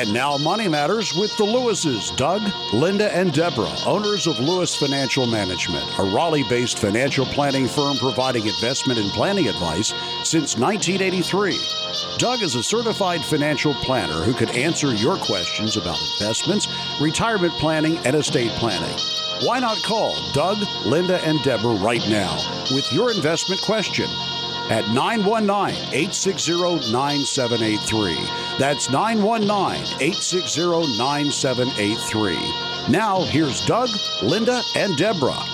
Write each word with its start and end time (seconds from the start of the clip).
And 0.00 0.14
now, 0.14 0.38
Money 0.38 0.66
Matters 0.66 1.14
with 1.14 1.36
the 1.36 1.44
Lewises, 1.44 2.16
Doug, 2.16 2.40
Linda, 2.72 3.14
and 3.14 3.34
Deborah, 3.34 3.76
owners 3.84 4.26
of 4.26 4.38
Lewis 4.38 4.74
Financial 4.74 5.26
Management, 5.26 5.84
a 5.98 6.02
Raleigh 6.02 6.42
based 6.48 6.78
financial 6.78 7.26
planning 7.26 7.68
firm 7.68 7.98
providing 7.98 8.46
investment 8.46 8.98
and 8.98 9.10
planning 9.10 9.46
advice 9.46 9.88
since 10.24 10.56
1983. 10.56 11.60
Doug 12.16 12.40
is 12.40 12.54
a 12.54 12.62
certified 12.62 13.22
financial 13.22 13.74
planner 13.74 14.24
who 14.24 14.32
can 14.32 14.48
answer 14.56 14.94
your 14.94 15.18
questions 15.18 15.76
about 15.76 16.00
investments, 16.18 16.66
retirement 16.98 17.52
planning, 17.58 17.98
and 17.98 18.16
estate 18.16 18.52
planning. 18.52 18.96
Why 19.42 19.60
not 19.60 19.82
call 19.82 20.16
Doug, 20.32 20.66
Linda, 20.86 21.22
and 21.26 21.42
Deborah 21.42 21.74
right 21.74 22.02
now 22.08 22.38
with 22.72 22.90
your 22.90 23.12
investment 23.12 23.60
question 23.60 24.08
at 24.70 24.86
919 24.94 25.74
860 25.92 26.92
9783. 26.92 28.14
That's 28.58 28.88
919 28.88 29.50
860 30.00 30.96
9783. 30.96 32.90
Now, 32.90 33.22
here's 33.24 33.66
Doug, 33.66 33.90
Linda, 34.22 34.62
and 34.76 34.96
Deborah. 34.96 35.44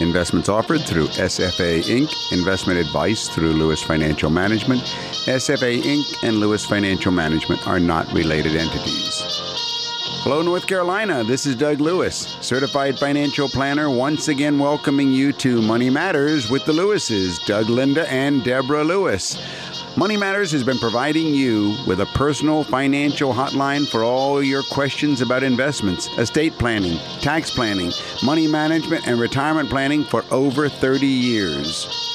Investments 0.00 0.48
offered 0.48 0.80
through 0.80 1.06
SFA 1.08 1.82
Inc., 1.82 2.32
investment 2.32 2.78
advice 2.78 3.28
through 3.28 3.52
Lewis 3.52 3.82
Financial 3.82 4.30
Management. 4.30 4.80
SFA 5.26 5.80
Inc. 5.82 6.22
and 6.22 6.36
Lewis 6.38 6.64
Financial 6.64 7.12
Management 7.12 7.66
are 7.66 7.78
not 7.78 8.10
related 8.12 8.56
entities. 8.56 9.39
Hello, 10.22 10.42
North 10.42 10.66
Carolina. 10.66 11.24
This 11.24 11.46
is 11.46 11.56
Doug 11.56 11.80
Lewis, 11.80 12.36
certified 12.42 12.98
financial 12.98 13.48
planner, 13.48 13.88
once 13.88 14.28
again 14.28 14.58
welcoming 14.58 15.14
you 15.14 15.32
to 15.32 15.62
Money 15.62 15.88
Matters 15.88 16.50
with 16.50 16.62
the 16.66 16.72
Lewises, 16.72 17.42
Doug 17.46 17.70
Linda 17.70 18.06
and 18.12 18.44
Deborah 18.44 18.84
Lewis. 18.84 19.42
Money 19.96 20.18
Matters 20.18 20.52
has 20.52 20.62
been 20.62 20.78
providing 20.78 21.34
you 21.34 21.74
with 21.86 22.00
a 22.00 22.06
personal 22.06 22.64
financial 22.64 23.32
hotline 23.32 23.88
for 23.88 24.04
all 24.04 24.42
your 24.42 24.62
questions 24.64 25.22
about 25.22 25.42
investments, 25.42 26.06
estate 26.18 26.52
planning, 26.58 26.98
tax 27.22 27.50
planning, 27.50 27.90
money 28.22 28.46
management, 28.46 29.08
and 29.08 29.18
retirement 29.18 29.70
planning 29.70 30.04
for 30.04 30.22
over 30.30 30.68
30 30.68 31.06
years. 31.06 32.09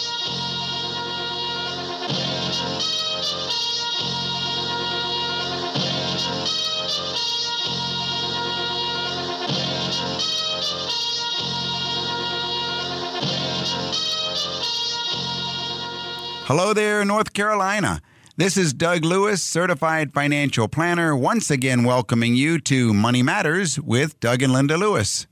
Hello 16.45 16.73
there, 16.73 17.03
North 17.03 17.33
Carolina. 17.33 18.03
This 18.37 18.55
is 18.55 18.71
Doug 18.71 19.03
Lewis, 19.03 19.41
certified 19.41 20.13
financial 20.13 20.67
planner, 20.67 21.15
once 21.15 21.49
again 21.49 21.83
welcoming 21.83 22.35
you 22.35 22.59
to 22.59 22.93
Money 22.93 23.23
Matters 23.23 23.79
with 23.79 24.19
Doug 24.19 24.43
and 24.43 24.53
Linda 24.53 24.77
Lewis. 24.77 25.25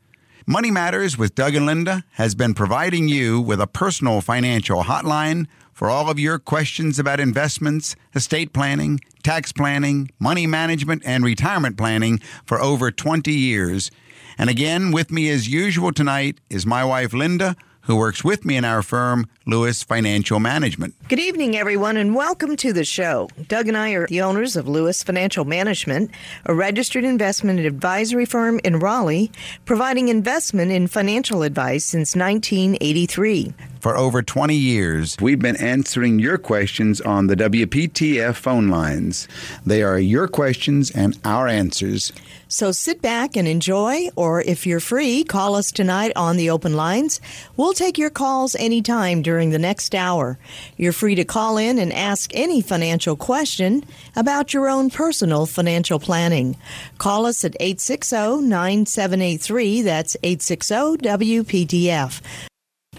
Money 0.47 0.71
Matters 0.71 1.15
with 1.15 1.35
Doug 1.35 1.53
and 1.53 1.67
Linda 1.67 2.03
has 2.13 2.33
been 2.33 2.55
providing 2.55 3.09
you 3.09 3.39
with 3.39 3.61
a 3.61 3.67
personal 3.67 4.21
financial 4.21 4.85
hotline 4.85 5.45
for 5.71 5.87
all 5.87 6.09
of 6.09 6.17
your 6.17 6.39
questions 6.39 6.97
about 6.97 7.19
investments, 7.19 7.95
estate 8.15 8.51
planning, 8.51 8.99
tax 9.21 9.51
planning, 9.51 10.09
money 10.17 10.47
management, 10.47 11.03
and 11.05 11.23
retirement 11.23 11.77
planning 11.77 12.21
for 12.43 12.59
over 12.59 12.89
20 12.89 13.31
years. 13.31 13.91
And 14.35 14.49
again, 14.49 14.89
with 14.89 15.11
me 15.11 15.29
as 15.29 15.47
usual 15.47 15.91
tonight 15.91 16.39
is 16.49 16.65
my 16.65 16.83
wife, 16.83 17.13
Linda 17.13 17.55
who 17.83 17.95
works 17.95 18.23
with 18.23 18.45
me 18.45 18.55
in 18.55 18.65
our 18.65 18.81
firm, 18.81 19.27
Lewis 19.45 19.83
Financial 19.83 20.39
Management. 20.39 20.95
Good 21.09 21.19
evening, 21.19 21.57
everyone, 21.57 21.97
and 21.97 22.15
welcome 22.15 22.55
to 22.57 22.71
the 22.71 22.85
show. 22.85 23.29
Doug 23.47 23.67
and 23.67 23.77
I 23.77 23.91
are 23.91 24.07
the 24.07 24.21
owners 24.21 24.55
of 24.55 24.67
Lewis 24.67 25.03
Financial 25.03 25.43
Management, 25.43 26.11
a 26.45 26.53
registered 26.53 27.03
investment 27.03 27.59
advisory 27.59 28.25
firm 28.25 28.59
in 28.63 28.79
Raleigh, 28.79 29.31
providing 29.65 30.07
investment 30.07 30.71
and 30.71 30.89
financial 30.89 31.43
advice 31.43 31.83
since 31.83 32.15
1983. 32.15 33.53
For 33.81 33.97
over 33.97 34.21
20 34.21 34.55
years, 34.55 35.17
we've 35.19 35.39
been 35.39 35.57
answering 35.57 36.17
your 36.19 36.37
questions 36.37 37.01
on 37.01 37.27
the 37.27 37.35
WPTF 37.35 38.35
phone 38.35 38.69
lines. 38.69 39.27
They 39.65 39.83
are 39.83 39.99
your 39.99 40.29
questions 40.29 40.89
and 40.89 41.19
our 41.25 41.49
answers. 41.49 42.13
So 42.53 42.71
sit 42.71 43.01
back 43.01 43.35
and 43.35 43.47
enjoy, 43.47 44.09
or 44.15 44.39
if 44.39 44.67
you're 44.67 44.79
free, 44.79 45.23
call 45.23 45.55
us 45.55 45.71
tonight 45.71 46.11
on 46.15 46.37
the 46.37 46.51
open 46.51 46.75
lines. 46.75 47.19
We'll 47.57 47.73
take 47.73 47.97
your 47.97 48.11
calls 48.11 48.53
anytime 48.53 49.23
during 49.23 49.49
the 49.49 49.57
next 49.57 49.95
hour. 49.95 50.37
You're 50.77 50.93
free 50.93 51.15
to 51.15 51.25
call 51.25 51.57
in 51.57 51.79
and 51.79 51.91
ask 51.91 52.29
any 52.35 52.61
financial 52.61 53.15
question 53.15 53.83
about 54.15 54.53
your 54.53 54.69
own 54.69 54.91
personal 54.91 55.47
financial 55.47 55.97
planning. 55.97 56.55
Call 56.99 57.25
us 57.25 57.43
at 57.43 57.57
860 57.59 58.45
9783. 58.45 59.81
That's 59.81 60.15
860 60.21 60.75
WPTF. 60.97 62.21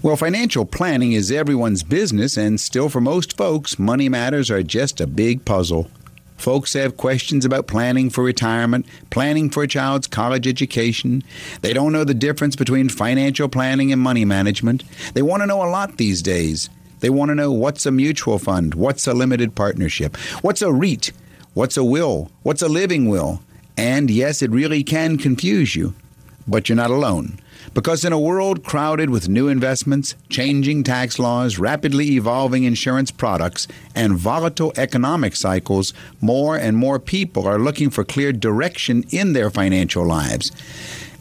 Well, 0.03 0.17
financial 0.17 0.65
planning 0.67 1.13
is 1.13 1.31
everyone's 1.31 1.85
business, 1.85 2.37
and 2.37 2.59
still 2.59 2.89
for 2.89 3.01
most 3.01 3.37
folks, 3.37 3.79
money 3.79 4.09
matters 4.09 4.51
are 4.51 4.65
just 4.65 5.01
a 5.01 5.07
big 5.07 5.45
puzzle. 5.45 5.89
Folks 6.37 6.75
have 6.75 6.97
questions 6.97 7.45
about 7.45 7.67
planning 7.67 8.11
for 8.11 8.23
retirement, 8.23 8.87
planning 9.11 9.49
for 9.49 9.63
a 9.63 9.69
child's 9.69 10.07
college 10.07 10.47
education. 10.47 11.23
They 11.63 11.73
don't 11.73 11.93
know 11.93 12.05
the 12.05 12.15
difference 12.15 12.57
between 12.57 12.89
financial 12.89 13.49
planning 13.49 13.93
and 13.93 14.01
money 14.01 14.25
management. 14.25 14.85
They 15.15 15.23
want 15.23 15.43
to 15.43 15.47
know 15.47 15.63
a 15.63 15.71
lot 15.71 15.97
these 15.97 16.23
days. 16.23 16.69
They 17.01 17.11
want 17.11 17.31
to 17.31 17.35
know 17.35 17.53
what's 17.53 17.87
a 17.87 17.93
mutual 17.93 18.39
fund, 18.39 18.75
what's 18.75 19.07
a 19.07 19.15
limited 19.15 19.55
partnership, 19.55 20.17
what's 20.43 20.63
a 20.63 20.73
REIT, 20.73 21.13
what's 21.55 21.77
a 21.77 21.85
will, 21.85 22.31
what's 22.43 22.63
a 22.63 22.69
living 22.69 23.09
will. 23.09 23.43
And 23.77 24.11
yes, 24.11 24.43
it 24.43 24.51
really 24.51 24.83
can 24.83 25.19
confuse 25.19 25.75
you, 25.77 25.95
but 26.47 26.69
you're 26.69 26.77
not 26.77 26.91
alone. 26.91 27.39
Because 27.75 28.05
in 28.05 28.13
a 28.13 28.19
world 28.19 28.63
crowded 28.63 29.11
with 29.11 29.29
new 29.29 29.49
investments, 29.49 30.15
changing 30.29 30.85
tax 30.85 31.19
laws, 31.19 31.59
rapidly 31.59 32.13
evolving 32.13 32.63
insurance 32.63 33.11
products, 33.11 33.67
and 33.97 34.17
volatile 34.17 34.73
economic 34.77 35.35
cycles, 35.35 35.93
more 36.21 36.57
and 36.57 36.77
more 36.77 37.01
people 37.01 37.49
are 37.49 37.59
looking 37.59 37.91
for 37.91 38.05
clear 38.05 38.33
direction 38.33 39.05
in 39.11 39.33
their 39.33 39.51
financial 39.51 40.07
lives. 40.07 40.53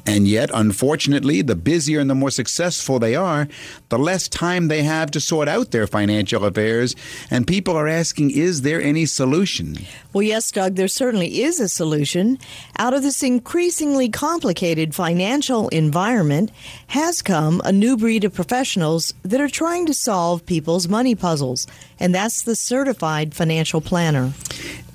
And 0.06 0.28
yet, 0.28 0.50
unfortunately, 0.54 1.42
the 1.42 1.56
busier 1.56 2.00
and 2.00 2.10
the 2.10 2.16
more 2.16 2.32
successful 2.32 3.00
they 3.00 3.16
are, 3.16 3.48
the 3.90 3.98
less 3.98 4.28
time 4.28 4.68
they 4.68 4.84
have 4.84 5.12
to 5.12 5.22
sort 5.22 5.48
out 5.48 5.72
their 5.72 5.88
financial 5.88 6.44
affairs. 6.44 6.96
And 7.32 7.48
people 7.48 7.78
are 7.78 7.88
asking, 7.88 8.32
is 8.32 8.64
there 8.64 8.82
any 8.82 9.06
solution? 9.06 9.78
Well, 10.12 10.24
yes, 10.24 10.52
Doug, 10.52 10.76
there 10.76 10.90
certainly 10.90 11.42
is 11.42 11.60
a 11.60 11.70
solution. 11.70 12.38
Out 12.78 12.94
of 12.94 13.02
this 13.02 13.24
increasingly 13.24 14.10
complicated 14.10 14.94
financial 14.94 15.70
environment 15.70 16.52
has 16.88 17.22
come 17.22 17.62
a 17.64 17.72
new 17.72 17.96
breed 17.96 18.24
of 18.24 18.34
professionals 18.34 19.14
that 19.24 19.40
are 19.40 19.48
trying 19.48 19.86
to 19.86 19.94
solve 19.94 20.46
people's 20.46 20.88
money 20.88 21.16
puzzles, 21.16 21.66
and 22.00 22.14
that's 22.14 22.44
the 22.44 22.56
certified 22.56 23.34
financial 23.34 23.80
planner. 23.80 24.34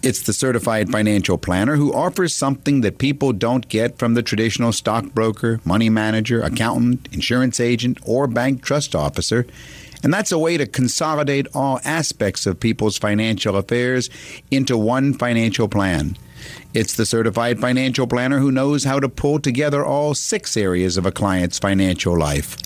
It's 0.00 0.22
the 0.22 0.32
certified 0.32 0.90
financial 0.90 1.38
planner 1.38 1.74
who 1.74 1.92
offers 1.92 2.32
something 2.32 2.82
that 2.82 2.98
people 2.98 3.32
don't 3.32 3.68
get 3.68 3.98
from 3.98 4.14
the 4.14 4.22
traditional 4.22 4.72
stockbroker, 4.72 5.60
money 5.64 5.90
manager, 5.90 6.40
accountant, 6.40 7.08
insurance 7.12 7.58
agent, 7.58 7.98
or 8.06 8.28
bank 8.28 8.62
trust 8.62 8.94
officer. 8.94 9.44
And 10.04 10.14
that's 10.14 10.30
a 10.30 10.38
way 10.38 10.56
to 10.56 10.66
consolidate 10.66 11.48
all 11.52 11.80
aspects 11.84 12.46
of 12.46 12.60
people's 12.60 12.96
financial 12.96 13.56
affairs 13.56 14.08
into 14.52 14.78
one 14.78 15.14
financial 15.14 15.68
plan. 15.68 16.16
It's 16.72 16.94
the 16.94 17.04
certified 17.04 17.58
financial 17.58 18.06
planner 18.06 18.38
who 18.38 18.52
knows 18.52 18.84
how 18.84 19.00
to 19.00 19.08
pull 19.08 19.40
together 19.40 19.84
all 19.84 20.14
six 20.14 20.56
areas 20.56 20.96
of 20.96 21.06
a 21.06 21.12
client's 21.12 21.58
financial 21.58 22.16
life. 22.16 22.56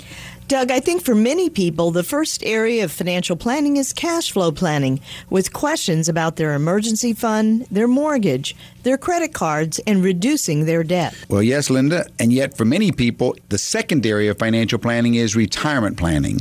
Doug, 0.48 0.70
I 0.70 0.80
think 0.80 1.02
for 1.02 1.14
many 1.14 1.48
people, 1.48 1.90
the 1.90 2.02
first 2.02 2.44
area 2.44 2.84
of 2.84 2.92
financial 2.92 3.36
planning 3.36 3.76
is 3.76 3.92
cash 3.92 4.30
flow 4.30 4.52
planning, 4.52 5.00
with 5.30 5.52
questions 5.52 6.08
about 6.08 6.36
their 6.36 6.52
emergency 6.54 7.14
fund, 7.14 7.66
their 7.70 7.88
mortgage, 7.88 8.54
their 8.82 8.98
credit 8.98 9.32
cards, 9.32 9.80
and 9.86 10.04
reducing 10.04 10.66
their 10.66 10.82
debt. 10.82 11.14
Well, 11.28 11.42
yes, 11.42 11.70
Linda, 11.70 12.06
and 12.18 12.32
yet 12.32 12.56
for 12.56 12.64
many 12.64 12.92
people, 12.92 13.34
the 13.48 13.58
second 13.58 14.04
area 14.04 14.32
of 14.32 14.38
financial 14.38 14.78
planning 14.78 15.14
is 15.14 15.34
retirement 15.34 15.96
planning. 15.96 16.40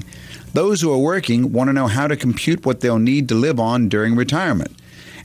Those 0.53 0.81
who 0.81 0.91
are 0.91 0.97
working 0.97 1.53
want 1.53 1.69
to 1.69 1.73
know 1.73 1.87
how 1.87 2.07
to 2.07 2.17
compute 2.17 2.65
what 2.65 2.81
they'll 2.81 2.99
need 2.99 3.29
to 3.29 3.35
live 3.35 3.59
on 3.59 3.87
during 3.87 4.15
retirement 4.15 4.75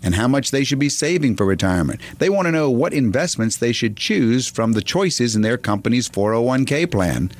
and 0.02 0.14
how 0.14 0.28
much 0.28 0.52
they 0.52 0.62
should 0.62 0.78
be 0.78 0.88
saving 0.88 1.34
for 1.34 1.44
retirement. 1.44 2.00
They 2.18 2.30
want 2.30 2.46
to 2.46 2.52
know 2.52 2.70
what 2.70 2.92
investments 2.92 3.56
they 3.56 3.72
should 3.72 3.96
choose 3.96 4.46
from 4.46 4.72
the 4.72 4.82
choices 4.82 5.34
in 5.34 5.42
their 5.42 5.58
company's 5.58 6.08
401k 6.08 6.88
plan. 6.90 7.32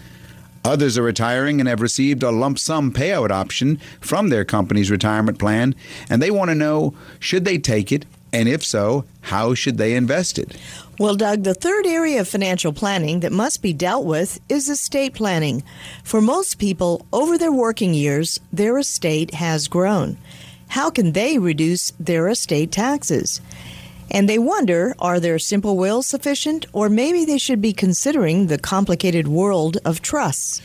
Others 0.67 0.99
are 0.99 1.03
retiring 1.03 1.61
and 1.61 1.69
have 1.69 1.81
received 1.81 2.25
a 2.25 2.33
lump 2.33 2.59
sum 2.59 2.93
payout 2.93 3.31
option 3.31 3.77
from 4.01 4.31
their 4.31 4.45
company's 4.45 4.91
retirement 4.91 5.39
plan, 5.39 5.77
and 6.11 6.21
they 6.21 6.33
want 6.33 6.51
to 6.51 6.57
know 6.57 6.93
should 7.21 7.45
they 7.45 7.57
take 7.57 7.93
it, 7.93 8.05
and 8.33 8.49
if 8.49 8.65
so, 8.65 9.05
how 9.21 9.55
should 9.55 9.79
they 9.79 9.95
invest 9.95 10.41
it? 10.41 10.57
Well, 10.99 11.15
Doug, 11.15 11.45
the 11.45 11.55
third 11.55 11.87
area 11.87 12.21
of 12.21 12.27
financial 12.27 12.73
planning 12.73 13.21
that 13.21 13.31
must 13.31 13.63
be 13.63 13.73
dealt 13.73 14.07
with 14.07 14.41
is 14.49 14.69
estate 14.69 15.15
planning. 15.15 15.63
For 16.03 16.21
most 16.21 16.59
people, 16.59 17.07
over 17.13 17.39
their 17.39 17.53
working 17.53 17.95
years, 17.95 18.41
their 18.53 18.77
estate 18.77 19.35
has 19.35 19.69
grown. 19.69 20.19
How 20.67 20.91
can 20.91 21.13
they 21.13 21.39
reduce 21.39 21.93
their 22.01 22.29
estate 22.29 22.73
taxes? 22.73 23.41
And 24.11 24.29
they 24.29 24.39
wonder 24.39 24.95
are 24.99 25.21
their 25.21 25.39
simple 25.39 25.77
wills 25.77 26.07
sufficient, 26.07 26.67
or 26.73 26.89
maybe 26.89 27.25
they 27.25 27.39
should 27.39 27.61
be 27.61 27.73
considering 27.73 28.47
the 28.47 28.59
complicated 28.59 29.29
world 29.29 29.79
of 29.85 30.03
trusts. 30.03 30.63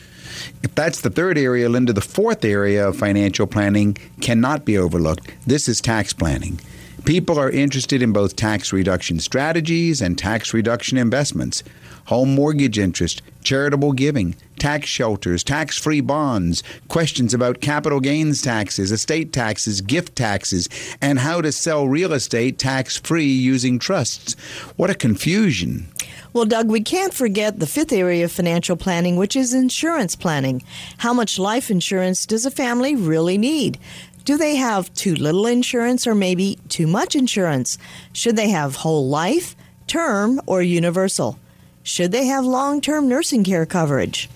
If 0.62 0.74
that's 0.74 1.00
the 1.00 1.10
third 1.10 1.36
area, 1.36 1.68
Linda, 1.68 1.92
the 1.92 2.00
fourth 2.00 2.44
area 2.44 2.88
of 2.88 2.96
financial 2.96 3.46
planning 3.46 3.96
cannot 4.20 4.64
be 4.64 4.78
overlooked. 4.78 5.32
This 5.46 5.68
is 5.68 5.80
tax 5.80 6.12
planning. 6.12 6.60
People 7.04 7.38
are 7.38 7.50
interested 7.50 8.00
in 8.00 8.12
both 8.12 8.36
tax 8.36 8.72
reduction 8.72 9.18
strategies 9.18 10.00
and 10.00 10.16
tax 10.16 10.54
reduction 10.54 10.96
investments, 10.96 11.64
home 12.06 12.34
mortgage 12.34 12.78
interest, 12.78 13.22
charitable 13.42 13.92
giving, 13.92 14.34
tax 14.58 14.88
shelters, 14.88 15.42
tax 15.42 15.78
free 15.78 16.00
bonds, 16.00 16.62
questions 16.88 17.34
about 17.34 17.60
capital 17.60 18.00
gains 18.00 18.42
taxes, 18.42 18.92
estate 18.92 19.32
taxes, 19.32 19.80
gift 19.80 20.16
taxes, 20.16 20.68
and 21.00 21.18
how 21.18 21.40
to 21.40 21.52
sell 21.52 21.88
real 21.88 22.12
estate 22.12 22.58
tax 22.58 22.96
free 22.96 23.32
using 23.32 23.78
trusts. 23.78 24.34
What 24.76 24.90
a 24.90 24.94
confusion. 24.94 25.88
Well, 26.32 26.46
Doug, 26.46 26.68
we 26.68 26.80
can't 26.80 27.12
forget 27.12 27.58
the 27.58 27.66
fifth 27.66 27.92
area 27.92 28.24
of 28.24 28.32
financial 28.32 28.76
planning, 28.76 29.16
which 29.16 29.36
is 29.36 29.52
insurance 29.52 30.16
planning. 30.16 30.62
How 30.98 31.12
much 31.12 31.38
life 31.38 31.70
insurance 31.70 32.24
does 32.24 32.46
a 32.46 32.50
family 32.50 32.96
really 32.96 33.36
need? 33.36 33.78
Do 34.24 34.38
they 34.38 34.56
have 34.56 34.92
too 34.94 35.14
little 35.14 35.46
insurance 35.46 36.06
or 36.06 36.14
maybe 36.14 36.58
too 36.68 36.86
much 36.86 37.16
insurance? 37.16 37.76
Should 38.12 38.36
they 38.36 38.48
have 38.50 38.76
whole 38.76 39.08
life, 39.08 39.56
term, 39.88 40.40
or 40.46 40.62
universal? 40.62 41.38
Should 41.82 42.12
they 42.12 42.26
have 42.26 42.44
long 42.44 42.80
term 42.80 43.08
nursing 43.08 43.42
care 43.42 43.66
coverage? 43.66 44.30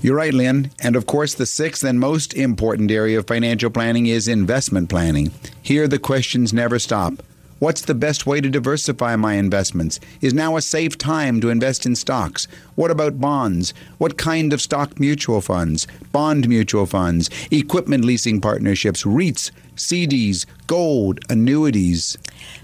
You're 0.00 0.16
right, 0.16 0.32
Lynn. 0.32 0.70
And 0.80 0.96
of 0.96 1.06
course, 1.06 1.34
the 1.34 1.44
sixth 1.44 1.84
and 1.84 2.00
most 2.00 2.32
important 2.32 2.90
area 2.90 3.18
of 3.18 3.26
financial 3.26 3.70
planning 3.70 4.06
is 4.06 4.28
investment 4.28 4.88
planning. 4.88 5.32
Here, 5.60 5.86
the 5.86 5.98
questions 5.98 6.52
never 6.52 6.78
stop. 6.78 7.22
What's 7.58 7.82
the 7.82 7.94
best 7.94 8.24
way 8.24 8.40
to 8.40 8.48
diversify 8.48 9.16
my 9.16 9.34
investments? 9.34 9.98
Is 10.20 10.32
now 10.32 10.56
a 10.56 10.62
safe 10.62 10.96
time 10.96 11.40
to 11.40 11.50
invest 11.50 11.86
in 11.86 11.96
stocks? 11.96 12.46
What 12.76 12.92
about 12.92 13.20
bonds? 13.20 13.74
What 13.98 14.16
kind 14.16 14.52
of 14.52 14.62
stock 14.62 15.00
mutual 15.00 15.40
funds, 15.40 15.88
bond 16.12 16.48
mutual 16.48 16.86
funds, 16.86 17.28
equipment 17.50 18.04
leasing 18.04 18.40
partnerships, 18.40 19.02
REITs, 19.02 19.50
CDs, 19.74 20.46
gold, 20.68 21.18
annuities? 21.28 22.16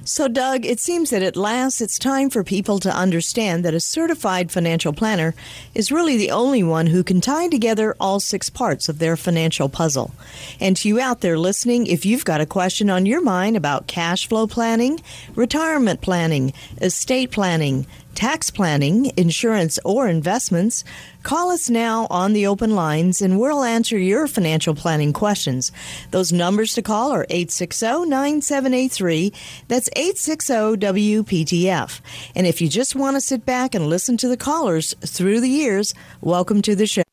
So, 0.06 0.28
Doug, 0.28 0.66
it 0.66 0.80
seems 0.80 1.08
that 1.10 1.22
at 1.22 1.34
last 1.34 1.80
it's 1.80 1.98
time 1.98 2.28
for 2.28 2.44
people 2.44 2.78
to 2.80 2.94
understand 2.94 3.64
that 3.64 3.72
a 3.72 3.80
certified 3.80 4.52
financial 4.52 4.92
planner 4.92 5.34
is 5.74 5.90
really 5.90 6.18
the 6.18 6.30
only 6.30 6.62
one 6.62 6.88
who 6.88 7.02
can 7.02 7.22
tie 7.22 7.48
together 7.48 7.96
all 7.98 8.20
six 8.20 8.50
parts 8.50 8.90
of 8.90 8.98
their 8.98 9.16
financial 9.16 9.70
puzzle. 9.70 10.14
And 10.60 10.76
to 10.76 10.88
you 10.88 11.00
out 11.00 11.22
there 11.22 11.38
listening, 11.38 11.86
if 11.86 12.04
you've 12.04 12.26
got 12.26 12.42
a 12.42 12.46
question 12.46 12.90
on 12.90 13.06
your 13.06 13.22
mind 13.22 13.56
about 13.56 13.86
cash 13.86 14.28
flow 14.28 14.46
planning, 14.46 15.00
retirement 15.34 16.02
planning, 16.02 16.52
estate 16.82 17.30
planning, 17.30 17.86
tax 18.14 18.50
planning, 18.50 19.12
insurance, 19.16 19.78
or 19.84 20.08
investments, 20.08 20.84
call 21.22 21.50
us 21.50 21.68
now 21.68 22.06
on 22.10 22.32
the 22.32 22.46
open 22.46 22.74
lines 22.74 23.20
and 23.20 23.38
we'll 23.38 23.62
answer 23.62 23.98
your 23.98 24.26
financial 24.26 24.74
planning 24.74 25.12
questions. 25.12 25.72
Those 26.10 26.32
numbers 26.32 26.74
to 26.74 26.82
call 26.82 27.12
are 27.12 27.26
860 27.30 28.06
9783. 28.06 29.32
That's 29.68 29.88
860 29.96 30.54
WPTF. 30.76 32.00
And 32.34 32.46
if 32.46 32.60
you 32.60 32.68
just 32.68 32.96
want 32.96 33.16
to 33.16 33.20
sit 33.20 33.44
back 33.44 33.74
and 33.74 33.88
listen 33.88 34.16
to 34.18 34.28
the 34.28 34.36
callers 34.36 34.94
through 35.04 35.40
the 35.40 35.48
years, 35.48 35.94
welcome 36.20 36.62
to 36.62 36.74
the 36.74 36.86
show. 36.86 37.04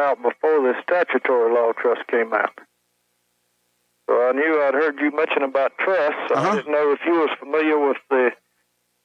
Out 0.00 0.22
before 0.22 0.60
the 0.64 0.74
statutory 0.82 1.52
law 1.52 1.72
trust 1.72 2.06
came 2.08 2.32
out. 2.32 2.58
So 4.08 4.16
I 4.28 4.32
knew 4.32 4.62
I'd 4.62 4.74
heard 4.74 4.98
you 4.98 5.12
mention 5.14 5.42
about 5.42 5.72
trusts. 5.78 6.32
Uh-huh. 6.32 6.48
I 6.50 6.56
didn't 6.56 6.72
know 6.72 6.90
if 6.92 7.00
you 7.06 7.12
was 7.12 7.30
familiar 7.38 7.78
with 7.78 7.98
the 8.10 8.30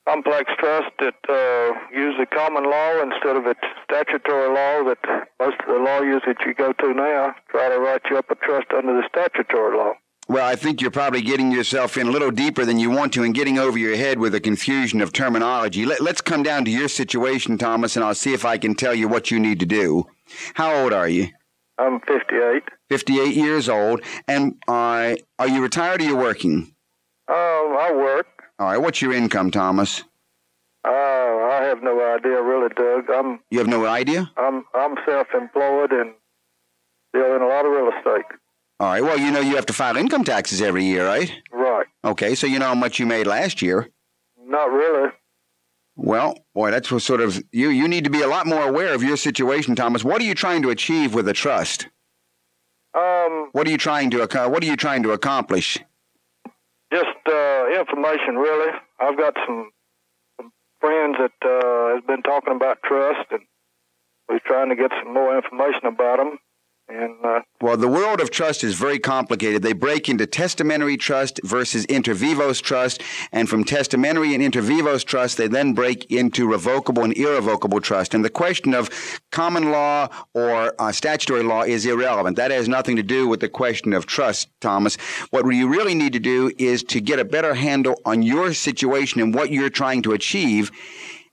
complex 0.07 0.51
trust 0.57 0.89
that 1.00 1.19
uh, 1.30 1.95
use 1.95 2.15
the 2.18 2.25
common 2.25 2.63
law 2.63 3.01
instead 3.01 3.36
of 3.36 3.44
the 3.44 3.56
statutory 3.83 4.50
law 4.50 4.83
that 4.89 5.27
most 5.39 5.57
of 5.62 5.68
the 5.68 5.81
lawyers 5.81 6.21
that 6.25 6.38
you 6.45 6.53
go 6.53 6.74
to 6.74 6.94
now 6.94 7.36
try 7.50 7.69
to 7.69 7.80
write 7.80 8.01
you 8.09 8.18
up 8.18 8.30
a 8.30 8.36
trust 8.36 8.68
under 8.75 8.94
the 8.94 9.07
statutory 9.09 9.77
law. 9.77 9.94
Well, 10.27 10.45
I 10.45 10.56
think 10.56 10.81
you're 10.81 10.89
probably 10.89 11.22
getting 11.22 11.51
yourself 11.51 11.98
in 11.98 12.07
a 12.07 12.12
little 12.12 12.31
deeper 12.31 12.66
than 12.66 12.80
you 12.80 12.89
want 12.89 13.13
to 13.13 13.24
and 13.24 13.33
getting 13.33 13.60
over 13.60 13.77
your 13.77 13.95
head 13.95 14.18
with 14.18 14.33
a 14.33 14.39
confusion 14.39 15.00
of 15.01 15.13
terminology. 15.13 15.86
Let, 15.86 16.01
us 16.01 16.19
come 16.19 16.42
down 16.42 16.66
to 16.66 16.72
your 16.72 16.88
situation, 16.88 17.60
Thomas, 17.60 17.95
and 17.95 18.04
I'll 18.04 18.16
see 18.16 18.33
if 18.33 18.44
I 18.44 18.57
can 18.57 18.74
tell 18.74 18.95
you 18.95 19.07
what 19.07 19.30
you 19.30 19.39
need 19.39 19.60
to 19.60 19.68
do. 19.68 20.07
How 20.56 20.74
old 20.74 20.94
are 20.94 21.07
you? 21.07 21.30
I'm 21.77 22.00
58. 22.00 22.63
58 22.89 23.36
years 23.36 23.69
old. 23.69 24.01
And 24.27 24.56
uh, 24.68 25.16
are 25.38 25.48
you 25.48 25.62
retired 25.62 26.01
or 26.01 26.06
you 26.06 26.18
working? 26.18 26.74
Um, 27.27 27.36
I 27.77 27.92
work. 27.95 28.27
All 28.57 28.68
right. 28.68 28.77
What's 28.77 29.01
your 29.04 29.13
income, 29.13 29.51
Thomas? 29.51 30.04
Uh, 30.83 30.89
I 30.89 31.62
have 31.63 31.83
no 31.83 32.16
idea, 32.16 32.42
really, 32.42 32.69
Doug. 32.75 33.10
I'm. 33.10 33.39
You 33.50 33.60
have 33.60 33.68
no 33.68 33.86
idea? 33.86 34.31
I'm 34.38 34.66
I'm 34.75 34.95
self-employed 35.06 35.92
and 35.92 36.13
deal 37.12 37.36
in 37.36 37.42
a 37.42 37.48
lot 37.48 37.66
of 37.66 37.72
real 37.72 37.89
estate. 37.89 38.25
All 38.80 38.88
right. 38.88 39.01
Well, 39.01 39.18
you 39.18 39.31
know 39.31 39.39
you 39.39 39.56
have 39.56 39.66
to 39.68 39.74
file 39.74 39.95
income 39.98 40.24
taxes 40.24 40.62
every 40.62 40.83
year, 40.83 41.06
right? 41.06 41.31
Right. 41.51 41.86
Okay. 42.04 42.36
So 42.36 42.45
you 42.48 42.60
know 42.60 42.68
how 42.68 42.75
much 42.75 43.00
you 43.00 43.06
made 43.06 43.25
last 43.27 43.62
year. 43.62 43.89
Not 44.44 44.72
really. 44.72 45.10
Well, 45.95 46.38
boy, 46.54 46.72
that's 46.72 46.92
what 46.92 47.01
sort 47.01 47.22
of 47.22 47.42
you. 47.51 47.69
You 47.69 47.88
need 47.88 48.04
to 48.04 48.10
be 48.10 48.22
a 48.22 48.27
lot 48.27 48.45
more 48.48 48.63
aware 48.68 48.94
of 48.94 49.01
your 49.01 49.16
situation, 49.16 49.75
Thomas. 49.75 50.04
What 50.04 50.22
are 50.22 50.25
you 50.25 50.36
trying 50.36 50.62
to 50.63 50.69
achieve 50.69 51.13
with 51.13 51.27
a 51.30 51.33
trust? 51.33 51.88
Um, 52.94 53.50
What 53.54 53.68
are 53.68 53.72
you 53.72 53.77
trying 53.77 54.10
to 54.12 54.19
What 54.50 54.63
are 54.63 54.66
you 54.68 54.75
trying 54.77 55.04
to 55.04 55.12
accomplish? 55.12 55.80
just 56.94 57.18
uh, 57.27 57.66
information, 57.80 58.38
really. 58.38 58.72
I've 59.00 59.18
got 59.18 59.33
some, 59.45 59.72
some 60.38 60.51
friends 60.80 61.18
that 61.19 61.31
uh, 61.44 61.95
has 61.95 62.04
been 62.06 62.22
talking 62.22 62.55
about 62.55 62.77
trust, 62.84 63.27
and 63.32 63.41
we're 64.29 64.39
trying 64.39 64.70
to 64.70 64.75
get 64.75 64.91
some 65.03 65.13
more 65.13 65.36
information 65.36 65.86
about 65.88 66.17
them. 66.17 66.39
And 66.88 67.15
uh, 67.25 67.39
Well, 67.62 67.77
the 67.77 67.88
world 67.88 68.22
of 68.22 68.30
trust 68.30 68.63
is 68.63 68.75
very 68.75 69.00
complicated. 69.00 69.63
They 69.63 69.74
break 69.74 70.08
into 70.08 70.27
testamentary 70.27 70.98
trust 70.98 71.39
versus 71.44 71.84
inter 71.86 72.13
vivos 72.13 72.62
trust, 72.62 73.01
and 73.32 73.50
from 73.50 73.63
testamentary 73.63 74.36
and 74.36 74.44
inter 74.44 74.62
vivos 74.62 75.04
trust, 75.04 75.38
they 75.38 75.48
then 75.48 75.74
break 75.74 76.06
into 76.12 76.48
revocable 76.48 77.04
and 77.04 77.18
irrevocable 77.18 77.82
trust. 77.82 78.13
And 78.13 78.24
the 78.24 78.30
question 78.30 78.75
of 78.75 78.92
common 79.32 79.72
law 79.72 80.10
or 80.36 80.75
uh, 80.77 80.92
statutory 80.92 81.42
law 81.42 81.63
is 81.63 81.88
irrelevant. 81.88 82.38
That 82.38 82.51
has 82.51 82.70
nothing 82.70 82.98
to 82.98 83.04
do 83.04 83.27
with 83.27 83.39
the 83.39 83.50
question 83.50 83.92
of 83.92 84.06
trust, 84.06 84.50
Thomas. 84.62 84.96
What 85.32 85.51
you 85.51 85.68
really 85.68 85.96
need 85.96 86.13
to 86.13 86.20
do 86.20 86.51
is 86.60 86.84
to 86.84 87.01
get 87.01 87.18
a 87.18 87.25
better 87.25 87.56
handle 87.56 88.00
on 88.06 88.22
your 88.22 88.54
situation 88.54 89.22
and 89.22 89.34
what 89.34 89.50
you're 89.50 89.72
trying 89.72 90.04
to 90.04 90.12
achieve, 90.12 90.70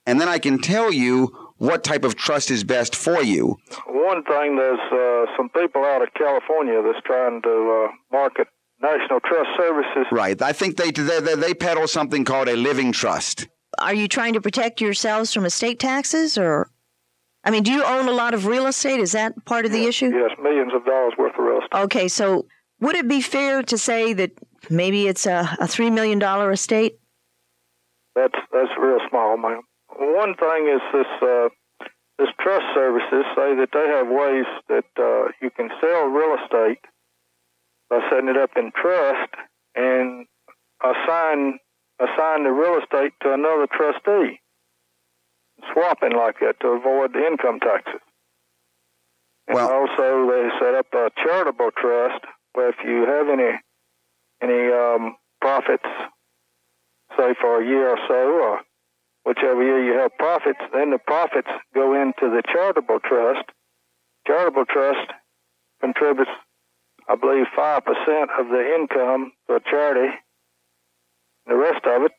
and 0.06 0.18
then 0.18 0.28
I 0.28 0.38
can 0.38 0.58
tell 0.60 0.90
you 0.90 1.41
what 1.62 1.84
type 1.84 2.04
of 2.04 2.16
trust 2.16 2.50
is 2.50 2.64
best 2.64 2.96
for 2.96 3.22
you. 3.22 3.56
one 3.86 4.24
thing, 4.24 4.56
there's 4.56 4.80
uh, 4.90 5.26
some 5.36 5.48
people 5.50 5.84
out 5.84 6.02
of 6.02 6.08
California 6.14 6.82
that's 6.82 7.04
trying 7.06 7.40
to 7.42 7.88
uh, 7.88 7.92
market 8.10 8.48
National 8.82 9.20
Trust 9.20 9.50
Services. 9.56 10.06
Right. 10.10 10.42
I 10.42 10.52
think 10.52 10.76
they, 10.76 10.90
they 10.90 11.20
they 11.20 11.36
they 11.36 11.54
peddle 11.54 11.86
something 11.86 12.24
called 12.24 12.48
a 12.48 12.56
living 12.56 12.90
trust. 12.90 13.46
Are 13.78 13.94
you 13.94 14.08
trying 14.08 14.32
to 14.32 14.40
protect 14.40 14.80
yourselves 14.80 15.32
from 15.32 15.44
estate 15.44 15.78
taxes 15.78 16.36
or 16.36 16.68
I 17.44 17.50
mean, 17.52 17.62
do 17.62 17.72
you 17.72 17.84
own 17.84 18.08
a 18.08 18.12
lot 18.12 18.34
of 18.34 18.46
real 18.46 18.66
estate? 18.66 18.98
Is 18.98 19.12
that 19.12 19.44
part 19.44 19.64
of 19.64 19.70
the 19.70 19.84
issue? 19.84 20.10
Yes, 20.10 20.30
millions 20.42 20.72
of 20.74 20.84
dollars 20.84 21.12
worth 21.16 21.34
of 21.38 21.44
real 21.44 21.58
estate. 21.58 21.78
Okay, 21.84 22.08
so 22.08 22.46
would 22.80 22.96
it 22.96 23.06
be 23.06 23.20
fair 23.20 23.62
to 23.62 23.78
say 23.78 24.12
that 24.14 24.32
maybe 24.68 25.06
it's 25.06 25.26
a, 25.26 25.48
a 25.60 25.64
$3 25.64 25.92
million 25.92 26.20
estate? 26.52 26.98
That's 28.14 28.34
that's 28.52 28.70
real 28.78 28.98
small, 29.08 29.38
ma'am. 29.38 29.62
One 30.02 30.34
thing 30.34 30.66
is 30.66 30.82
this 30.92 31.06
uh, 31.22 31.48
this 32.18 32.28
trust 32.40 32.66
services 32.74 33.24
say 33.36 33.54
that 33.54 33.70
they 33.72 33.86
have 33.86 34.08
ways 34.08 34.46
that 34.68 34.90
uh, 34.98 35.30
you 35.40 35.50
can 35.50 35.70
sell 35.80 36.06
real 36.06 36.36
estate 36.42 36.80
by 37.88 38.00
setting 38.10 38.28
it 38.28 38.36
up 38.36 38.50
in 38.56 38.72
trust 38.74 39.30
and 39.76 40.26
assign 40.82 41.58
assign 42.00 42.42
the 42.42 42.50
real 42.50 42.80
estate 42.82 43.12
to 43.22 43.32
another 43.32 43.68
trustee, 43.70 44.40
swapping 45.72 46.16
like 46.16 46.40
that 46.40 46.58
to 46.60 46.68
avoid 46.68 47.12
the 47.12 47.24
income 47.24 47.60
taxes. 47.60 48.00
And 49.46 49.54
Well- 49.54 49.72
also, 49.72 50.26
they 50.30 50.50
set 50.58 50.74
up 50.74 50.92
a 50.94 51.10
charitable 51.22 51.70
trust 51.76 52.24
where 52.54 52.70
if 52.70 52.76
you 52.84 53.06
have 53.06 53.28
any 53.28 53.52
any 54.42 54.72
um, 54.72 55.16
profits 55.40 55.86
say 57.16 57.34
for 57.40 57.60
a 57.60 57.64
year 57.64 57.90
or 57.90 57.98
so, 58.08 58.32
or 58.42 58.60
whichever 59.24 59.62
year 59.62 59.84
you 59.84 59.98
have 59.98 60.10
profits. 60.18 60.60
Then 60.72 60.90
the 60.90 60.98
profits 60.98 61.48
go 61.74 61.94
into 61.94 62.28
the 62.34 62.42
charitable 62.52 62.98
trust. 63.04 63.44
Charitable 64.26 64.64
trust 64.68 65.10
contributes, 65.80 66.30
I 67.08 67.16
believe, 67.16 67.46
five 67.56 67.84
percent 67.84 68.30
of 68.38 68.48
the 68.48 68.74
income 68.78 69.32
to 69.48 69.56
a 69.56 69.60
charity. 69.60 70.14
The 71.46 71.56
rest 71.56 71.84
of 71.86 72.02
it 72.02 72.12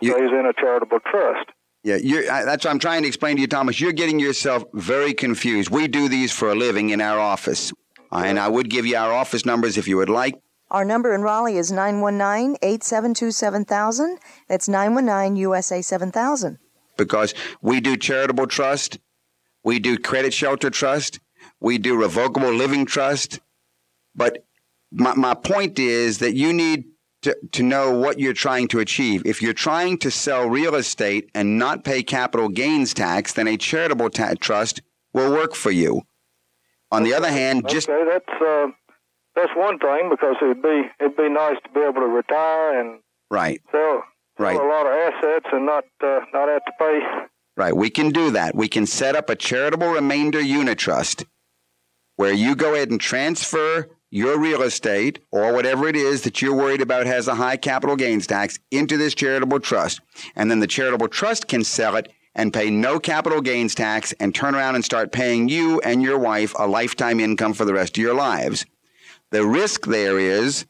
You- 0.00 0.12
stays 0.12 0.30
in 0.30 0.46
a 0.46 0.52
charitable 0.52 0.98
trust. 1.10 1.48
Yeah, 1.82 1.96
you're, 1.96 2.30
I, 2.30 2.44
that's 2.44 2.64
what 2.66 2.72
I'm 2.72 2.78
trying 2.78 3.02
to 3.02 3.08
explain 3.08 3.36
to 3.36 3.40
you, 3.40 3.46
Thomas. 3.48 3.80
You're 3.80 3.92
getting 3.92 4.18
yourself 4.18 4.64
very 4.74 5.14
confused. 5.14 5.70
We 5.70 5.88
do 5.88 6.10
these 6.10 6.30
for 6.30 6.50
a 6.50 6.54
living 6.54 6.90
in 6.90 7.00
our 7.00 7.18
office. 7.18 7.72
Uh, 8.12 8.22
and 8.26 8.38
I 8.38 8.48
would 8.48 8.68
give 8.68 8.84
you 8.84 8.96
our 8.96 9.12
office 9.14 9.46
numbers 9.46 9.78
if 9.78 9.88
you 9.88 9.96
would 9.96 10.10
like. 10.10 10.34
Our 10.70 10.84
number 10.84 11.14
in 11.14 11.22
Raleigh 11.22 11.56
is 11.56 11.72
919 11.72 12.56
872 12.62 13.32
7000. 13.32 14.18
That's 14.48 14.68
919 14.68 15.36
USA 15.36 15.82
7000. 15.82 16.58
because 16.96 17.34
we 17.62 17.80
do 17.80 17.96
charitable 17.96 18.46
trust, 18.46 18.98
we 19.64 19.78
do 19.78 19.98
credit 19.98 20.34
shelter 20.34 20.68
trust, 20.70 21.18
we 21.58 21.78
do 21.78 21.96
revocable 21.96 22.52
living 22.52 22.84
trust. 22.86 23.40
But 24.14 24.44
my, 24.92 25.14
my 25.14 25.34
point 25.34 25.78
is 25.78 26.18
that 26.18 26.34
you 26.34 26.52
need 26.52 26.84
to, 27.22 27.36
to 27.52 27.62
know 27.62 27.92
what 27.98 28.18
you're 28.18 28.32
trying 28.34 28.68
to 28.68 28.80
achieve. 28.80 29.22
If 29.24 29.40
you're 29.42 29.52
trying 29.54 29.98
to 29.98 30.10
sell 30.10 30.48
real 30.48 30.74
estate 30.74 31.30
and 31.34 31.58
not 31.58 31.84
pay 31.84 32.02
capital 32.02 32.48
gains 32.48 32.92
tax, 32.94 33.32
then 33.32 33.48
a 33.48 33.56
charitable 33.56 34.10
ta- 34.10 34.34
trust 34.38 34.82
will 35.12 35.30
work 35.32 35.54
for 35.54 35.70
you. 35.70 36.02
On 36.92 37.02
the 37.04 37.14
other 37.14 37.30
hand, 37.30 37.68
just 37.68 37.88
okay, 37.88 38.04
that's 38.10 38.42
uh, 38.42 38.66
that's 39.34 39.52
one 39.56 39.78
thing 39.78 40.08
because 40.10 40.36
it'd 40.42 40.62
be 40.62 40.82
it'd 41.00 41.16
be 41.16 41.28
nice 41.28 41.56
to 41.64 41.70
be 41.72 41.80
able 41.80 42.00
to 42.00 42.06
retire 42.06 42.80
and 42.80 43.00
right, 43.30 43.60
sell, 43.70 44.02
sell 44.36 44.46
Right. 44.46 44.56
a 44.56 44.62
lot 44.62 44.86
of 44.86 44.92
assets 44.92 45.46
and 45.52 45.66
not 45.66 45.84
uh, 46.02 46.20
not 46.32 46.48
have 46.48 46.64
to 46.64 46.72
pay. 46.78 47.00
Right, 47.56 47.76
we 47.76 47.90
can 47.90 48.10
do 48.10 48.30
that. 48.30 48.54
We 48.54 48.68
can 48.68 48.86
set 48.86 49.14
up 49.16 49.28
a 49.28 49.36
charitable 49.36 49.88
remainder 49.90 50.40
unitrust 50.40 51.24
where 52.16 52.32
you 52.32 52.54
go 52.54 52.74
ahead 52.74 52.90
and 52.90 53.00
transfer 53.00 53.88
your 54.10 54.38
real 54.38 54.62
estate 54.62 55.18
or 55.30 55.52
whatever 55.52 55.86
it 55.88 55.96
is 55.96 56.22
that 56.22 56.40
you're 56.42 56.54
worried 56.54 56.80
about 56.82 57.06
has 57.06 57.28
a 57.28 57.34
high 57.34 57.56
capital 57.56 57.96
gains 57.96 58.26
tax 58.26 58.58
into 58.70 58.96
this 58.96 59.14
charitable 59.14 59.60
trust. 59.60 60.00
And 60.36 60.50
then 60.50 60.60
the 60.60 60.66
charitable 60.66 61.08
trust 61.08 61.48
can 61.48 61.62
sell 61.64 61.96
it 61.96 62.10
and 62.34 62.52
pay 62.52 62.70
no 62.70 62.98
capital 62.98 63.40
gains 63.40 63.74
tax 63.74 64.12
and 64.20 64.34
turn 64.34 64.54
around 64.54 64.74
and 64.74 64.84
start 64.84 65.12
paying 65.12 65.48
you 65.48 65.80
and 65.80 66.02
your 66.02 66.18
wife 66.18 66.54
a 66.58 66.66
lifetime 66.66 67.20
income 67.20 67.52
for 67.54 67.64
the 67.64 67.74
rest 67.74 67.96
of 67.98 68.02
your 68.02 68.14
lives. 68.14 68.66
The 69.30 69.44
risk 69.44 69.86
there 69.86 70.18
is 70.18 70.66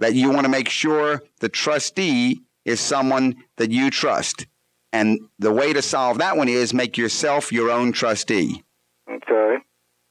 that 0.00 0.14
you 0.14 0.30
want 0.30 0.44
to 0.44 0.50
make 0.50 0.68
sure 0.68 1.22
the 1.40 1.48
trustee 1.48 2.40
is 2.64 2.80
someone 2.80 3.36
that 3.56 3.70
you 3.70 3.90
trust. 3.90 4.46
And 4.92 5.20
the 5.38 5.52
way 5.52 5.72
to 5.72 5.82
solve 5.82 6.18
that 6.18 6.36
one 6.36 6.48
is 6.48 6.74
make 6.74 6.98
yourself 6.98 7.52
your 7.52 7.70
own 7.70 7.92
trustee. 7.92 8.62
Okay. 9.10 9.56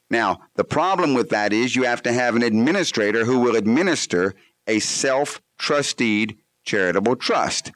Now, 0.10 0.40
the 0.56 0.64
problem 0.64 1.14
with 1.14 1.30
that 1.30 1.54
is 1.54 1.76
you 1.76 1.84
have 1.84 2.04
to 2.04 2.14
have 2.14 2.36
an 2.36 2.44
administrator 2.44 3.26
who 3.26 3.40
will 3.40 3.56
administer 3.56 4.36
a 4.68 4.80
self 4.80 5.42
trusteed 5.58 6.38
charitable 6.66 7.16
trust. 7.16 7.72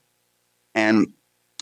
And 0.75 1.13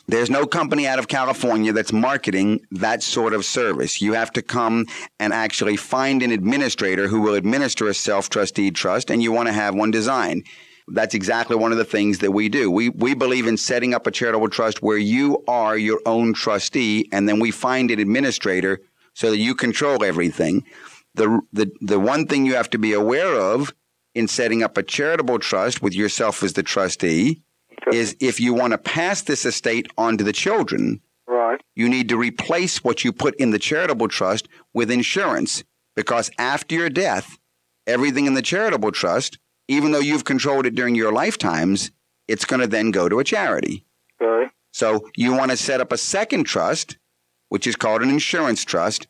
there's 0.07 0.29
no 0.29 0.45
company 0.45 0.87
out 0.87 0.99
of 0.99 1.09
California 1.09 1.73
that's 1.73 1.91
marketing 1.91 2.61
that 2.71 3.03
sort 3.03 3.33
of 3.33 3.43
service. 3.43 4.01
You 4.01 4.13
have 4.13 4.31
to 4.33 4.41
come 4.41 4.85
and 5.19 5.33
actually 5.33 5.75
find 5.75 6.23
an 6.23 6.31
administrator 6.31 7.07
who 7.07 7.19
will 7.19 7.33
administer 7.33 7.87
a 7.87 7.93
self 7.93 8.29
trusteed 8.29 8.75
trust, 8.75 9.11
and 9.11 9.21
you 9.21 9.31
want 9.31 9.47
to 9.47 9.53
have 9.53 9.75
one 9.75 9.91
designed. 9.91 10.45
That's 10.87 11.13
exactly 11.13 11.57
one 11.57 11.73
of 11.73 11.77
the 11.77 11.83
things 11.83 12.19
that 12.19 12.31
we 12.31 12.47
do. 12.47 12.71
We, 12.71 12.87
we 12.89 13.13
believe 13.13 13.45
in 13.45 13.57
setting 13.57 13.93
up 13.93 14.07
a 14.07 14.11
charitable 14.11 14.47
trust 14.47 14.81
where 14.81 14.97
you 14.97 15.43
are 15.45 15.77
your 15.77 15.99
own 16.05 16.33
trustee, 16.33 17.09
and 17.11 17.27
then 17.27 17.39
we 17.39 17.51
find 17.51 17.91
an 17.91 17.99
administrator 17.99 18.79
so 19.13 19.31
that 19.31 19.39
you 19.39 19.53
control 19.55 20.05
everything. 20.05 20.63
The, 21.15 21.41
the, 21.51 21.69
the 21.81 21.99
one 21.99 22.27
thing 22.27 22.45
you 22.45 22.55
have 22.55 22.69
to 22.69 22.77
be 22.77 22.93
aware 22.93 23.35
of 23.35 23.73
in 24.15 24.29
setting 24.29 24.63
up 24.63 24.77
a 24.77 24.83
charitable 24.83 25.39
trust 25.39 25.81
with 25.81 25.93
yourself 25.93 26.41
as 26.43 26.53
the 26.53 26.63
trustee 26.63 27.41
is 27.91 28.15
if 28.19 28.39
you 28.39 28.53
want 28.53 28.71
to 28.71 28.77
pass 28.77 29.21
this 29.21 29.45
estate 29.45 29.87
on 29.97 30.17
to 30.17 30.23
the 30.23 30.33
children, 30.33 31.01
Right. 31.27 31.61
you 31.75 31.89
need 31.89 32.09
to 32.09 32.17
replace 32.17 32.83
what 32.83 33.03
you 33.03 33.11
put 33.11 33.35
in 33.35 33.51
the 33.51 33.59
charitable 33.59 34.07
trust 34.07 34.47
with 34.73 34.89
insurance 34.91 35.63
because 35.95 36.29
after 36.37 36.75
your 36.75 36.89
death, 36.89 37.37
everything 37.85 38.25
in 38.25 38.33
the 38.33 38.41
charitable 38.41 38.91
trust, 38.91 39.37
even 39.67 39.91
though 39.91 39.99
you've 39.99 40.23
controlled 40.25 40.65
it 40.65 40.75
during 40.75 40.95
your 40.95 41.11
lifetimes, 41.11 41.91
it's 42.27 42.45
going 42.45 42.61
to 42.61 42.67
then 42.67 42.91
go 42.91 43.09
to 43.09 43.19
a 43.19 43.23
charity. 43.23 43.85
Okay. 44.21 44.51
So 44.71 45.09
you 45.15 45.33
want 45.33 45.51
to 45.51 45.57
set 45.57 45.81
up 45.81 45.91
a 45.91 45.97
second 45.97 46.43
trust, 46.45 46.97
which 47.49 47.67
is 47.67 47.75
called 47.75 48.01
an 48.01 48.09
insurance 48.09 48.63
trust, 48.63 49.07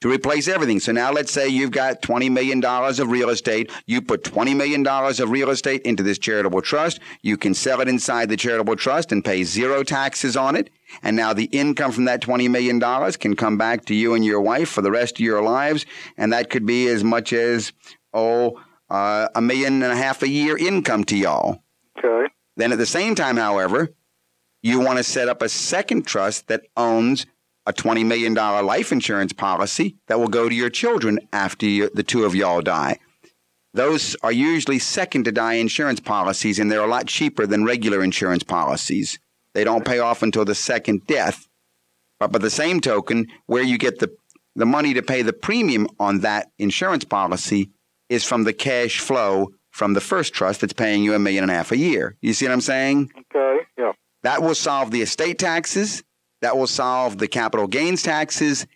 to 0.00 0.10
replace 0.10 0.48
everything. 0.48 0.80
So 0.80 0.92
now 0.92 1.12
let's 1.12 1.32
say 1.32 1.48
you've 1.48 1.70
got 1.70 2.02
$20 2.02 2.30
million 2.30 2.64
of 2.64 3.10
real 3.10 3.28
estate. 3.28 3.70
You 3.86 4.00
put 4.00 4.24
$20 4.24 4.56
million 4.56 4.86
of 4.86 5.30
real 5.30 5.50
estate 5.50 5.82
into 5.82 6.02
this 6.02 6.18
charitable 6.18 6.62
trust. 6.62 7.00
You 7.22 7.36
can 7.36 7.54
sell 7.54 7.80
it 7.80 7.88
inside 7.88 8.28
the 8.28 8.36
charitable 8.36 8.76
trust 8.76 9.12
and 9.12 9.24
pay 9.24 9.44
zero 9.44 9.82
taxes 9.82 10.36
on 10.36 10.56
it. 10.56 10.70
And 11.02 11.16
now 11.16 11.32
the 11.32 11.44
income 11.44 11.92
from 11.92 12.06
that 12.06 12.22
$20 12.22 12.50
million 12.50 12.80
can 13.12 13.36
come 13.36 13.58
back 13.58 13.84
to 13.86 13.94
you 13.94 14.14
and 14.14 14.24
your 14.24 14.40
wife 14.40 14.70
for 14.70 14.82
the 14.82 14.90
rest 14.90 15.16
of 15.16 15.20
your 15.20 15.42
lives. 15.42 15.84
And 16.16 16.32
that 16.32 16.50
could 16.50 16.66
be 16.66 16.88
as 16.88 17.04
much 17.04 17.32
as, 17.32 17.72
oh, 18.14 18.60
uh, 18.88 19.28
a 19.34 19.40
million 19.40 19.82
and 19.82 19.92
a 19.92 19.96
half 19.96 20.22
a 20.22 20.28
year 20.28 20.56
income 20.56 21.04
to 21.04 21.16
y'all. 21.16 21.62
Okay. 21.98 22.32
Then 22.56 22.72
at 22.72 22.78
the 22.78 22.86
same 22.86 23.14
time, 23.14 23.36
however, 23.36 23.90
you 24.62 24.80
want 24.80 24.98
to 24.98 25.04
set 25.04 25.28
up 25.28 25.42
a 25.42 25.48
second 25.48 26.06
trust 26.06 26.48
that 26.48 26.62
owns 26.76 27.26
a 27.66 27.72
$20 27.72 28.04
million 28.04 28.34
life 28.34 28.92
insurance 28.92 29.32
policy 29.32 29.96
that 30.08 30.18
will 30.18 30.28
go 30.28 30.48
to 30.48 30.54
your 30.54 30.70
children 30.70 31.18
after 31.32 31.66
you, 31.66 31.90
the 31.94 32.02
two 32.02 32.24
of 32.24 32.34
y'all 32.34 32.60
die. 32.60 32.98
Those 33.72 34.16
are 34.22 34.32
usually 34.32 34.78
second 34.78 35.24
to 35.24 35.32
die 35.32 35.54
insurance 35.54 36.00
policies, 36.00 36.58
and 36.58 36.70
they're 36.70 36.82
a 36.82 36.88
lot 36.88 37.06
cheaper 37.06 37.46
than 37.46 37.64
regular 37.64 38.02
insurance 38.02 38.42
policies. 38.42 39.18
They 39.54 39.62
don't 39.64 39.84
pay 39.84 40.00
off 40.00 40.22
until 40.22 40.44
the 40.44 40.54
second 40.54 41.06
death. 41.06 41.46
But 42.18 42.32
by 42.32 42.38
the 42.38 42.50
same 42.50 42.80
token, 42.80 43.28
where 43.46 43.62
you 43.62 43.78
get 43.78 44.00
the, 44.00 44.10
the 44.56 44.66
money 44.66 44.94
to 44.94 45.02
pay 45.02 45.22
the 45.22 45.32
premium 45.32 45.86
on 45.98 46.20
that 46.20 46.50
insurance 46.58 47.04
policy 47.04 47.70
is 48.08 48.24
from 48.24 48.44
the 48.44 48.52
cash 48.52 48.98
flow 48.98 49.50
from 49.70 49.94
the 49.94 50.00
first 50.00 50.34
trust 50.34 50.60
that's 50.60 50.72
paying 50.72 51.02
you 51.02 51.14
a 51.14 51.18
million 51.18 51.44
and 51.44 51.50
a 51.50 51.54
half 51.54 51.72
a 51.72 51.76
year. 51.76 52.16
You 52.20 52.32
see 52.32 52.46
what 52.46 52.52
I'm 52.52 52.60
saying? 52.60 53.10
Okay. 53.16 53.64
Yeah. 53.78 53.92
That 54.24 54.42
will 54.42 54.54
solve 54.56 54.90
the 54.90 55.02
estate 55.02 55.38
taxes. 55.38 56.02
That 56.42 56.56
will 56.56 56.66
solve 56.66 57.18
the 57.18 57.28
capital 57.28 57.66
gains 57.66 58.02
taxes. 58.02 58.66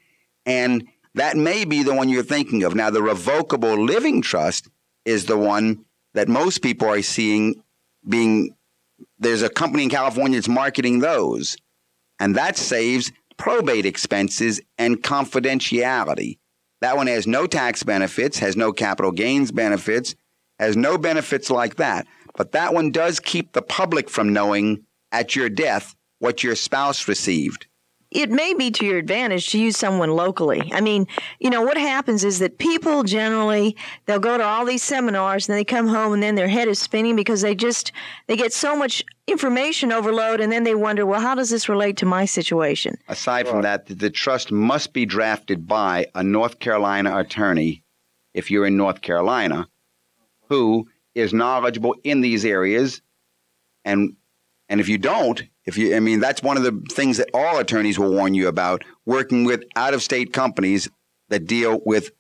And 0.47 0.87
that 1.15 1.37
may 1.37 1.65
be 1.65 1.83
the 1.83 1.95
one 1.95 2.09
you're 2.09 2.23
thinking 2.23 2.63
of. 2.65 2.75
Now, 2.75 2.91
the 2.91 3.03
revocable 3.03 3.83
living 3.83 4.21
trust 4.21 4.69
is 5.05 5.27
the 5.27 5.39
one 5.39 5.85
that 6.15 6.29
most 6.29 6.63
people 6.63 6.89
are 6.89 7.03
seeing 7.03 7.63
being. 8.09 8.55
There's 9.19 9.43
a 9.43 9.49
company 9.49 9.85
in 9.85 9.91
California 9.91 10.37
that's 10.37 10.49
marketing 10.49 11.01
those. 11.01 11.57
And 12.21 12.37
that 12.37 12.57
saves 12.57 13.13
probate 13.37 13.87
expenses 13.87 14.61
and 14.79 15.03
confidentiality. 15.03 16.39
That 16.81 16.97
one 16.97 17.07
has 17.07 17.27
no 17.27 17.47
tax 17.47 17.83
benefits, 17.83 18.39
has 18.39 18.57
no 18.57 18.73
capital 18.73 19.11
gains 19.11 19.51
benefits, 19.51 20.15
has 20.59 20.77
no 20.77 20.99
benefits 20.99 21.51
like 21.51 21.77
that. 21.77 22.07
But 22.37 22.53
that 22.53 22.75
one 22.75 22.91
does 22.91 23.21
keep 23.21 23.53
the 23.53 23.63
public 23.63 24.11
from 24.11 24.33
knowing 24.33 24.85
at 25.11 25.35
your 25.35 25.49
death 25.49 25.95
what 26.19 26.43
your 26.43 26.55
spouse 26.57 27.09
received. 27.09 27.67
it 28.11 28.31
may 28.31 28.55
be 28.55 28.71
to 28.71 28.87
your 28.87 28.99
advantage 28.99 29.49
to 29.51 29.59
use 29.59 29.77
someone 29.77 30.11
locally. 30.11 30.71
I 30.73 30.81
mean, 30.81 31.07
you 31.41 31.51
know, 31.51 31.63
what 31.63 31.77
happens 31.77 32.23
is 32.23 32.39
that 32.39 32.59
people 32.59 33.03
generally 33.03 33.77
they'll 34.07 34.21
go 34.21 34.39
to 34.39 34.45
all 34.45 34.65
these 34.65 34.85
seminars 34.85 35.49
and 35.49 35.59
they 35.59 35.65
come 35.65 35.89
home 35.89 36.13
and 36.13 36.23
then 36.23 36.37
their 36.37 36.47
head 36.47 36.69
is 36.69 36.79
spinning 36.79 37.17
because 37.17 37.41
they 37.41 37.57
just 37.57 37.91
they 38.29 38.37
get 38.37 38.53
so 38.53 38.77
much 38.77 39.05
information 39.27 39.91
overload 39.91 40.41
and 40.41 40.53
then 40.53 40.63
they 40.63 40.77
wonder, 40.77 41.05
well, 41.05 41.21
how 41.21 41.35
does 41.35 41.51
this 41.51 41.69
relate 41.69 41.97
to 41.97 42.07
my 42.07 42.25
situation? 42.25 42.95
Aside 43.09 43.49
from 43.49 43.63
that, 43.63 43.87
the 43.87 44.11
trust 44.11 44.53
must 44.53 44.93
be 44.93 45.05
drafted 45.07 45.67
by 45.67 46.07
a 46.15 46.23
North 46.23 46.61
Carolina 46.61 47.19
attorney, 47.19 47.83
if 48.33 48.49
you're 48.51 48.67
in 48.67 48.77
North 48.77 49.01
Carolina, 49.01 49.67
who 50.49 50.87
is 51.17 51.33
knowledgeable 51.35 51.97
in 52.05 52.21
these 52.21 52.45
areas. 52.45 53.03
And 53.85 54.15
and 54.69 54.81
if 54.81 54.89
you 54.89 54.99
don't, 54.99 55.43
if 55.65 55.77
you 55.77 55.97
I 55.97 56.01
mean 56.01 56.21
that's 56.21 56.43
one 56.43 56.57
of 56.57 56.63
the 56.63 56.83
things 56.93 57.19
that 57.19 57.31
all 57.35 57.59
attorneys 57.59 57.99
will 57.99 58.13
warn 58.13 58.35
you 58.35 58.49
about, 58.49 58.85
working 59.07 59.45
with 59.45 59.65
out 59.77 59.95
of 59.95 60.03
state 60.03 60.33
companies 60.33 60.89
that 61.29 61.47
deal 61.47 61.81
with 61.85 62.11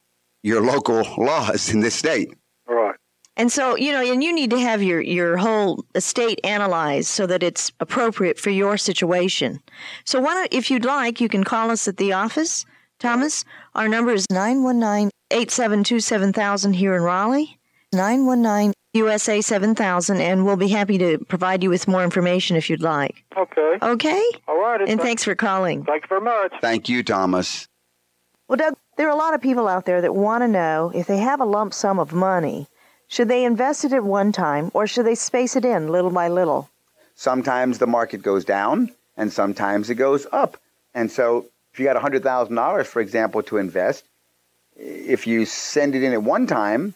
your 0.43 0.61
local 0.61 1.03
laws 1.19 1.73
in 1.73 1.81
this 1.81 1.95
state. 1.95 2.35
Right. 2.67 2.97
And 3.37 3.51
so, 3.51 3.77
you 3.77 3.91
know, 3.91 4.01
and 4.01 4.23
you 4.23 4.33
need 4.33 4.51
to 4.51 4.61
have 4.61 4.83
your, 4.83 5.01
your 5.01 5.37
whole 5.37 5.85
estate 5.97 6.39
analyzed 6.45 7.09
so 7.09 7.27
that 7.27 7.43
it's 7.43 7.73
appropriate 7.81 8.39
for 8.39 8.51
your 8.51 8.77
situation. 8.77 9.61
So 10.05 10.21
why 10.21 10.35
don't, 10.35 10.55
if 10.55 10.71
you'd 10.71 10.85
like, 10.85 11.21
you 11.21 11.29
can 11.29 11.43
call 11.43 11.71
us 11.71 11.89
at 11.89 11.97
the 11.97 12.13
office, 12.13 12.65
Thomas. 13.01 13.45
Our 13.75 13.89
number 13.89 14.13
is 14.13 14.27
919 14.31 15.11
872 15.33 15.99
7000 15.99 16.75
here 16.75 16.95
in 16.95 17.03
Raleigh. 17.03 17.59
919 17.93 18.73
USA 18.95 19.41
7000, 19.41 20.21
and 20.21 20.45
we'll 20.45 20.57
be 20.57 20.69
happy 20.69 20.99
to 20.99 21.19
provide 21.19 21.63
you 21.63 21.71
with 21.71 21.89
more 21.89 22.05
information 22.05 22.57
if 22.57 22.71
you'd 22.71 22.81
like. 22.81 23.25
Okay. 23.37 23.79
Okay? 23.83 24.31
All 24.47 24.59
right. 24.59 24.89
And 24.89 25.01
thanks 25.01 25.25
for 25.25 25.35
calling. 25.35 25.85
Thank 25.85 26.05
you 26.05 26.09
very 26.09 26.21
much. 26.21 26.53
Thank 26.61 26.89
you, 26.89 27.03
Thomas. 27.03 27.69
Well, 28.47 28.57
Doug, 28.57 28.77
there 28.97 29.09
are 29.09 29.13
a 29.13 29.17
lot 29.17 29.35
of 29.35 29.41
people 29.41 29.67
out 29.67 29.87
there 29.87 30.01
that 30.01 30.15
want 30.15 30.43
to 30.43 30.49
know 30.49 30.93
if 30.95 31.07
they 31.07 31.19
have 31.19 31.41
a 31.41 31.45
lump 31.45 31.75
sum 31.75 31.99
of 31.99 32.13
money, 32.13 32.69
should 33.09 33.29
they 33.29 33.45
invest 33.45 33.85
it 33.85 33.93
at 33.93 34.05
one 34.05 34.33
time 34.33 34.71
or 34.75 34.87
should 34.87 35.07
they 35.07 35.15
space 35.15 35.57
it 35.57 35.65
in 35.65 35.89
little 35.89 36.11
by 36.11 36.29
little? 36.29 36.71
Sometimes 37.15 37.79
the 37.79 37.87
market 37.87 38.23
goes 38.23 38.45
down 38.45 38.93
and 39.17 39.33
sometimes 39.33 39.91
it 39.91 39.97
goes 39.97 40.27
up. 40.33 40.57
And 40.95 41.11
so 41.11 41.47
if 41.73 41.81
you 41.81 41.87
got 41.87 42.01
$100,000, 42.01 42.87
for 42.87 43.01
example, 43.01 43.43
to 43.45 43.57
invest, 43.57 44.05
if 44.77 45.27
you 45.27 45.45
send 45.47 45.95
it 45.95 46.03
in 46.03 46.13
at 46.13 46.23
one 46.23 46.47
time 46.47 46.95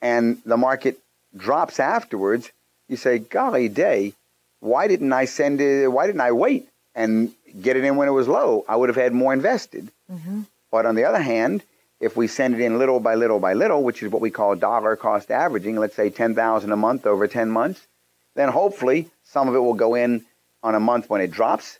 and 0.00 0.38
the 0.44 0.56
market 0.56 0.98
drops 1.36 1.80
afterwards, 1.80 2.50
you 2.88 2.96
say, 2.96 3.18
golly 3.18 3.68
day, 3.68 4.14
why 4.60 4.88
didn't 4.88 5.12
I 5.12 5.26
send 5.26 5.60
it? 5.60 5.90
Why 5.90 6.06
didn't 6.06 6.20
I 6.20 6.32
wait 6.32 6.68
and 6.94 7.32
get 7.60 7.76
it 7.76 7.84
in 7.84 7.96
when 7.96 8.08
it 8.08 8.12
was 8.12 8.28
low? 8.28 8.64
I 8.68 8.76
would 8.76 8.88
have 8.88 8.96
had 8.96 9.12
more 9.12 9.32
invested. 9.32 9.90
Mm-hmm. 10.10 10.42
But 10.70 10.86
on 10.86 10.94
the 10.94 11.04
other 11.04 11.20
hand, 11.22 11.62
if 12.00 12.16
we 12.16 12.26
send 12.26 12.54
it 12.54 12.60
in 12.60 12.78
little 12.78 13.00
by 13.00 13.14
little 13.14 13.40
by 13.40 13.54
little, 13.54 13.82
which 13.82 14.02
is 14.02 14.10
what 14.10 14.22
we 14.22 14.30
call 14.30 14.56
dollar 14.56 14.96
cost 14.96 15.30
averaging, 15.30 15.76
let's 15.76 15.94
say 15.94 16.10
10,000 16.10 16.72
a 16.72 16.76
month 16.76 17.06
over 17.06 17.26
10 17.26 17.50
months, 17.50 17.86
then 18.34 18.48
hopefully 18.48 19.08
some 19.24 19.48
of 19.48 19.54
it 19.54 19.58
will 19.58 19.74
go 19.74 19.94
in 19.94 20.24
on 20.62 20.74
a 20.74 20.80
month 20.80 21.10
when 21.10 21.20
it 21.20 21.30
drops. 21.30 21.78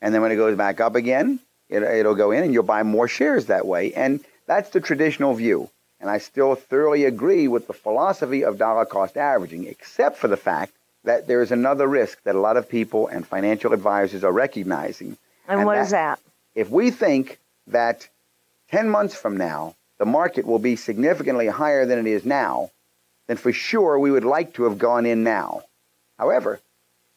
And 0.00 0.14
then 0.14 0.22
when 0.22 0.32
it 0.32 0.36
goes 0.36 0.56
back 0.56 0.80
up 0.80 0.94
again, 0.94 1.40
it, 1.68 1.82
it'll 1.82 2.14
go 2.14 2.30
in 2.30 2.42
and 2.42 2.52
you'll 2.52 2.62
buy 2.62 2.82
more 2.82 3.08
shares 3.08 3.46
that 3.46 3.66
way. 3.66 3.92
And 3.92 4.20
that's 4.46 4.70
the 4.70 4.80
traditional 4.80 5.34
view. 5.34 5.70
And 6.00 6.08
I 6.08 6.18
still 6.18 6.54
thoroughly 6.54 7.04
agree 7.04 7.46
with 7.46 7.66
the 7.66 7.72
philosophy 7.72 8.42
of 8.42 8.58
dollar 8.58 8.86
cost 8.86 9.16
averaging, 9.16 9.66
except 9.66 10.16
for 10.16 10.28
the 10.28 10.36
fact 10.36 10.72
that 11.04 11.26
there 11.26 11.42
is 11.42 11.52
another 11.52 11.86
risk 11.86 12.22
that 12.24 12.34
a 12.34 12.40
lot 12.40 12.56
of 12.56 12.68
people 12.68 13.08
and 13.08 13.26
financial 13.26 13.72
advisors 13.72 14.24
are 14.24 14.32
recognizing. 14.32 15.16
And, 15.46 15.60
and 15.60 15.66
what 15.66 15.74
that, 15.74 15.82
is 15.82 15.90
that? 15.90 16.20
If 16.54 16.70
we 16.70 16.90
think 16.90 17.38
that 17.66 18.08
10 18.70 18.88
months 18.88 19.14
from 19.14 19.36
now, 19.36 19.74
the 19.98 20.06
market 20.06 20.46
will 20.46 20.58
be 20.58 20.76
significantly 20.76 21.46
higher 21.46 21.84
than 21.84 21.98
it 21.98 22.06
is 22.06 22.24
now, 22.24 22.70
then 23.26 23.36
for 23.36 23.52
sure 23.52 23.98
we 23.98 24.10
would 24.10 24.24
like 24.24 24.54
to 24.54 24.64
have 24.64 24.78
gone 24.78 25.06
in 25.06 25.22
now. 25.22 25.62
However, 26.18 26.60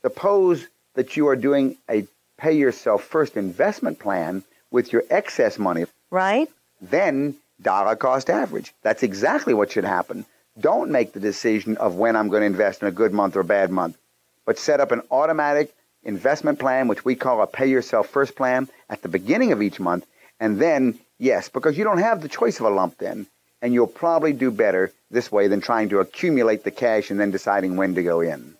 suppose 0.02 0.68
that 0.96 1.16
you 1.16 1.28
are 1.28 1.36
doing 1.36 1.78
a 1.90 2.08
pay 2.38 2.54
yourself 2.54 3.04
first 3.04 3.38
investment 3.38 4.00
plan 4.00 4.44
with 4.72 4.92
your 4.92 5.04
excess 5.10 5.58
money. 5.58 5.86
Right. 6.10 6.50
Then 6.82 7.36
dollar 7.62 7.96
cost 7.96 8.30
average. 8.30 8.74
That's 8.82 9.04
exactly 9.04 9.54
what 9.54 9.72
should 9.72 9.86
happen. 9.86 10.26
Don't 10.60 10.92
make 10.92 11.14
the 11.14 11.20
decision 11.20 11.78
of 11.78 11.96
when 11.96 12.16
I'm 12.16 12.30
going 12.30 12.42
to 12.42 12.48
invest 12.48 12.82
in 12.82 12.88
a 12.88 12.92
good 12.92 13.14
month 13.14 13.36
or 13.36 13.40
a 13.40 13.46
bad 13.46 13.72
month, 13.72 13.98
but 14.46 14.60
set 14.60 14.80
up 14.80 14.92
an 14.92 15.02
automatic 15.10 15.74
investment 16.04 16.60
plan, 16.60 16.88
which 16.88 17.06
we 17.06 17.16
call 17.16 17.42
a 17.42 17.48
pay 17.48 17.68
yourself 17.68 18.08
first 18.10 18.36
plan, 18.36 18.70
at 18.90 19.02
the 19.02 19.08
beginning 19.08 19.52
of 19.52 19.62
each 19.62 19.80
month. 19.80 20.06
And 20.40 20.60
then, 20.60 21.00
yes, 21.18 21.50
because 21.50 21.78
you 21.78 21.84
don't 21.84 22.00
have 22.00 22.22
the 22.22 22.30
choice 22.30 22.60
of 22.60 22.66
a 22.66 22.70
lump 22.70 22.98
then, 22.98 23.26
and 23.62 23.74
you'll 23.74 23.88
probably 23.88 24.34
do 24.34 24.52
better 24.52 24.92
this 25.10 25.32
way 25.32 25.48
than 25.48 25.62
trying 25.62 25.90
to 25.90 26.00
accumulate 26.00 26.64
the 26.64 26.72
cash 26.72 27.10
and 27.10 27.20
then 27.20 27.32
deciding 27.32 27.78
when 27.78 27.96
to 27.96 28.04
go 28.04 28.22
in. 28.22 28.56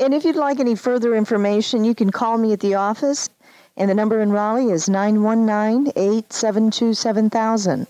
And 0.00 0.14
if 0.14 0.24
you'd 0.24 0.36
like 0.36 0.60
any 0.60 0.76
further 0.76 1.14
information, 1.14 1.84
you 1.84 1.94
can 1.94 2.10
call 2.10 2.38
me 2.38 2.52
at 2.52 2.60
the 2.60 2.76
office, 2.76 3.28
and 3.76 3.90
the 3.90 3.94
number 3.94 4.20
in 4.20 4.30
Raleigh 4.30 4.70
is 4.70 4.88
919 4.88 5.92
872 5.96 6.94
7000. 6.94 7.86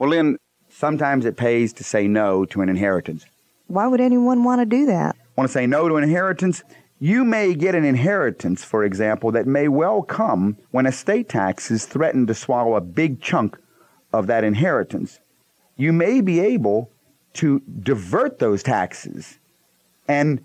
Well, 0.00 0.08
Lynn, 0.08 0.38
sometimes 0.70 1.26
it 1.26 1.36
pays 1.36 1.74
to 1.74 1.84
say 1.84 2.08
no 2.08 2.46
to 2.46 2.62
an 2.62 2.70
inheritance. 2.70 3.26
Why 3.66 3.86
would 3.86 4.00
anyone 4.00 4.44
want 4.44 4.62
to 4.62 4.66
do 4.66 4.86
that? 4.86 5.14
Want 5.36 5.50
to 5.50 5.52
say 5.52 5.66
no 5.66 5.90
to 5.90 5.96
an 5.96 6.02
inheritance? 6.02 6.64
You 7.00 7.22
may 7.22 7.54
get 7.54 7.74
an 7.74 7.84
inheritance, 7.84 8.64
for 8.64 8.82
example, 8.82 9.30
that 9.32 9.46
may 9.46 9.68
well 9.68 10.00
come 10.00 10.56
when 10.70 10.86
estate 10.86 11.28
taxes 11.28 11.84
threaten 11.84 12.26
to 12.28 12.34
swallow 12.34 12.76
a 12.76 12.80
big 12.80 13.20
chunk 13.20 13.58
of 14.10 14.26
that 14.28 14.42
inheritance. 14.42 15.20
You 15.76 15.92
may 15.92 16.22
be 16.22 16.40
able 16.40 16.90
to 17.34 17.60
divert 17.82 18.38
those 18.38 18.62
taxes 18.62 19.38
and 20.08 20.42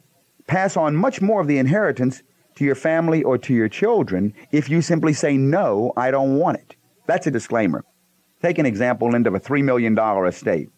pass 0.48 0.76
on 0.76 0.98
much 0.98 1.22
more 1.22 1.40
of 1.40 1.48
the 1.48 1.60
inheritance 1.60 2.24
to 2.56 2.66
your 2.66 2.76
family 2.76 3.24
or 3.24 3.38
to 3.38 3.54
your 3.54 3.70
children 3.70 4.34
if 4.52 4.70
you 4.70 4.82
simply 4.82 5.14
say, 5.14 5.38
No, 5.38 5.94
I 5.96 6.12
don't 6.12 6.36
want 6.36 6.58
it. 6.58 6.76
That's 7.08 7.26
a 7.26 7.32
disclaimer. 7.32 7.86
Take 8.46 8.60
an 8.60 8.68
example, 8.68 9.10
Linda, 9.10 9.30
of 9.30 9.34
a 9.34 9.40
$3 9.40 9.64
million 9.64 9.98
estate. 10.28 10.70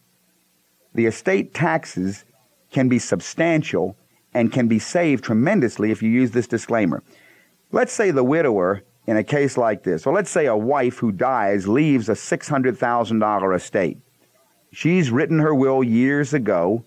The 0.94 1.06
estate 1.06 1.54
taxes 1.54 2.24
can 2.72 2.88
be 2.88 2.98
substantial 2.98 3.98
and 4.34 4.54
can 4.54 4.70
be 4.70 4.80
saved 4.80 5.26
tremendously 5.26 5.92
if 5.92 6.02
you 6.02 6.10
use 6.10 6.32
this 6.32 6.48
disclaimer. 6.48 7.04
Let's 7.74 7.92
say 7.92 8.12
the 8.12 8.24
widower, 8.24 8.84
in 9.06 9.18
a 9.18 9.24
case 9.24 9.58
like 9.58 9.84
this, 9.84 10.08
or 10.08 10.14
let's 10.14 10.30
say 10.30 10.46
a 10.46 10.56
wife 10.56 11.00
who 11.00 11.12
dies 11.12 11.68
leaves 11.68 12.08
a 12.08 12.14
$600,000 12.14 13.56
estate. 13.58 13.98
She's 14.72 15.12
written 15.12 15.40
her 15.40 15.54
will 15.54 15.84
years 15.84 16.34
ago, 16.34 16.86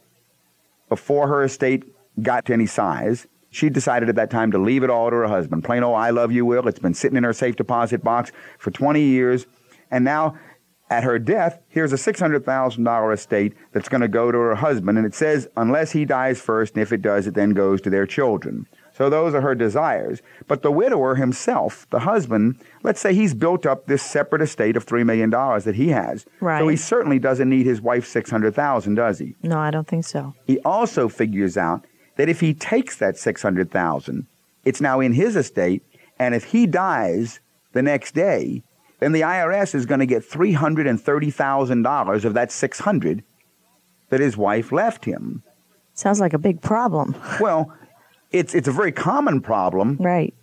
before 0.89 1.29
her 1.29 1.45
estate 1.45 1.85
got 2.23 2.47
to 2.47 2.55
any 2.55 2.65
size. 2.65 3.27
She 3.51 3.69
decided 3.69 4.09
at 4.09 4.15
that 4.15 4.31
time 4.31 4.51
to 4.53 4.59
leave 4.59 4.83
it 4.83 4.89
all 4.89 5.11
to 5.11 5.17
her 5.17 5.29
husband. 5.29 5.63
Plain 5.63 5.83
old 5.83 5.97
I 5.97 6.09
love 6.09 6.33
you 6.33 6.47
will. 6.47 6.67
It's 6.69 6.79
been 6.79 6.95
sitting 6.95 7.19
in 7.19 7.25
her 7.25 7.35
safe 7.35 7.57
deposit 7.57 8.03
box 8.03 8.33
for 8.59 8.71
20 8.71 9.03
years. 9.03 9.45
And 9.91 10.05
now 10.05 10.39
at 10.91 11.05
her 11.05 11.19
death, 11.19 11.61
here's 11.69 11.93
a 11.93 11.97
$600,000 11.97 13.15
estate 13.15 13.55
that's 13.73 13.89
going 13.89 14.01
to 14.01 14.09
go 14.09 14.31
to 14.31 14.39
her 14.39 14.57
husband. 14.57 14.99
And 14.99 15.07
it 15.07 15.15
says, 15.15 15.49
unless 15.57 15.93
he 15.93 16.05
dies 16.05 16.41
first, 16.41 16.75
and 16.75 16.83
if 16.83 16.93
it 16.93 17.01
does, 17.01 17.27
it 17.27 17.35
then 17.35 17.51
goes 17.51 17.81
to 17.83 17.91
their 17.91 18.07
children. 18.07 18.67
So 18.93 19.09
those 19.09 19.33
are 19.35 19.41
her 19.41 19.55
desires. 19.55 20.21
But 20.47 20.63
the 20.63 20.71
widower 20.71 21.15
himself, 21.15 21.87
the 21.91 22.01
husband, 22.01 22.57
let's 22.83 23.01
say 23.01 23.15
he's 23.15 23.33
built 23.33 23.65
up 23.65 23.87
this 23.87 24.03
separate 24.03 24.43
estate 24.43 24.77
of 24.77 24.85
$3 24.85 25.07
million 25.07 25.31
that 25.31 25.75
he 25.77 25.89
has. 25.89 26.27
Right. 26.41 26.59
So 26.59 26.69
he 26.69 26.77
certainly 26.77 27.19
doesn't 27.19 27.49
need 27.49 27.65
his 27.65 27.81
wife's 27.81 28.09
600000 28.09 28.95
does 28.97 29.21
he? 29.21 29.37
No, 29.43 29.59
I 29.59 29.71
don't 29.71 29.87
think 29.87 30.05
so. 30.05 30.35
He 30.47 30.59
also 30.61 31.09
figures 31.09 31.57
out 31.57 31.87
that 32.17 32.29
if 32.29 32.41
he 32.41 32.53
takes 32.53 32.97
that 32.97 33.17
600000 33.17 34.27
it's 34.65 34.81
now 34.81 35.01
in 35.01 35.13
his 35.13 35.37
estate. 35.37 35.83
And 36.19 36.35
if 36.35 36.45
he 36.45 36.67
dies 36.67 37.41
the 37.73 37.83
next 37.83 38.15
day, 38.15 38.63
then 39.01 39.13
the 39.13 39.23
IRS 39.23 39.75
is 39.75 39.87
going 39.87 40.01
to 40.01 40.07
get 40.07 40.23
$330,000 40.23 42.25
of 42.25 42.35
that 42.35 42.53
600 42.53 43.25
that 44.11 44.21
his 44.21 44.37
wife 44.37 44.71
left 44.71 45.05
him. 45.05 45.43
Sounds 45.95 46.21
like 46.21 46.33
a 46.33 46.39
big 46.39 46.63
problem. 46.63 47.17
well, 47.41 47.75
it's 48.31 48.55
it's 48.55 48.69
a 48.69 48.73
very 48.73 48.93
common 48.93 49.41
problem. 49.41 49.97
Right. 49.99 50.35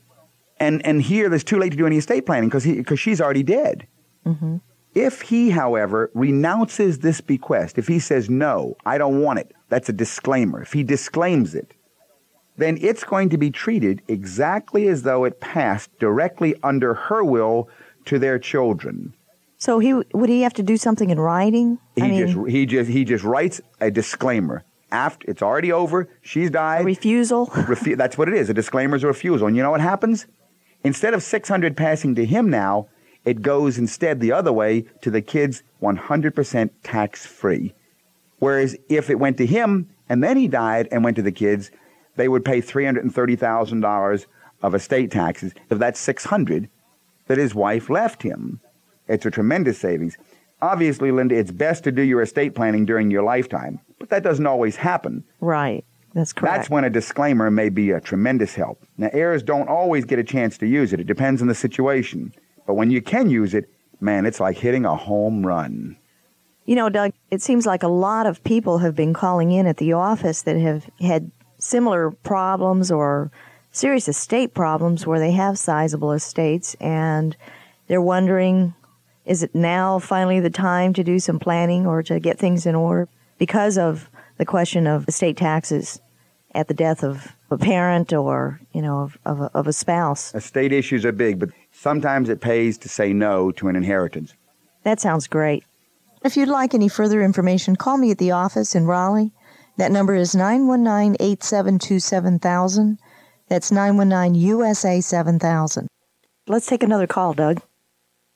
And 0.59 0.85
and 0.85 1.01
here 1.01 1.29
there's 1.29 1.43
too 1.43 1.57
late 1.57 1.71
to 1.71 1.77
do 1.77 1.85
any 1.85 1.97
estate 1.97 2.25
planning 2.25 2.49
because 2.49 2.65
because 2.65 2.99
she's 2.99 3.21
already 3.21 3.43
dead. 3.43 3.87
Mm-hmm. 4.25 4.57
If 4.93 5.21
he, 5.21 5.51
however, 5.51 6.09
renounces 6.15 6.99
this 6.99 7.21
bequest, 7.21 7.77
if 7.77 7.87
he 7.87 7.99
says 7.99 8.29
no, 8.29 8.75
I 8.85 8.97
don't 8.97 9.21
want 9.21 9.39
it, 9.39 9.53
that's 9.69 9.89
a 9.89 9.93
disclaimer. 9.93 10.61
If 10.61 10.73
he 10.73 10.83
disclaims 10.83 11.53
it, 11.53 11.73
then 12.57 12.79
it's 12.81 13.03
going 13.03 13.29
to 13.29 13.37
be 13.37 13.51
treated 13.51 14.01
exactly 14.07 14.87
as 14.87 15.03
though 15.03 15.23
it 15.23 15.39
passed 15.39 15.97
directly 15.99 16.55
under 16.63 16.95
her 16.95 17.23
will 17.23 17.69
to 18.07 18.19
their 18.19 18.39
children. 18.39 19.13
So 19.57 19.79
he 19.79 19.93
would 19.93 20.29
he 20.29 20.41
have 20.41 20.53
to 20.53 20.63
do 20.63 20.77
something 20.77 21.09
in 21.09 21.19
writing? 21.19 21.79
He 21.95 22.03
I 22.03 22.07
mean, 22.09 22.27
just 22.27 22.49
he 22.49 22.65
just 22.65 22.89
he 22.89 23.03
just 23.05 23.23
writes 23.23 23.61
a 23.79 23.89
disclaimer. 23.89 24.63
After 24.91 25.29
it's 25.29 25.41
already 25.41 25.71
over, 25.71 26.07
she's 26.21 26.49
died. 26.49 26.85
refusal. 26.85 27.47
Refu- 27.47 27.97
that's 27.97 28.17
what 28.17 28.29
it 28.29 28.35
is. 28.35 28.49
A 28.49 28.53
disclaimer 28.53 28.95
is 28.95 29.03
a 29.03 29.07
refusal. 29.07 29.47
And 29.47 29.57
you 29.57 29.63
know 29.63 29.71
what 29.71 29.81
happens? 29.81 30.27
Instead 30.83 31.13
of 31.13 31.23
600 31.23 31.75
passing 31.75 32.15
to 32.15 32.25
him 32.25 32.49
now, 32.49 32.87
it 33.25 33.41
goes 33.41 33.77
instead 33.77 34.21
the 34.21 34.31
other 34.31 34.53
way 34.53 34.85
to 35.01 35.11
the 35.11 35.21
kids 35.21 35.63
100% 35.81 36.69
tax 36.83 37.25
free. 37.25 37.73
Whereas 38.39 38.77
if 38.87 39.09
it 39.09 39.19
went 39.19 39.37
to 39.37 39.45
him 39.45 39.89
and 40.07 40.23
then 40.23 40.37
he 40.37 40.47
died 40.47 40.87
and 40.91 41.03
went 41.03 41.17
to 41.17 41.21
the 41.21 41.31
kids, 41.33 41.69
they 42.15 42.29
would 42.29 42.45
pay 42.45 42.61
$330,000 42.61 44.25
of 44.61 44.75
estate 44.75 45.11
taxes. 45.11 45.53
If 45.69 45.79
that's 45.79 45.99
600, 45.99 46.69
that 47.27 47.37
his 47.37 47.55
wife 47.55 47.89
left 47.89 48.23
him. 48.23 48.59
It's 49.07 49.25
a 49.25 49.31
tremendous 49.31 49.77
savings. 49.79 50.17
Obviously, 50.61 51.11
Linda, 51.11 51.35
it's 51.35 51.51
best 51.51 51.83
to 51.83 51.91
do 51.91 52.01
your 52.01 52.21
estate 52.21 52.55
planning 52.55 52.85
during 52.85 53.11
your 53.11 53.23
lifetime, 53.23 53.79
but 53.99 54.09
that 54.09 54.23
doesn't 54.23 54.47
always 54.47 54.75
happen. 54.75 55.23
Right. 55.39 55.85
That's 56.13 56.33
correct. 56.33 56.55
That's 56.55 56.69
when 56.69 56.83
a 56.83 56.89
disclaimer 56.89 57.51
may 57.51 57.69
be 57.69 57.91
a 57.91 58.01
tremendous 58.01 58.55
help. 58.55 58.83
Now, 58.97 59.09
heirs 59.13 59.43
don't 59.43 59.69
always 59.69 60.03
get 60.03 60.17
a 60.17 60.23
chance 60.23 60.57
to 60.57 60.65
use 60.65 60.93
it. 60.93 60.99
It 60.99 61.05
depends 61.07 61.41
on 61.43 61.47
the 61.47 61.53
situation. 61.53 62.33
But 62.65 62.73
when 62.73 62.89
you 62.89 63.03
can 63.03 63.29
use 63.29 63.53
it, 63.53 63.69
man, 63.99 64.25
it's 64.25 64.39
like 64.39 64.57
hitting 64.57 64.83
a 64.83 64.95
home 64.95 65.45
run. 65.45 65.97
You 66.65 66.75
know, 66.75 66.89
Doug, 66.89 67.13
it 67.29 67.41
seems 67.41 67.65
like 67.65 67.83
a 67.83 67.87
lot 67.87 68.25
of 68.25 68.43
people 68.43 68.79
have 68.79 68.95
been 68.95 69.13
calling 69.13 69.51
in 69.51 69.67
at 69.67 69.77
the 69.77 69.93
office 69.93 70.41
that 70.41 70.57
have 70.57 70.89
had 70.99 71.31
similar 71.59 72.11
problems 72.11 72.91
or 72.91 73.31
serious 73.77 74.07
estate 74.07 74.53
problems 74.53 75.05
where 75.05 75.19
they 75.19 75.31
have 75.31 75.57
sizable 75.57 76.11
estates 76.11 76.75
and 76.79 77.37
they're 77.87 78.01
wondering 78.01 78.73
is 79.25 79.43
it 79.43 79.53
now 79.53 79.99
finally 79.99 80.39
the 80.39 80.49
time 80.49 80.93
to 80.93 81.03
do 81.03 81.19
some 81.19 81.37
planning 81.37 81.85
or 81.85 82.01
to 82.01 82.19
get 82.19 82.39
things 82.39 82.65
in 82.65 82.73
order 82.73 83.07
because 83.37 83.77
of 83.77 84.09
the 84.37 84.45
question 84.45 84.87
of 84.87 85.07
estate 85.07 85.37
taxes 85.37 85.99
at 86.55 86.67
the 86.67 86.73
death 86.73 87.03
of 87.03 87.35
a 87.51 87.57
parent 87.57 88.13
or, 88.13 88.59
you 88.73 88.81
know, 88.81 89.01
of, 89.01 89.17
of, 89.25 89.41
a, 89.41 89.51
of 89.53 89.67
a 89.67 89.73
spouse. 89.73 90.33
Estate 90.33 90.71
issues 90.71 91.05
are 91.05 91.11
big, 91.11 91.39
but 91.39 91.49
sometimes 91.71 92.29
it 92.29 92.41
pays 92.41 92.77
to 92.79 92.89
say 92.89 93.13
no 93.13 93.51
to 93.51 93.67
an 93.67 93.75
inheritance. 93.75 94.33
That 94.83 94.99
sounds 94.99 95.27
great. 95.27 95.63
If 96.23 96.35
you'd 96.35 96.49
like 96.49 96.73
any 96.73 96.87
further 96.87 97.21
information, 97.21 97.75
call 97.75 97.97
me 97.97 98.11
at 98.11 98.17
the 98.17 98.31
office 98.31 98.75
in 98.75 98.85
Raleigh. 98.85 99.33
That 99.77 99.91
number 99.91 100.15
is 100.15 100.33
919 100.33 101.17
872 101.19 101.99
7000. 101.99 102.97
That's 103.47 103.71
919 103.71 104.35
USA 104.41 104.99
7000. 104.99 105.87
Let's 106.47 106.65
take 106.65 106.83
another 106.83 107.07
call, 107.07 107.33
Doug. 107.33 107.61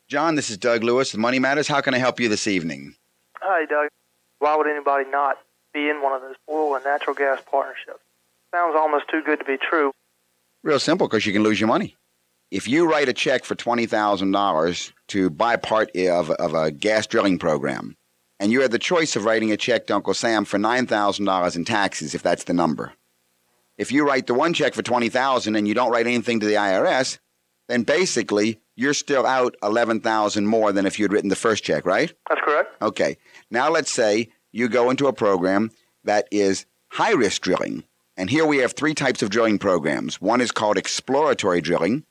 John, 0.08 0.36
this 0.36 0.50
is 0.50 0.58
Doug 0.58 0.84
Lewis 0.84 1.14
with 1.14 1.20
Money 1.20 1.40
Matters. 1.40 1.68
How 1.68 1.82
can 1.82 1.94
I 1.94 1.98
help 1.98 2.20
you 2.20 2.30
this 2.30 2.48
evening? 2.48 2.96
Hi, 3.40 3.66
Doug. 3.66 3.90
Why 4.40 4.56
would 4.56 4.68
anybody 4.68 5.10
not 5.10 5.38
be 5.74 5.90
in 5.90 6.02
one 6.02 6.14
of 6.14 6.22
those 6.22 6.36
oil 6.50 6.76
and 6.76 6.84
natural 6.84 7.16
gas 7.16 7.42
partnerships? 7.50 8.00
Sounds 8.54 8.76
almost 8.76 9.06
too 9.10 9.22
good 9.26 9.40
to 9.40 9.46
be 9.46 9.58
true. 9.58 9.92
Real 10.64 10.80
simple, 10.80 11.08
because 11.08 11.26
you 11.26 11.34
can 11.34 11.44
lose 11.44 11.60
your 11.60 11.68
money. 11.68 11.96
If 12.50 12.68
you 12.68 12.90
write 12.90 13.08
a 13.08 13.14
check 13.14 13.46
for 13.46 13.56
$20,000 13.56 14.92
to 15.08 15.30
buy 15.30 15.56
part 15.56 15.96
of, 15.96 16.30
of 16.32 16.54
a 16.54 16.72
gas 16.72 17.08
drilling 17.08 17.40
program, 17.40 17.96
and 18.40 18.52
you 18.52 18.62
had 18.62 18.72
the 18.72 18.80
choice 18.80 19.16
of 19.16 19.24
writing 19.24 19.52
a 19.52 19.58
check 19.58 19.88
to 19.88 19.96
Uncle 19.96 20.14
Sam 20.14 20.44
for 20.44 20.58
$9,000 20.58 21.56
in 21.56 21.66
taxes, 21.66 22.14
if 22.14 22.22
that's 22.22 22.44
the 22.44 22.54
number. 22.54 22.94
If 23.82 23.92
you 23.92 24.06
write 24.06 24.28
the 24.28 24.36
one 24.36 24.54
check 24.54 24.76
for 24.76 24.84
20000 24.84 25.56
and 25.56 25.68
you 25.68 25.74
don't 25.74 25.90
write 25.90 26.06
anything 26.06 26.40
to 26.40 26.46
the 26.46 26.54
IRS, 26.54 27.18
then 27.68 27.82
basically 27.82 28.60
you're 28.76 28.94
still 28.94 29.26
out 29.26 29.56
11000 29.64 30.46
more 30.46 30.72
than 30.72 30.86
if 30.86 31.00
you 31.00 31.06
had 31.06 31.12
written 31.12 31.32
the 31.32 31.36
first 31.36 31.64
check, 31.64 31.84
right? 31.84 32.14
That's 32.30 32.42
correct. 32.42 32.80
Okay. 32.80 33.18
Now 33.50 33.72
let's 33.72 33.92
say 33.92 34.30
you 34.52 34.70
go 34.70 34.92
into 34.92 35.08
a 35.08 35.14
program 35.14 35.72
that 36.04 36.28
is 36.30 36.68
high 36.90 37.14
risk 37.14 37.42
drilling. 37.42 37.84
And 38.16 38.30
here 38.30 38.46
we 38.46 38.58
have 38.58 38.74
three 38.74 38.94
types 38.94 39.24
of 39.24 39.32
drilling 39.32 39.58
programs. 39.58 40.22
One 40.22 40.42
is 40.42 40.52
called 40.52 40.78
exploratory 40.78 41.62
drilling, 41.62 42.06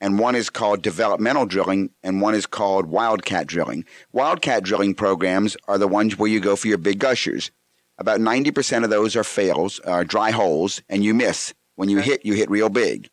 and 0.00 0.18
one 0.18 0.34
is 0.34 0.50
called 0.50 0.82
developmental 0.82 1.46
drilling, 1.46 1.90
and 2.02 2.20
one 2.20 2.34
is 2.34 2.46
called 2.46 2.86
wildcat 2.86 3.46
drilling. 3.46 3.84
Wildcat 4.10 4.64
drilling 4.64 4.96
programs 4.96 5.56
are 5.68 5.78
the 5.78 5.86
ones 5.86 6.18
where 6.18 6.28
you 6.28 6.40
go 6.40 6.56
for 6.56 6.66
your 6.66 6.78
big 6.78 6.98
gushers. 6.98 7.52
About 7.98 8.20
90% 8.20 8.84
of 8.84 8.90
those 8.90 9.16
are 9.16 9.24
fails, 9.24 9.80
are 9.80 10.04
dry 10.04 10.30
holes, 10.30 10.80
and 10.88 11.04
you 11.04 11.14
miss. 11.14 11.52
When 11.74 11.88
you 11.88 11.98
hit, 11.98 12.24
you 12.24 12.34
hit 12.34 12.50
real 12.50 12.68
big. 12.68 13.10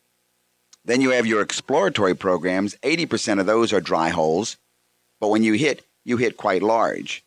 Then 0.84 1.00
you 1.00 1.10
have 1.10 1.26
your 1.26 1.42
exploratory 1.42 2.14
programs. 2.14 2.76
80% 2.76 3.40
of 3.40 3.46
those 3.46 3.72
are 3.72 3.80
dry 3.80 4.10
holes, 4.10 4.56
but 5.20 5.28
when 5.28 5.42
you 5.42 5.54
hit, 5.54 5.84
you 6.04 6.16
hit 6.16 6.36
quite 6.36 6.62
large. 6.62 7.24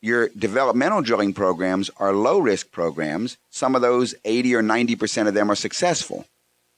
Your 0.00 0.28
developmental 0.36 1.00
drilling 1.00 1.32
programs 1.32 1.88
are 1.98 2.12
low 2.12 2.40
risk 2.40 2.72
programs. 2.72 3.38
Some 3.50 3.76
of 3.76 3.82
those, 3.82 4.16
80 4.24 4.56
or 4.56 4.62
90% 4.62 5.28
of 5.28 5.34
them, 5.34 5.48
are 5.48 5.54
successful. 5.54 6.26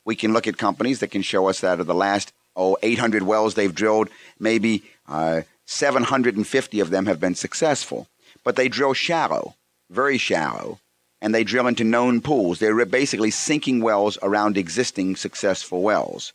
We 0.05 0.15
can 0.15 0.35
look 0.35 0.47
at 0.47 0.59
companies 0.59 1.01
that 1.01 1.11
can 1.11 1.23
show 1.23 1.49
us 1.49 1.61
that 1.61 1.81
of 1.81 1.87
the 1.87 1.95
last, 1.95 2.35
oh, 2.55 2.77
800 2.83 3.23
wells 3.23 3.55
they've 3.55 3.75
drilled, 3.75 4.11
maybe 4.39 4.83
uh, 5.09 5.43
750 5.65 6.81
of 6.81 6.91
them 6.91 7.07
have 7.07 7.19
been 7.19 7.35
successful. 7.35 8.07
But 8.45 8.57
they 8.57 8.69
drill 8.69 8.93
shallow, 8.93 9.55
very 9.95 10.19
shallow, 10.19 10.79
and 11.21 11.35
they 11.35 11.45
drill 11.45 11.67
into 11.67 11.85
known 11.85 12.21
pools. 12.21 12.59
They're 12.59 12.85
basically 12.85 13.31
sinking 13.31 13.81
wells 13.81 14.19
around 14.23 14.59
existing 14.59 15.17
successful 15.17 15.83
wells. 15.83 16.33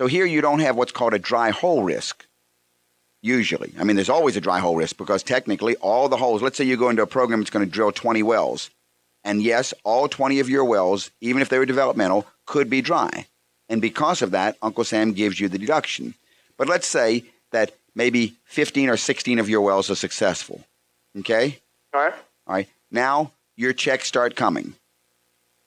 So 0.00 0.06
here 0.06 0.26
you 0.26 0.40
don't 0.40 0.60
have 0.60 0.76
what's 0.76 0.92
called 0.92 1.14
a 1.14 1.18
dry 1.18 1.50
hole 1.50 1.82
risk 1.82 2.26
usually. 3.22 3.72
I 3.78 3.84
mean, 3.84 3.96
there's 3.96 4.08
always 4.08 4.36
a 4.36 4.40
dry 4.40 4.58
hole 4.58 4.76
risk 4.76 4.96
because 4.96 5.22
technically 5.22 5.76
all 5.76 6.08
the 6.08 6.16
holes, 6.16 6.42
let's 6.42 6.56
say 6.58 6.64
you 6.64 6.76
go 6.76 6.90
into 6.90 7.02
a 7.02 7.06
program 7.06 7.40
that's 7.40 7.50
going 7.50 7.64
to 7.64 7.70
drill 7.70 7.92
20 7.92 8.22
wells. 8.22 8.70
And 9.24 9.42
yes, 9.42 9.72
all 9.84 10.08
20 10.08 10.40
of 10.40 10.50
your 10.50 10.64
wells, 10.64 11.10
even 11.20 11.40
if 11.40 11.48
they 11.48 11.58
were 11.58 11.66
developmental, 11.66 12.26
could 12.44 12.68
be 12.68 12.82
dry. 12.82 13.26
And 13.68 13.80
because 13.80 14.20
of 14.20 14.32
that, 14.32 14.56
Uncle 14.60 14.84
Sam 14.84 15.12
gives 15.12 15.38
you 15.38 15.48
the 15.48 15.58
deduction. 15.58 16.14
But 16.58 16.68
let's 16.68 16.86
say 16.86 17.24
that 17.52 17.72
maybe 17.94 18.34
15 18.46 18.90
or 18.90 18.96
16 18.96 19.38
of 19.38 19.48
your 19.48 19.60
wells 19.60 19.88
are 19.90 19.94
successful. 19.94 20.64
Okay? 21.20 21.60
All 21.94 22.02
right. 22.02 22.14
All 22.46 22.54
right. 22.54 22.68
Now 22.92 23.32
your 23.56 23.72
checks 23.72 24.06
start 24.06 24.36
coming. 24.36 24.74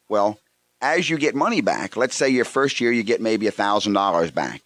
Well, 0.08 0.40
as 0.80 1.10
you 1.10 1.18
get 1.18 1.36
money 1.36 1.62
back, 1.62 1.98
let's 1.98 2.16
say 2.16 2.30
your 2.30 2.46
first 2.46 2.80
year 2.80 2.92
you 2.92 3.04
get 3.04 3.20
maybe 3.20 3.48
$1,000 3.48 4.34
back. 4.34 4.62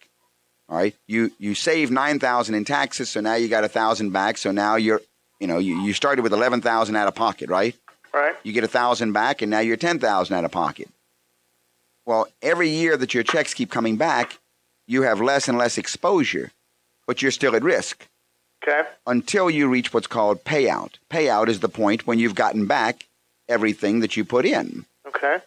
All 0.70 0.76
right. 0.76 0.94
You 1.08 1.32
you 1.38 1.56
save 1.56 1.90
nine 1.90 2.20
thousand 2.20 2.54
in 2.54 2.64
taxes, 2.64 3.10
so 3.10 3.20
now 3.20 3.34
you 3.34 3.48
got 3.48 3.64
a 3.64 3.68
thousand 3.68 4.10
back. 4.10 4.38
So 4.38 4.52
now 4.52 4.76
you're 4.76 5.00
you 5.40 5.48
know, 5.48 5.58
you, 5.58 5.80
you 5.80 5.92
started 5.92 6.22
with 6.22 6.32
eleven 6.32 6.60
thousand 6.60 6.94
out 6.94 7.08
of 7.08 7.14
pocket, 7.16 7.50
right? 7.50 7.74
Right. 8.14 8.36
You 8.44 8.52
get 8.52 8.62
a 8.62 8.68
thousand 8.68 9.12
back 9.12 9.42
and 9.42 9.50
now 9.50 9.58
you're 9.58 9.76
ten 9.76 9.98
thousand 9.98 10.36
out 10.36 10.44
of 10.44 10.52
pocket. 10.52 10.88
Well, 12.06 12.28
every 12.40 12.68
year 12.68 12.96
that 12.96 13.14
your 13.14 13.24
checks 13.24 13.52
keep 13.52 13.70
coming 13.70 13.96
back, 13.96 14.38
you 14.86 15.02
have 15.02 15.20
less 15.20 15.48
and 15.48 15.58
less 15.58 15.76
exposure, 15.76 16.52
but 17.04 17.20
you're 17.20 17.32
still 17.32 17.56
at 17.56 17.64
risk. 17.64 18.06
Okay. 18.62 18.88
Until 19.06 19.48
you 19.48 19.68
reach 19.68 19.92
what's 19.94 20.06
called 20.06 20.44
payout. 20.44 20.94
Payout 21.10 21.48
is 21.48 21.60
the 21.60 21.68
point 21.68 22.06
when 22.06 22.18
you've 22.18 22.34
gotten 22.34 22.66
back 22.66 23.06
everything 23.48 24.00
that 24.00 24.16
you 24.16 24.24
put 24.24 24.44
in. 24.44 24.84
Okay. 25.06 25.38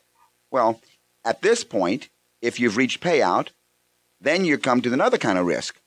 Well, 0.51 0.81
at 1.23 1.41
this 1.41 1.63
point, 1.63 2.09
if 2.41 2.59
you've 2.59 2.77
reached 2.77 3.01
payout, 3.01 3.49
then 4.19 4.45
you 4.45 4.57
come 4.57 4.81
to 4.81 4.93
another 4.93 5.17
kind 5.17 5.37
of 5.37 5.45
risk. 5.45 5.79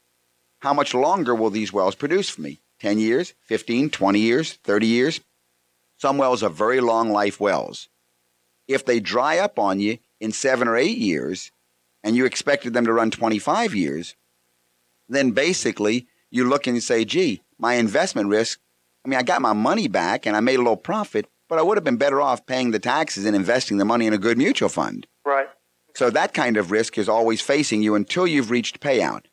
How 0.61 0.73
much 0.73 0.95
longer 0.95 1.35
will 1.35 1.51
these 1.51 1.73
wells 1.73 1.95
produce 1.95 2.29
for 2.29 2.43
me? 2.43 2.61
10 2.81 2.99
years, 2.99 3.35
15, 3.43 3.91
20 3.91 4.19
years, 4.19 4.53
30 4.65 4.87
years? 4.87 5.21
Some 5.99 6.19
wells 6.19 6.43
are 6.43 6.51
very 6.51 6.81
long 6.81 7.11
life 7.11 7.41
wells. 7.41 7.89
If 8.69 8.85
they 8.85 9.01
dry 9.01 9.39
up 9.39 9.59
on 9.59 9.81
you 9.81 9.99
in 10.21 10.33
seven 10.33 10.69
or 10.69 10.77
eight 10.77 10.99
years, 10.99 11.51
and 12.03 12.15
you 12.15 12.25
expected 12.25 12.73
them 12.73 12.85
to 12.85 12.93
run 12.93 13.11
25 13.11 13.75
years, 13.75 14.15
then 15.09 15.33
basically 15.33 16.07
you 16.31 16.49
look 16.49 16.67
and 16.67 16.77
you 16.77 16.81
say, 16.81 17.05
gee, 17.05 17.43
my 17.59 17.75
investment 17.75 18.29
risk, 18.29 18.59
I 19.05 19.09
mean, 19.09 19.19
I 19.19 19.23
got 19.23 19.43
my 19.43 19.53
money 19.53 19.89
back 19.89 20.27
and 20.27 20.37
I 20.37 20.41
made 20.41 20.57
a 20.57 20.62
little 20.62 20.77
profit, 20.77 21.27
but 21.49 21.59
I 21.59 21.62
would 21.62 21.77
have 21.77 21.85
been 21.85 21.97
better 21.97 22.21
off 22.21 22.47
paying 22.47 22.73
the 22.73 22.79
taxes 22.79 23.25
and 23.25 23.37
investing 23.37 23.79
the 23.79 23.85
money 23.85 24.07
in 24.07 24.12
a 24.12 24.19
good 24.19 24.37
mutual 24.37 24.69
fund. 24.69 25.07
Right. 25.25 25.49
So 25.95 26.11
that 26.11 26.35
kind 26.35 26.57
of 26.57 26.71
risk 26.71 26.99
is 26.99 27.09
always 27.09 27.41
facing 27.41 27.83
you 27.83 27.95
until 27.95 28.27
you've 28.27 28.51
reached 28.51 28.81
payout. 28.81 29.27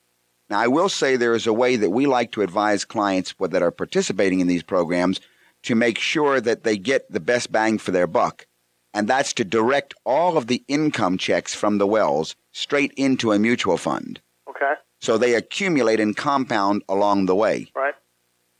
Now, 0.49 0.59
I 0.59 0.67
will 0.67 0.89
say 0.89 1.15
there 1.15 1.35
is 1.35 1.47
a 1.47 1.53
way 1.53 1.75
that 1.75 1.89
we 1.89 2.05
like 2.05 2.31
to 2.33 2.41
advise 2.41 2.85
clients 2.85 3.33
that 3.39 3.61
are 3.61 3.71
participating 3.71 4.39
in 4.39 4.47
these 4.47 4.63
programs 4.63 5.19
to 5.63 5.75
make 5.75 5.97
sure 5.97 6.39
that 6.39 6.63
they 6.63 6.77
get 6.77 7.11
the 7.11 7.19
best 7.19 7.51
bang 7.51 7.77
for 7.77 7.91
their 7.91 8.07
buck. 8.07 8.45
And 8.93 9.07
that's 9.07 9.33
to 9.33 9.43
direct 9.43 9.93
all 10.05 10.37
of 10.37 10.47
the 10.47 10.63
income 10.67 11.17
checks 11.17 11.55
from 11.55 11.79
the 11.79 11.87
wells 11.87 12.35
straight 12.51 12.93
into 12.95 13.31
a 13.31 13.39
mutual 13.39 13.77
fund. 13.77 14.21
So 15.03 15.17
they 15.17 15.33
accumulate 15.33 15.99
and 15.99 16.15
compound 16.15 16.81
along 16.87 17.25
the 17.25 17.35
way. 17.35 17.69
Right. 17.75 17.93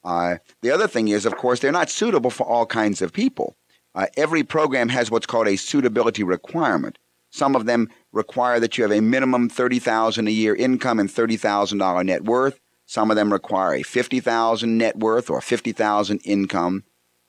Uh, 0.03 0.39
the 0.62 0.71
other 0.71 0.89
thing 0.89 1.08
is, 1.08 1.25
of 1.25 1.38
course, 1.38 1.62
they're 1.62 1.71
not 1.71 1.89
suitable 1.89 2.29
for 2.29 2.45
all 2.45 2.65
kinds 2.65 3.01
of 3.01 3.13
people. 3.13 3.56
Uh, 3.95 4.08
every 4.17 4.43
program 4.43 4.89
has 4.89 5.10
what's 5.10 5.25
called 5.25 5.47
a 5.47 5.56
suitability 5.56 6.21
requirement. 6.21 6.99
Some 7.32 7.56
of 7.56 7.65
them 7.65 7.89
require 8.12 8.60
that 8.60 8.77
you 8.77 8.84
have 8.84 8.91
a 8.91 8.99
minimum 8.99 9.47
30,000 9.47 10.27
a 10.27 10.32
year 10.32 10.53
income 10.53 10.99
and 10.99 11.08
$30,000 11.08 12.06
net 12.06 12.25
worth. 12.25 12.60
Some 12.86 13.10
of 13.10 13.15
them 13.15 13.32
require 13.32 13.75
a 13.75 13.84
50,000 13.84 14.77
net 14.77 14.97
worth 14.97 15.29
or 15.29 15.39
50,000 15.39 16.19
income. 16.25 16.84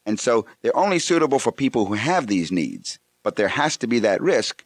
And 0.04 0.18
so 0.18 0.44
they're 0.60 0.76
only 0.76 0.98
suitable 0.98 1.38
for 1.38 1.52
people 1.52 1.86
who 1.86 1.94
have 1.94 2.26
these 2.26 2.50
needs, 2.50 2.98
but 3.22 3.36
there 3.36 3.46
has 3.46 3.76
to 3.76 3.86
be 3.86 4.00
that 4.00 4.20
risk 4.20 4.64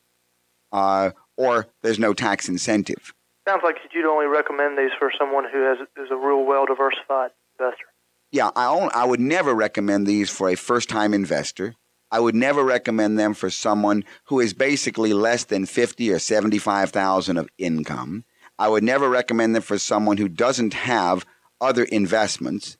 uh, 0.72 1.10
or 1.36 1.66
there's 1.82 1.98
no 1.98 2.14
tax 2.14 2.48
incentive. 2.48 3.12
Sounds 3.48 3.62
like 3.64 3.76
you'd 3.94 4.04
only 4.04 4.26
recommend 4.26 4.76
these 4.76 4.90
for 4.98 5.10
someone 5.18 5.44
who 5.50 5.62
has 5.62 5.78
is 5.96 6.10
a 6.10 6.16
real 6.16 6.44
well 6.44 6.66
diversified 6.66 7.30
investor. 7.58 7.86
Yeah, 8.30 8.50
I, 8.54 8.66
only, 8.66 8.90
I 8.92 9.06
would 9.06 9.20
never 9.20 9.54
recommend 9.54 10.06
these 10.06 10.28
for 10.28 10.50
a 10.50 10.54
first 10.54 10.90
time 10.90 11.14
investor. 11.14 11.74
I 12.10 12.20
would 12.20 12.34
never 12.34 12.62
recommend 12.62 13.18
them 13.18 13.32
for 13.32 13.48
someone 13.48 14.04
who 14.24 14.38
is 14.38 14.52
basically 14.52 15.14
less 15.14 15.44
than 15.44 15.64
50 15.64 16.10
or 16.10 16.18
75,000 16.18 17.38
of 17.38 17.48
income. 17.56 18.24
I 18.58 18.68
would 18.68 18.84
never 18.84 19.08
recommend 19.08 19.54
them 19.54 19.62
for 19.62 19.78
someone 19.78 20.18
who 20.18 20.28
doesn't 20.28 20.74
have 20.74 21.24
other 21.58 21.84
investments. 21.84 22.76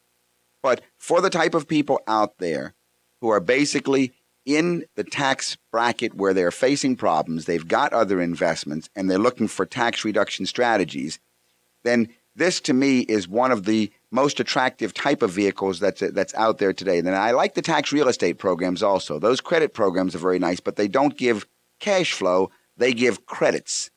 But 0.62 0.82
for 0.98 1.22
the 1.22 1.30
type 1.30 1.54
of 1.54 1.66
people 1.66 2.00
out 2.06 2.38
there 2.38 2.74
who 3.22 3.30
are 3.30 3.40
basically 3.40 4.12
in 4.48 4.86
the 4.94 5.04
tax 5.04 5.58
bracket 5.70 6.14
where 6.14 6.32
they're 6.32 6.50
facing 6.50 6.96
problems, 6.96 7.44
they've 7.44 7.68
got 7.68 7.92
other 7.92 8.18
investments, 8.18 8.88
and 8.96 9.10
they're 9.10 9.18
looking 9.18 9.46
for 9.46 9.66
tax 9.66 10.06
reduction 10.06 10.46
strategies, 10.46 11.18
then 11.84 12.08
this 12.34 12.58
to 12.62 12.72
me 12.72 13.00
is 13.00 13.28
one 13.28 13.52
of 13.52 13.66
the 13.66 13.92
most 14.10 14.40
attractive 14.40 14.94
type 14.94 15.20
of 15.20 15.30
vehicles 15.30 15.80
that's 15.80 16.00
that's 16.00 16.34
out 16.34 16.56
there 16.56 16.72
today. 16.72 16.98
And 16.98 17.10
I 17.10 17.32
like 17.32 17.54
the 17.54 17.62
tax 17.62 17.92
real 17.92 18.08
estate 18.08 18.38
programs 18.38 18.82
also. 18.82 19.18
Those 19.18 19.42
credit 19.42 19.74
programs 19.74 20.14
are 20.14 20.18
very 20.18 20.38
nice, 20.38 20.60
but 20.60 20.76
they 20.76 20.88
don't 20.88 21.18
give 21.18 21.46
cash 21.78 22.14
flow. 22.14 22.50
They 22.74 22.94
give 22.94 23.26
credits 23.26 23.90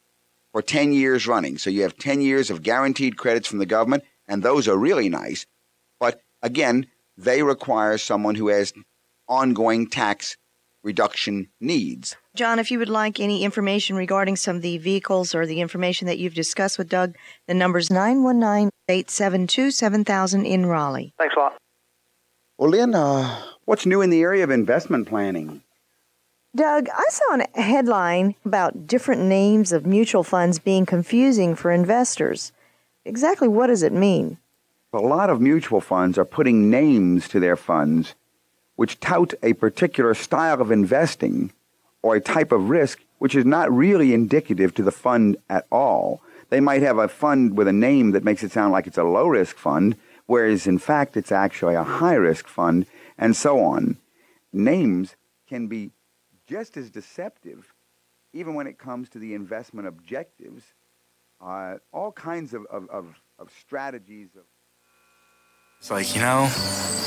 for 0.52 0.62
10 0.62 0.92
years 0.92 1.28
running. 1.28 1.60
So 1.60 1.70
you 1.70 1.84
have 1.84 1.98
10 1.98 2.20
years 2.20 2.50
of 2.50 2.62
guaranteed 2.62 3.16
credits 3.16 3.48
from 3.48 3.60
the 3.60 3.66
government, 3.66 4.04
and 4.28 4.44
those 4.44 4.68
are 4.68 4.78
really 4.78 5.08
nice. 5.08 5.46
But 5.98 6.20
again, 6.42 6.88
they 7.16 7.42
require 7.42 7.98
someone 7.98 8.36
who 8.36 8.50
has 8.50 8.74
ongoing 9.30 9.88
tax 9.88 10.36
reduction 10.84 11.50
needs. 11.60 12.16
John, 12.36 12.60
if 12.60 12.72
you 12.72 12.80
would 12.80 12.90
like 12.90 13.20
any 13.20 13.44
information 13.44 13.96
regarding 13.96 14.36
some 14.36 14.56
of 14.56 14.62
the 14.62 14.78
vehicles 14.78 15.36
or 15.36 15.46
the 15.46 15.62
information 15.62 16.08
that 16.08 16.18
you've 16.18 16.34
discussed 16.34 16.78
with 16.78 16.90
Doug, 16.90 17.16
the 17.48 17.54
number's 17.54 17.90
919 17.90 18.70
872 18.90 19.72
7000 19.72 20.46
in 20.46 20.66
Raleigh. 20.66 21.14
Thanks 21.18 21.36
a 21.36 21.40
lot. 21.40 21.58
Well, 22.58 22.70
Lynn, 22.70 22.94
uh, 22.94 23.42
what's 23.66 23.86
new 23.86 24.02
in 24.02 24.10
the 24.10 24.22
area 24.22 24.44
of 24.44 24.52
investment 24.52 25.08
planning? 25.08 25.64
Doug, 26.56 26.90
I 26.90 27.06
saw 27.10 27.38
a 27.56 27.62
headline 27.62 28.36
about 28.44 28.86
different 28.86 29.22
names 29.22 29.72
of 29.72 29.86
mutual 29.86 30.24
funds 30.24 30.60
being 30.60 30.86
confusing 30.86 31.56
for 31.56 31.72
investors. 31.72 32.52
Exactly 33.06 33.48
what 33.48 33.68
does 33.68 33.84
it 33.84 33.94
mean? 33.94 34.38
A 34.94 35.00
lot 35.00 35.30
of 35.30 35.40
mutual 35.40 35.80
funds 35.80 36.18
are 36.18 36.26
putting 36.26 36.70
names 36.70 37.30
to 37.30 37.40
their 37.40 37.56
funds 37.56 38.16
which 38.76 39.00
tout 39.00 39.34
a 39.44 39.54
particular 39.54 40.14
style 40.14 40.62
of 40.62 40.72
investing 40.72 41.52
or 42.02 42.16
a 42.16 42.22
type 42.22 42.52
of 42.52 42.70
risk 42.70 43.00
which 43.22 43.36
is 43.36 43.46
not 43.46 43.72
really 43.72 44.16
indicative 44.16 44.74
to 44.74 44.82
the 44.82 44.92
fund 44.92 45.38
at 45.48 45.68
all. 45.72 46.24
They 46.50 46.60
might 46.60 46.82
have 46.82 46.98
a 46.98 47.08
fund 47.08 47.56
with 47.56 47.68
a 47.68 47.74
name 47.74 48.12
that 48.12 48.24
makes 48.24 48.44
it 48.44 48.52
sound 48.52 48.72
like 48.72 48.88
it's 48.88 48.98
a 48.98 49.04
low 49.04 49.28
risk 49.28 49.58
fund, 49.58 49.96
whereas 50.26 50.66
in 50.66 50.80
fact 50.80 51.16
it's 51.16 51.32
actually 51.32 51.76
a 51.76 51.84
high 51.84 52.16
risk 52.16 52.48
fund, 52.48 52.88
and 53.20 53.36
so 53.36 53.60
on. 53.60 53.98
Names 54.52 55.16
can 55.48 55.68
be 55.68 55.92
just 56.48 56.78
as 56.78 56.90
deceptive, 56.90 57.76
even 58.34 58.56
when 58.56 58.66
it 58.66 58.80
comes 58.80 59.08
to 59.10 59.20
the 59.20 59.36
investment 59.36 59.88
objectives. 59.88 60.64
Uh, 61.40 61.76
all 61.94 62.12
kinds 62.12 62.56
of, 62.56 62.66
of, 62.72 62.90
of, 62.90 63.22
of 63.38 63.52
strategies 63.60 64.30
of 64.36 64.44
it's 65.82 65.90
like, 65.90 66.14
you 66.14 66.22
know, 66.22 66.44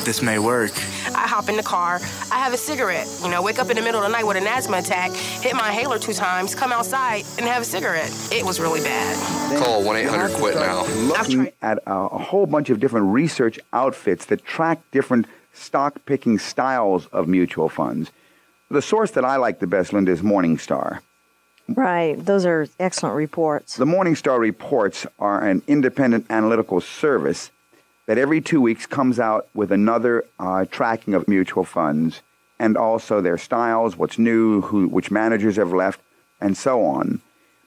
this 0.05 0.21
may 0.21 0.41
work. 0.41 0.73
I 1.15 1.29
hop 1.29 1.49
in 1.49 1.57
the 1.57 1.63
car, 1.63 2.01
I 2.33 2.39
have 2.41 2.53
a 2.53 2.57
cigarette, 2.57 3.07
you 3.23 3.31
know, 3.31 3.41
wake 3.41 3.61
up 3.61 3.71
in 3.71 3.77
the 3.77 3.83
middle 3.83 4.03
of 4.03 4.11
the 4.11 4.13
night 4.13 4.27
with 4.27 4.37
an 4.37 4.49
asthma 4.49 4.79
attack, 4.79 5.13
hit 5.13 5.55
my 5.55 5.69
inhaler 5.69 5.97
two 6.01 6.13
times, 6.13 6.57
come 6.57 6.73
outside 6.73 7.25
and 7.39 7.47
have 7.47 7.63
a 7.63 7.65
cigarette. 7.65 8.11
It 8.33 8.45
was 8.45 8.59
really 8.59 8.81
bad. 8.81 9.63
Call 9.63 9.85
1 9.85 9.97
800 9.97 10.31
QUIT 10.33 10.55
now. 10.57 10.85
Looking 11.07 11.53
at 11.63 11.79
a, 11.87 11.95
a 11.95 12.19
whole 12.19 12.47
bunch 12.47 12.69
of 12.69 12.81
different 12.81 13.13
research 13.13 13.61
outfits 13.73 14.25
that 14.25 14.45
track 14.45 14.81
different 14.91 15.27
stock 15.53 16.05
picking 16.05 16.41
styles 16.41 17.07
of 17.07 17.29
mutual 17.29 17.69
funds. 17.69 18.11
The 18.73 18.83
source 18.83 19.13
that 19.13 19.25
I 19.25 19.37
like 19.37 19.61
the 19.61 19.69
best, 19.69 19.93
Linda, 19.93 20.11
is 20.11 20.21
Morningstar. 20.21 20.99
Right. 21.69 22.17
Those 22.19 22.45
are 22.45 22.67
excellent 22.81 23.15
reports. 23.15 23.77
The 23.77 23.85
Morningstar 23.85 24.41
reports 24.41 25.07
are 25.21 25.47
an 25.47 25.63
independent 25.69 26.27
analytical 26.29 26.81
service 26.81 27.53
that 28.07 28.19
every 28.19 28.41
two 28.41 28.61
weeks 28.61 28.87
comes 28.87 29.19
out 29.19 29.49
with 29.55 29.73
another 29.73 30.25
uh, 30.39 30.65
tracking 30.67 31.15
of 31.15 31.29
mutual 31.29 31.65
funds 31.65 32.23
and 32.59 32.77
also 32.77 33.21
their 33.21 33.39
styles, 33.39 33.97
what's 33.97 34.19
new, 34.19 34.61
who, 34.63 34.89
which 34.89 35.11
managers 35.11 35.57
have 35.57 35.73
left, 35.73 36.01
and 36.41 36.57
so 36.57 36.85
on. 36.85 37.21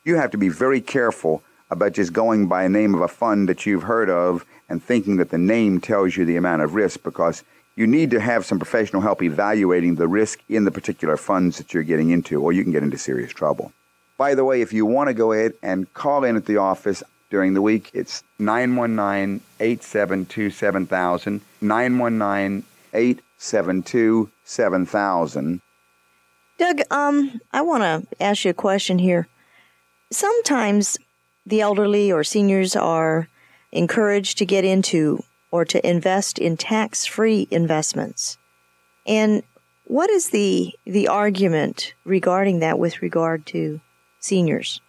You 0.03 0.15
have 0.15 0.31
to 0.31 0.37
be 0.37 0.49
very 0.49 0.81
careful 0.81 1.43
about 1.69 1.93
just 1.93 2.13
going 2.13 2.47
by 2.47 2.63
a 2.63 2.69
name 2.69 2.95
of 2.95 3.01
a 3.01 3.07
fund 3.07 3.49
that 3.49 3.65
you've 3.65 3.83
heard 3.83 4.09
of 4.09 4.45
and 4.69 4.81
thinking 4.81 5.17
that 5.17 5.29
the 5.29 5.37
name 5.37 5.81
tells 5.81 6.15
you 6.15 6.25
the 6.25 6.37
amount 6.37 6.61
of 6.61 6.75
risk 6.75 7.03
because 7.03 7.43
you 7.75 7.85
need 7.85 8.11
to 8.11 8.19
have 8.19 8.45
some 8.45 8.57
professional 8.57 9.01
help 9.01 9.21
evaluating 9.21 9.95
the 9.95 10.07
risk 10.07 10.41
in 10.49 10.63
the 10.63 10.71
particular 10.71 11.17
funds 11.17 11.57
that 11.57 11.73
you're 11.73 11.83
getting 11.83 12.09
into, 12.09 12.41
or 12.41 12.51
you 12.51 12.63
can 12.63 12.71
get 12.71 12.83
into 12.83 12.97
serious 12.97 13.31
trouble. 13.31 13.71
By 14.17 14.33
the 14.33 14.45
way, 14.45 14.61
if 14.61 14.73
you 14.73 14.85
want 14.85 15.09
to 15.09 15.13
go 15.13 15.31
ahead 15.31 15.53
and 15.61 15.93
call 15.93 16.23
in 16.23 16.35
at 16.35 16.45
the 16.45 16.57
office, 16.57 17.03
during 17.29 17.53
the 17.53 17.61
week. 17.61 17.89
It's 17.93 18.23
919 18.39 19.41
872 19.59 20.49
7000. 20.49 21.41
919 21.61 22.63
872 22.93 24.31
7000. 24.43 25.61
Doug, 26.57 26.81
um, 26.89 27.39
I 27.51 27.61
want 27.61 27.83
to 27.83 28.23
ask 28.23 28.45
you 28.45 28.51
a 28.51 28.53
question 28.53 28.97
here. 28.97 29.27
Sometimes 30.11 30.97
the 31.45 31.61
elderly 31.61 32.11
or 32.11 32.23
seniors 32.23 32.75
are 32.75 33.27
encouraged 33.71 34.37
to 34.39 34.45
get 34.45 34.65
into 34.65 35.23
or 35.51 35.65
to 35.65 35.87
invest 35.87 36.39
in 36.39 36.57
tax-free 36.57 37.47
investments. 37.51 38.37
And 39.05 39.43
what 39.85 40.09
is 40.09 40.29
the 40.29 40.73
the 40.85 41.07
argument 41.07 41.93
regarding 42.03 42.59
that 42.59 42.79
with 42.79 43.01
regard 43.01 43.45
to 43.47 43.79
seniors? 44.19 44.81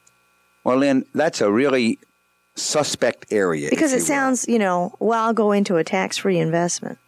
Well, 0.64 0.78
Lynn, 0.78 1.04
that's 1.14 1.40
a 1.40 1.52
really 1.52 1.98
suspect 2.58 3.26
area. 3.30 3.70
Because 3.70 3.92
it 3.92 3.96
will. 3.96 4.04
sounds, 4.04 4.46
you 4.48 4.58
know, 4.58 4.94
well, 4.98 5.24
I'll 5.26 5.32
go 5.32 5.52
into 5.52 5.76
a 5.76 5.84
tax 5.84 6.18
free 6.18 6.38
investment. 6.38 6.98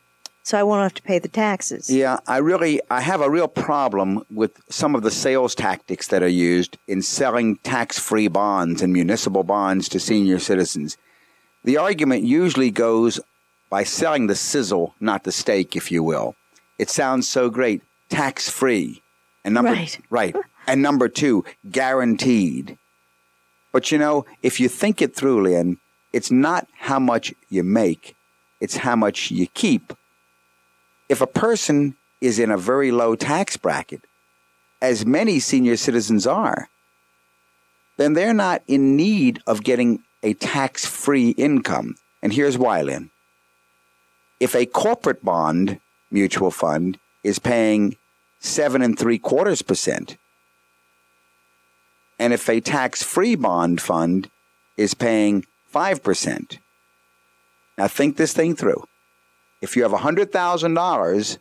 So 0.42 0.58
I 0.58 0.62
won't 0.62 0.82
have 0.82 0.94
to 0.94 1.02
pay 1.02 1.18
the 1.18 1.28
taxes. 1.28 1.90
Yeah, 1.90 2.18
I 2.26 2.38
really 2.38 2.80
I 2.90 3.02
have 3.02 3.20
a 3.20 3.28
real 3.30 3.46
problem 3.46 4.24
with 4.30 4.52
some 4.70 4.94
of 4.94 5.02
the 5.02 5.10
sales 5.10 5.54
tactics 5.54 6.08
that 6.08 6.22
are 6.22 6.28
used 6.28 6.78
in 6.88 7.02
selling 7.02 7.56
tax-free 7.58 8.28
bonds 8.28 8.80
and 8.80 8.92
municipal 8.92 9.44
bonds 9.44 9.88
to 9.90 10.00
senior 10.00 10.38
citizens. 10.38 10.96
The 11.62 11.76
argument 11.76 12.24
usually 12.24 12.70
goes 12.70 13.20
by 13.68 13.84
selling 13.84 14.26
the 14.26 14.34
sizzle, 14.34 14.94
not 14.98 15.24
the 15.24 15.30
steak, 15.30 15.76
if 15.76 15.92
you 15.92 16.02
will. 16.02 16.34
It 16.78 16.88
sounds 16.88 17.28
so 17.28 17.50
great, 17.50 17.82
tax-free. 18.08 19.02
And 19.44 19.54
number 19.54 19.72
Right. 19.72 19.98
right. 20.08 20.36
And 20.66 20.82
number 20.82 21.08
2, 21.08 21.44
guaranteed. 21.70 22.78
But 23.72 23.92
you 23.92 23.98
know, 23.98 24.24
if 24.42 24.60
you 24.60 24.68
think 24.68 25.00
it 25.00 25.14
through, 25.14 25.42
Lynn, 25.42 25.78
it's 26.12 26.30
not 26.30 26.66
how 26.76 26.98
much 26.98 27.32
you 27.48 27.62
make, 27.62 28.16
it's 28.60 28.78
how 28.78 28.96
much 28.96 29.30
you 29.30 29.46
keep. 29.48 29.92
If 31.08 31.20
a 31.20 31.26
person 31.26 31.96
is 32.20 32.38
in 32.38 32.50
a 32.50 32.58
very 32.58 32.90
low 32.90 33.14
tax 33.14 33.56
bracket, 33.56 34.02
as 34.82 35.06
many 35.06 35.40
senior 35.40 35.76
citizens 35.76 36.26
are, 36.26 36.68
then 37.96 38.14
they're 38.14 38.34
not 38.34 38.62
in 38.66 38.96
need 38.96 39.42
of 39.46 39.62
getting 39.62 40.02
a 40.22 40.34
tax 40.34 40.86
free 40.86 41.30
income. 41.30 41.96
And 42.22 42.32
here's 42.32 42.58
why, 42.58 42.82
Lynn. 42.82 43.10
If 44.38 44.54
a 44.54 44.66
corporate 44.66 45.24
bond 45.24 45.80
mutual 46.10 46.50
fund 46.50 46.98
is 47.22 47.38
paying 47.38 47.96
seven 48.38 48.82
and 48.82 48.98
three 48.98 49.18
quarters 49.18 49.62
percent, 49.62 50.16
and 52.20 52.34
if 52.34 52.48
a 52.48 52.60
tax 52.60 53.02
free 53.02 53.34
bond 53.34 53.80
fund 53.80 54.30
is 54.76 54.92
paying 54.94 55.44
5%. 55.74 56.58
Now 57.78 57.88
think 57.88 58.16
this 58.16 58.34
thing 58.34 58.54
through. 58.54 58.84
If 59.62 59.74
you 59.74 59.82
have 59.82 59.92
$100,000 59.92 61.38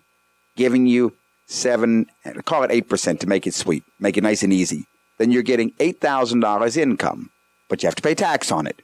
giving 0.55 0.87
you 0.87 1.13
seven, 1.47 2.07
call 2.45 2.63
it 2.63 2.71
8% 2.71 3.19
to 3.19 3.27
make 3.27 3.45
it 3.45 3.53
sweet, 3.53 3.83
make 3.99 4.17
it 4.17 4.23
nice 4.23 4.41
and 4.41 4.53
easy, 4.53 4.85
then 5.17 5.31
you're 5.31 5.43
getting 5.43 5.71
$8,000 5.73 6.77
income, 6.77 7.29
but 7.67 7.83
you 7.83 7.87
have 7.87 7.95
to 7.95 8.01
pay 8.01 8.15
tax 8.15 8.51
on 8.51 8.65
it. 8.65 8.81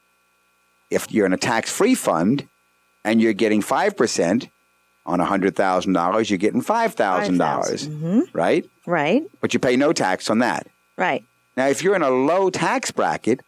If 0.91 1.12
you're 1.12 1.25
in 1.25 1.34
a 1.34 1.38
tax 1.38 1.71
free 1.71 1.95
fund 1.95 2.47
and 3.05 3.21
you're 3.21 3.34
getting 3.34 3.62
5% 3.62 4.49
on 5.05 5.19
$100,000, 5.19 6.29
you're 6.29 6.38
getting 6.38 6.62
$5,000, 6.62 7.38
dollars 7.38 7.88
mm-hmm. 7.88 8.21
right? 8.34 8.65
Right, 8.86 9.23
But 9.39 9.53
you 9.53 9.60
pay 9.60 9.77
no 9.77 9.93
tax 9.93 10.29
on 10.29 10.39
that. 10.39 10.67
right. 10.97 11.23
Now, 11.57 11.67
if 11.67 11.83
you're 11.83 11.95
in 11.95 12.01
a 12.01 12.09
low 12.09 12.49
tax 12.49 12.91
bracket 12.91 13.41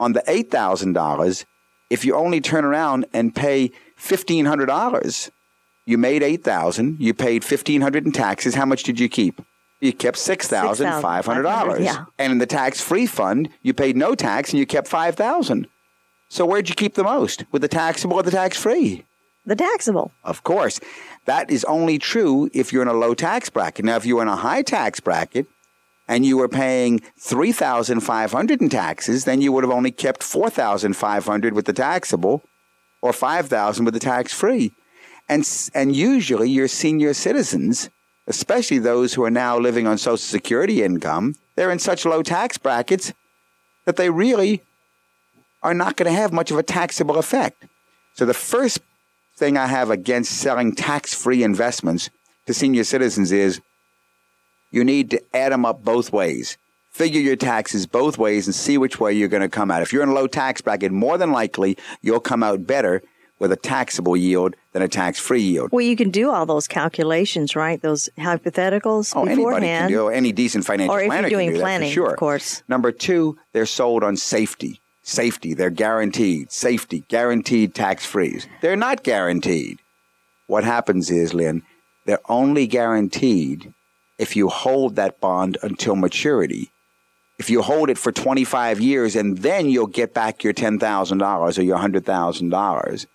on 0.00 0.12
the 0.12 0.22
$8,000, 0.22 1.44
if 1.90 2.04
you 2.04 2.14
only 2.14 2.40
turn 2.40 2.64
around 2.64 3.06
and 3.12 3.34
pay 3.34 3.70
$1,500, 4.00 5.30
you 5.84 5.98
made 5.98 6.22
8000 6.22 7.00
you 7.00 7.12
paid 7.12 7.42
1500 7.42 8.06
in 8.06 8.12
taxes. 8.12 8.54
How 8.54 8.64
much 8.64 8.82
did 8.82 9.00
you 9.00 9.08
keep? 9.08 9.40
You 9.80 9.92
kept 9.92 10.16
$6,500. 10.16 10.76
$6,500, 11.02 11.80
yeah. 11.80 12.04
And 12.18 12.32
in 12.32 12.38
the 12.38 12.46
tax-free 12.46 13.06
fund, 13.06 13.48
you 13.62 13.74
paid 13.74 13.96
no 13.96 14.14
tax 14.14 14.50
and 14.50 14.60
you 14.60 14.66
kept 14.66 14.86
5000 14.86 15.66
So 16.28 16.46
where'd 16.46 16.68
you 16.68 16.74
keep 16.76 16.94
the 16.94 17.02
most? 17.02 17.44
With 17.50 17.62
the 17.62 17.68
taxable 17.68 18.16
or 18.16 18.22
the 18.22 18.30
tax-free? 18.30 19.04
The 19.44 19.56
taxable. 19.56 20.12
Of 20.22 20.44
course. 20.44 20.78
That 21.24 21.50
is 21.50 21.64
only 21.64 21.98
true 21.98 22.48
if 22.54 22.72
you're 22.72 22.82
in 22.82 22.88
a 22.88 22.92
low 22.92 23.12
tax 23.12 23.50
bracket. 23.50 23.84
Now, 23.84 23.96
if 23.96 24.06
you're 24.06 24.22
in 24.22 24.28
a 24.28 24.36
high 24.36 24.62
tax 24.62 25.00
bracket 25.00 25.46
and 26.08 26.26
you 26.26 26.36
were 26.36 26.48
paying 26.48 27.00
3500 27.18 28.60
in 28.60 28.68
taxes, 28.68 29.24
then 29.24 29.40
you 29.40 29.52
would 29.52 29.64
have 29.64 29.72
only 29.72 29.90
kept 29.90 30.22
4500 30.22 31.54
with 31.54 31.66
the 31.66 31.72
taxable 31.72 32.42
or 33.00 33.12
5000 33.12 33.84
with 33.84 33.94
the 33.94 34.00
tax 34.00 34.32
free. 34.32 34.72
And, 35.28 35.48
and 35.74 35.94
usually 35.94 36.50
your 36.50 36.68
senior 36.68 37.14
citizens, 37.14 37.90
especially 38.26 38.78
those 38.78 39.14
who 39.14 39.24
are 39.24 39.30
now 39.30 39.58
living 39.58 39.86
on 39.86 39.98
Social 39.98 40.16
Security 40.16 40.82
income, 40.82 41.34
they're 41.54 41.70
in 41.70 41.78
such 41.78 42.04
low 42.04 42.22
tax 42.22 42.58
brackets 42.58 43.12
that 43.84 43.96
they 43.96 44.10
really 44.10 44.62
are 45.62 45.74
not 45.74 45.96
going 45.96 46.10
to 46.10 46.16
have 46.16 46.32
much 46.32 46.50
of 46.50 46.58
a 46.58 46.62
taxable 46.62 47.18
effect. 47.18 47.64
So 48.14 48.26
the 48.26 48.34
first 48.34 48.80
thing 49.36 49.56
I 49.56 49.66
have 49.66 49.90
against 49.90 50.38
selling 50.38 50.74
tax-free 50.74 51.42
investments 51.42 52.10
to 52.46 52.54
senior 52.54 52.84
citizens 52.84 53.32
is 53.32 53.60
you 54.72 54.82
need 54.82 55.10
to 55.10 55.22
add 55.32 55.52
them 55.52 55.64
up 55.64 55.84
both 55.84 56.12
ways. 56.12 56.56
Figure 56.90 57.20
your 57.20 57.36
taxes 57.36 57.86
both 57.86 58.18
ways 58.18 58.46
and 58.46 58.54
see 58.54 58.76
which 58.76 58.98
way 58.98 59.12
you're 59.12 59.28
going 59.28 59.40
to 59.42 59.48
come 59.48 59.70
out. 59.70 59.80
If 59.82 59.92
you're 59.92 60.02
in 60.02 60.08
a 60.10 60.14
low 60.14 60.26
tax 60.26 60.60
bracket, 60.60 60.90
more 60.92 61.16
than 61.16 61.30
likely 61.30 61.78
you'll 62.02 62.20
come 62.20 62.42
out 62.42 62.66
better 62.66 63.02
with 63.38 63.50
a 63.50 63.56
taxable 63.56 64.16
yield 64.16 64.54
than 64.72 64.82
a 64.82 64.88
tax 64.88 65.18
free 65.18 65.40
yield. 65.40 65.70
Well, 65.72 65.84
you 65.84 65.96
can 65.96 66.10
do 66.10 66.30
all 66.30 66.44
those 66.46 66.68
calculations, 66.68 67.56
right? 67.56 67.80
Those 67.80 68.08
hypotheticals 68.18 69.14
Oh, 69.16 69.24
anybody 69.24 69.66
can 69.66 69.88
do. 69.88 70.08
Any 70.08 70.32
decent 70.32 70.64
financial 70.66 70.94
Or 70.94 71.00
if 71.00 71.12
you're 71.12 71.30
doing 71.30 71.48
do 71.50 71.54
that 71.56 71.62
planning, 71.62 71.90
for 71.90 71.94
sure. 71.94 72.10
of 72.10 72.18
course. 72.18 72.62
Number 72.68 72.92
two, 72.92 73.38
they're 73.52 73.66
sold 73.66 74.04
on 74.04 74.16
safety. 74.16 74.80
Safety. 75.02 75.54
They're 75.54 75.70
guaranteed. 75.70 76.52
Safety. 76.52 77.04
Guaranteed 77.08 77.74
tax 77.74 78.06
freeze. 78.06 78.46
They're 78.60 78.76
not 78.76 79.02
guaranteed. 79.02 79.78
What 80.46 80.62
happens 80.62 81.10
is, 81.10 81.34
Lynn, 81.34 81.62
they're 82.06 82.20
only 82.28 82.66
guaranteed 82.68 83.72
if 84.22 84.36
you 84.36 84.48
hold 84.48 84.94
that 84.94 85.20
bond 85.20 85.58
until 85.62 85.96
maturity. 85.96 86.70
If 87.40 87.50
you 87.50 87.60
hold 87.60 87.90
it 87.90 87.98
for 87.98 88.12
25 88.12 88.80
years 88.80 89.16
and 89.16 89.38
then 89.38 89.68
you'll 89.68 89.88
get 89.88 90.14
back 90.14 90.44
your 90.44 90.52
$10,000 90.52 91.58
or 91.58 91.62
your 91.62 91.78
$100,000. 91.78 93.06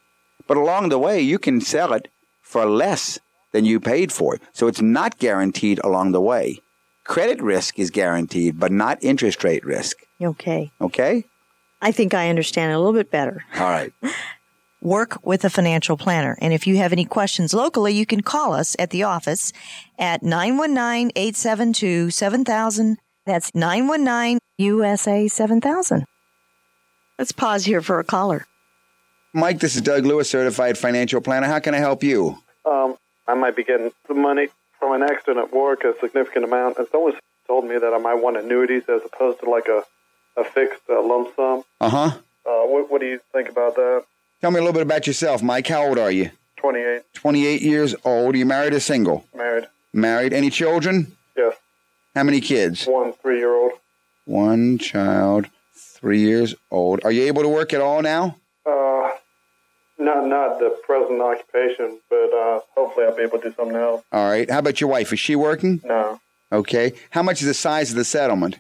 But 0.48 0.58
along 0.58 0.90
the 0.90 1.00
way, 1.00 1.22
you 1.22 1.40
can 1.40 1.62
sell 1.62 1.94
it 1.94 2.10
for 2.42 2.66
less 2.66 3.20
than 3.54 3.64
you 3.64 3.80
paid 3.80 4.12
for 4.12 4.36
it. 4.36 4.42
So 4.52 4.68
it's 4.68 4.82
not 4.82 5.18
guaranteed 5.18 5.80
along 5.82 6.12
the 6.12 6.20
way. 6.20 6.60
Credit 7.06 7.42
risk 7.42 7.80
is 7.80 7.90
guaranteed, 7.90 8.60
but 8.60 8.74
not 8.74 9.02
interest 9.02 9.46
rate 9.46 9.66
risk. 9.66 9.96
Okay. 10.22 10.72
Okay? 10.82 11.24
I 11.82 11.94
think 11.94 12.14
I 12.14 12.28
understand 12.28 12.74
it 12.74 12.76
a 12.76 12.80
little 12.80 12.92
bit 12.92 13.10
better. 13.10 13.46
All 13.56 13.70
right. 13.70 13.94
Work 14.82 15.26
with 15.26 15.44
a 15.44 15.50
financial 15.50 15.98
planner. 15.98 16.38
And 16.40 16.54
if 16.54 16.68
you 16.68 16.78
have 16.78 16.92
any 16.92 17.06
questions 17.06 17.54
locally, 17.54 17.94
you 17.94 18.06
can 18.06 18.22
call 18.22 18.54
us 18.54 18.76
at 18.78 18.92
the 18.92 19.04
office 19.04 19.52
at 19.98 20.22
919 20.22 21.12
872 21.16 22.12
7000. 22.12 22.98
That's 23.26 23.54
919 23.56 24.40
USA 24.60 25.28
7000. 25.28 26.06
Let's 27.18 27.32
pause 27.32 27.66
here 27.66 27.82
for 27.82 28.00
a 28.00 28.04
caller. 28.04 28.46
Mike, 29.34 29.60
this 29.60 29.76
is 29.76 29.82
Doug 29.82 30.06
Lewis, 30.06 30.30
certified 30.30 30.78
financial 30.78 31.22
planner. 31.22 31.48
How 31.48 31.60
can 31.60 31.74
I 31.74 31.80
help 31.80 32.04
you? 32.04 32.38
Um, 32.66 32.96
I 33.28 33.34
might 33.34 33.56
be 33.56 33.64
getting 33.64 33.92
some 34.08 34.22
money 34.22 34.48
from 34.80 34.94
an 34.94 35.04
accident 35.04 35.40
at 35.40 35.54
work, 35.54 35.84
a 35.84 35.94
significant 36.00 36.46
amount, 36.46 36.78
and 36.78 36.88
someone 36.92 37.14
told 37.48 37.66
me 37.66 37.78
that 37.78 37.94
I 37.94 37.98
might 37.98 38.16
want 38.16 38.38
annuities 38.38 38.84
as 38.88 39.02
opposed 39.06 39.40
to 39.40 39.50
like 39.50 39.68
a, 39.68 39.84
a 40.40 40.44
fixed 40.44 40.84
uh, 40.90 41.02
lump 41.02 41.36
sum. 41.36 41.64
Uh 41.82 41.90
huh. 41.90 42.18
Uh, 42.46 42.66
what, 42.68 42.92
what 42.92 43.02
do 43.02 43.08
you 43.08 43.20
think 43.34 43.50
about 43.50 43.76
that? 43.76 44.06
Tell 44.42 44.52
me 44.52 44.58
a 44.60 44.62
little 44.62 44.74
bit 44.74 44.84
about 44.84 45.08
yourself, 45.08 45.42
Mike. 45.42 45.68
How 45.68 45.88
old 45.88 45.98
are 45.98 46.12
you? 46.12 46.30
28, 46.58 47.02
28 47.14 47.62
years 47.62 47.96
old. 48.04 48.36
Are 48.36 48.38
you 48.38 48.46
married 48.46 48.74
or 48.74 48.80
single? 48.80 49.26
married. 49.36 49.68
Married. 49.94 50.34
Any 50.34 50.50
children? 50.50 51.16
Yes, 51.36 51.56
How 52.16 52.24
many 52.24 52.42
kids? 52.42 52.86
one 52.86 53.14
three 53.14 53.38
year 53.40 53.54
old. 53.56 53.72
One 54.26 54.78
child, 54.78 55.48
three 55.76 56.20
years 56.20 56.54
old. 56.70 57.00
Are 57.04 57.12
you 57.12 57.24
able 57.24 57.42
to 57.44 57.50
work 57.50 57.74
at 57.74 57.82
all 57.82 58.02
now? 58.02 58.36
Uh, 58.66 59.10
not 59.98 60.28
not 60.28 60.60
the 60.60 60.78
present 60.86 61.22
occupation, 61.22 62.00
but 62.10 62.32
uh, 62.34 62.60
hopefully 62.76 63.06
I'll 63.08 63.16
be 63.16 63.24
able 63.24 63.40
to 63.40 63.50
do 63.50 63.56
something 63.56 63.76
else. 63.78 64.04
All 64.12 64.30
right. 64.30 64.50
How 64.50 64.60
about 64.60 64.80
your 64.82 64.90
wife? 64.90 65.12
Is 65.14 65.20
she 65.20 65.36
working? 65.36 65.82
No, 65.84 66.20
Okay. 66.52 66.94
How 67.12 67.24
much 67.24 67.42
is 67.42 67.48
the 67.48 67.54
size 67.54 67.90
of 67.92 67.96
the 67.96 68.06
settlement? 68.06 68.58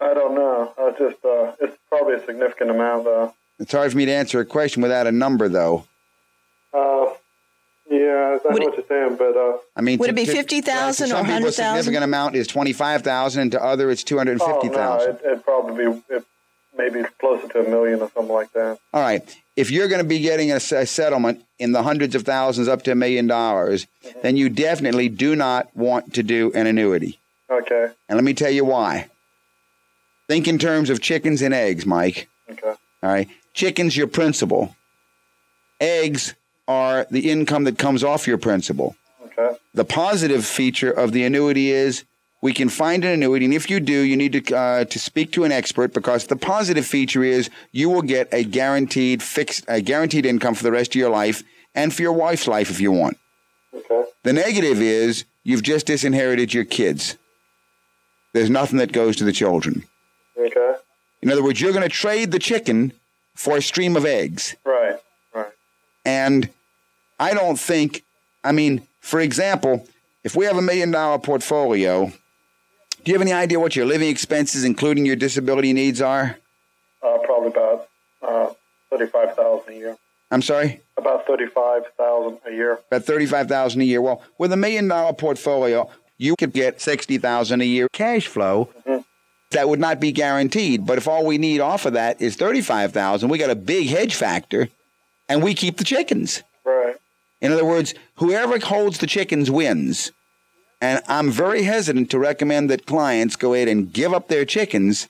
I 0.00 0.14
don't 0.14 0.34
know. 0.34 0.72
I 0.78 0.90
just 0.92 1.22
uh, 1.24 1.52
it's 1.60 1.76
probably 1.90 2.14
a 2.14 2.24
significant 2.24 2.70
amount 2.70 3.04
though. 3.04 3.34
It's 3.60 3.72
hard 3.72 3.92
for 3.92 3.96
me 3.98 4.06
to 4.06 4.12
answer 4.12 4.40
a 4.40 4.44
question 4.44 4.82
without 4.82 5.06
a 5.06 5.12
number, 5.12 5.48
though. 5.48 5.84
Uh, 6.72 7.12
yeah, 7.90 7.98
I 7.98 8.38
Would 8.44 8.44
know 8.44 8.56
it- 8.56 8.64
what 8.64 8.76
you're 8.76 8.86
saying, 8.88 9.16
but 9.16 9.36
uh, 9.36 9.58
I 9.76 9.82
mean, 9.82 9.98
Would 9.98 10.06
to- 10.06 10.12
it 10.12 10.16
be 10.16 10.24
50,000 10.26 11.08
to 11.08 11.14
or 11.14 11.16
some 11.16 11.26
people, 11.26 11.34
100,000? 11.34 11.52
significant 11.52 12.04
amount 12.04 12.36
is 12.36 12.46
twenty-five 12.46 13.02
thousand, 13.02 13.42
and 13.42 13.52
to 13.52 13.62
other, 13.62 13.90
it's 13.90 14.02
two 14.02 14.16
hundred 14.18 14.32
and 14.32 14.42
oh, 14.42 14.52
fifty 14.60 14.68
no, 14.74 14.98
it, 15.00 15.20
it'd 15.24 15.44
probably 15.44 15.84
be 15.92 16.02
it, 16.08 16.24
maybe 16.76 17.02
closer 17.18 17.48
to 17.48 17.66
a 17.66 17.68
million 17.68 18.00
or 18.00 18.10
something 18.14 18.32
like 18.32 18.52
that. 18.54 18.78
All 18.94 19.02
right. 19.02 19.22
If 19.56 19.70
you're 19.70 19.88
going 19.88 20.00
to 20.00 20.08
be 20.08 20.20
getting 20.20 20.52
a 20.52 20.60
settlement 20.60 21.44
in 21.58 21.72
the 21.72 21.82
hundreds 21.82 22.14
of 22.14 22.22
thousands 22.22 22.66
up 22.66 22.82
to 22.84 22.92
a 22.92 22.94
million 22.94 23.26
dollars, 23.26 23.86
then 24.22 24.38
you 24.38 24.48
definitely 24.48 25.10
do 25.10 25.36
not 25.36 25.68
want 25.76 26.14
to 26.14 26.22
do 26.22 26.50
an 26.54 26.66
annuity. 26.66 27.18
Okay, 27.50 27.88
And 28.08 28.16
let 28.16 28.24
me 28.24 28.32
tell 28.32 28.50
you 28.50 28.64
why. 28.64 29.08
Think 30.28 30.48
in 30.48 30.56
terms 30.58 30.88
of 30.88 31.00
chickens 31.02 31.42
and 31.42 31.52
eggs, 31.52 31.84
Mike. 31.84 32.28
okay, 32.48 32.68
All 33.02 33.10
right. 33.10 33.28
Chickens, 33.54 33.96
your 33.96 34.06
principal. 34.06 34.74
Eggs 35.80 36.34
are 36.68 37.06
the 37.10 37.30
income 37.30 37.64
that 37.64 37.78
comes 37.78 38.04
off 38.04 38.26
your 38.26 38.38
principal. 38.38 38.96
okay, 39.24 39.56
The 39.74 39.84
positive 39.84 40.44
feature 40.44 40.90
of 40.90 41.12
the 41.12 41.24
annuity 41.24 41.70
is 41.70 42.04
we 42.42 42.52
can 42.54 42.68
find 42.68 43.04
an 43.04 43.10
annuity, 43.10 43.44
and 43.44 43.54
if 43.54 43.68
you 43.68 43.80
do, 43.80 44.00
you 44.00 44.16
need 44.16 44.32
to 44.46 44.56
uh, 44.56 44.84
to 44.84 44.98
speak 44.98 45.32
to 45.32 45.44
an 45.44 45.52
expert 45.52 45.92
because 45.92 46.26
the 46.26 46.36
positive 46.36 46.86
feature 46.86 47.22
is 47.22 47.50
you 47.72 47.90
will 47.90 48.02
get 48.02 48.32
a 48.32 48.44
guaranteed 48.44 49.22
fixed, 49.22 49.64
a 49.68 49.80
guaranteed 49.82 50.24
income 50.24 50.54
for 50.54 50.62
the 50.62 50.72
rest 50.72 50.94
of 50.94 50.98
your 50.98 51.10
life 51.10 51.42
and 51.74 51.92
for 51.94 52.02
your 52.02 52.12
wife's 52.14 52.46
life 52.46 52.70
if 52.70 52.80
you 52.80 52.92
want. 52.92 53.18
okay, 53.74 54.04
The 54.22 54.32
negative 54.32 54.80
is 54.80 55.24
you've 55.44 55.62
just 55.62 55.86
disinherited 55.86 56.54
your 56.54 56.64
kids. 56.64 57.16
There's 58.32 58.50
nothing 58.50 58.78
that 58.78 58.92
goes 58.92 59.16
to 59.16 59.24
the 59.24 59.32
children. 59.32 59.84
okay. 60.38 60.74
In 61.22 61.30
other 61.30 61.42
words, 61.42 61.60
you're 61.60 61.72
going 61.72 61.82
to 61.82 61.88
trade 62.04 62.30
the 62.30 62.38
chicken 62.38 62.92
for 63.40 63.56
a 63.56 63.62
stream 63.62 63.96
of 63.96 64.04
eggs. 64.04 64.54
Right, 64.66 64.96
right. 65.34 65.52
And 66.04 66.50
I 67.18 67.32
don't 67.32 67.58
think, 67.58 68.02
I 68.44 68.52
mean, 68.52 68.86
for 69.00 69.18
example, 69.18 69.86
if 70.24 70.36
we 70.36 70.44
have 70.44 70.58
a 70.58 70.62
million 70.62 70.90
dollar 70.90 71.18
portfolio, 71.18 72.12
do 73.02 73.10
you 73.10 73.14
have 73.14 73.22
any 73.22 73.32
idea 73.32 73.58
what 73.58 73.74
your 73.74 73.86
living 73.86 74.10
expenses, 74.10 74.62
including 74.64 75.06
your 75.06 75.16
disability 75.16 75.72
needs, 75.72 76.02
are? 76.02 76.36
Uh, 77.02 77.16
probably 77.24 77.48
about 77.48 77.88
uh, 78.20 78.52
thirty-five 78.90 79.34
thousand 79.34 79.72
a 79.72 79.76
year. 79.78 79.96
I'm 80.30 80.42
sorry, 80.42 80.82
About 80.98 81.26
thirty-five 81.26 81.84
thousand 81.96 82.38
a 82.46 82.50
year. 82.52 82.78
about 82.88 83.04
thirty-five 83.04 83.48
thousand 83.48 83.80
a 83.80 83.84
year. 83.84 84.02
Well, 84.02 84.22
with 84.36 84.52
a 84.52 84.56
million 84.58 84.86
dollar 84.88 85.14
portfolio, 85.14 85.88
you 86.18 86.36
could 86.36 86.52
get 86.52 86.78
sixty 86.82 87.16
thousand 87.16 87.62
a 87.62 87.64
year 87.64 87.88
cash 87.94 88.26
flow. 88.26 88.68
That 89.50 89.68
would 89.68 89.80
not 89.80 89.98
be 89.98 90.12
guaranteed. 90.12 90.86
But 90.86 90.98
if 90.98 91.08
all 91.08 91.26
we 91.26 91.38
need 91.38 91.60
off 91.60 91.86
of 91.86 91.94
that 91.94 92.20
is 92.20 92.36
thirty-five 92.36 92.92
thousand, 92.92 93.30
we 93.30 93.38
got 93.38 93.50
a 93.50 93.56
big 93.56 93.88
hedge 93.88 94.14
factor, 94.14 94.68
and 95.28 95.42
we 95.42 95.54
keep 95.54 95.76
the 95.76 95.84
chickens. 95.84 96.42
Right. 96.64 96.96
In 97.40 97.52
other 97.52 97.64
words, 97.64 97.94
whoever 98.16 98.58
holds 98.58 98.98
the 98.98 99.06
chickens 99.06 99.50
wins. 99.50 100.12
And 100.80 101.02
I'm 101.08 101.30
very 101.30 101.64
hesitant 101.64 102.10
to 102.10 102.18
recommend 102.18 102.70
that 102.70 102.86
clients 102.86 103.36
go 103.36 103.52
ahead 103.52 103.68
and 103.68 103.92
give 103.92 104.14
up 104.14 104.28
their 104.28 104.44
chickens 104.44 105.08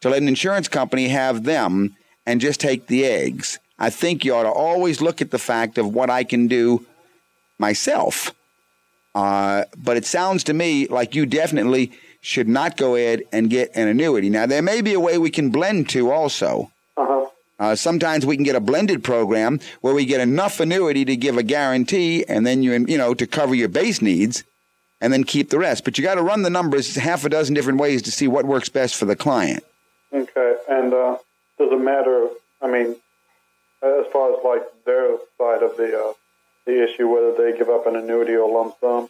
to 0.00 0.10
let 0.10 0.20
an 0.20 0.28
insurance 0.28 0.68
company 0.68 1.08
have 1.08 1.44
them 1.44 1.96
and 2.26 2.40
just 2.40 2.60
take 2.60 2.86
the 2.86 3.06
eggs. 3.06 3.58
I 3.78 3.88
think 3.88 4.24
you 4.24 4.34
ought 4.34 4.42
to 4.42 4.50
always 4.50 5.00
look 5.00 5.22
at 5.22 5.30
the 5.30 5.38
fact 5.38 5.78
of 5.78 5.94
what 5.94 6.10
I 6.10 6.24
can 6.24 6.48
do 6.48 6.84
myself. 7.58 8.34
Uh, 9.14 9.64
but 9.76 9.96
it 9.96 10.04
sounds 10.04 10.44
to 10.44 10.52
me 10.52 10.86
like 10.88 11.14
you 11.14 11.24
definitely 11.24 11.92
should 12.26 12.48
not 12.48 12.76
go 12.76 12.96
ahead 12.96 13.22
and 13.30 13.48
get 13.48 13.70
an 13.76 13.86
annuity. 13.86 14.28
Now, 14.28 14.46
there 14.46 14.60
may 14.60 14.80
be 14.80 14.94
a 14.94 14.98
way 14.98 15.16
we 15.16 15.30
can 15.30 15.50
blend 15.50 15.88
to 15.90 16.10
also. 16.10 16.72
Uh-huh. 16.96 17.26
Uh, 17.60 17.76
sometimes 17.76 18.26
we 18.26 18.34
can 18.36 18.42
get 18.42 18.56
a 18.56 18.60
blended 18.60 19.04
program 19.04 19.60
where 19.80 19.94
we 19.94 20.04
get 20.04 20.20
enough 20.20 20.58
annuity 20.58 21.04
to 21.04 21.14
give 21.14 21.38
a 21.38 21.44
guarantee, 21.44 22.24
and 22.26 22.44
then 22.44 22.64
you 22.64 22.84
you 22.88 22.98
know 22.98 23.14
to 23.14 23.28
cover 23.28 23.54
your 23.54 23.68
base 23.68 24.02
needs, 24.02 24.42
and 25.00 25.12
then 25.12 25.22
keep 25.22 25.50
the 25.50 25.58
rest. 25.60 25.84
But 25.84 25.98
you 25.98 26.02
got 26.02 26.16
to 26.16 26.22
run 26.22 26.42
the 26.42 26.50
numbers 26.50 26.96
half 26.96 27.24
a 27.24 27.28
dozen 27.28 27.54
different 27.54 27.78
ways 27.78 28.02
to 28.02 28.10
see 28.10 28.26
what 28.26 28.44
works 28.44 28.68
best 28.68 28.96
for 28.96 29.04
the 29.04 29.14
client. 29.14 29.62
Okay. 30.12 30.56
And 30.68 30.92
uh, 30.92 31.18
does 31.58 31.70
it 31.70 31.80
matter? 31.80 32.26
I 32.60 32.66
mean, 32.66 32.96
as 33.84 34.06
far 34.12 34.32
as 34.32 34.44
like 34.44 34.64
their 34.84 35.16
side 35.38 35.62
of 35.62 35.76
the 35.76 35.96
uh, 35.96 36.12
the 36.66 36.82
issue, 36.82 37.06
whether 37.06 37.32
they 37.36 37.56
give 37.56 37.68
up 37.68 37.86
an 37.86 37.94
annuity 37.94 38.34
or 38.34 38.50
lump 38.50 38.74
sum. 38.80 39.08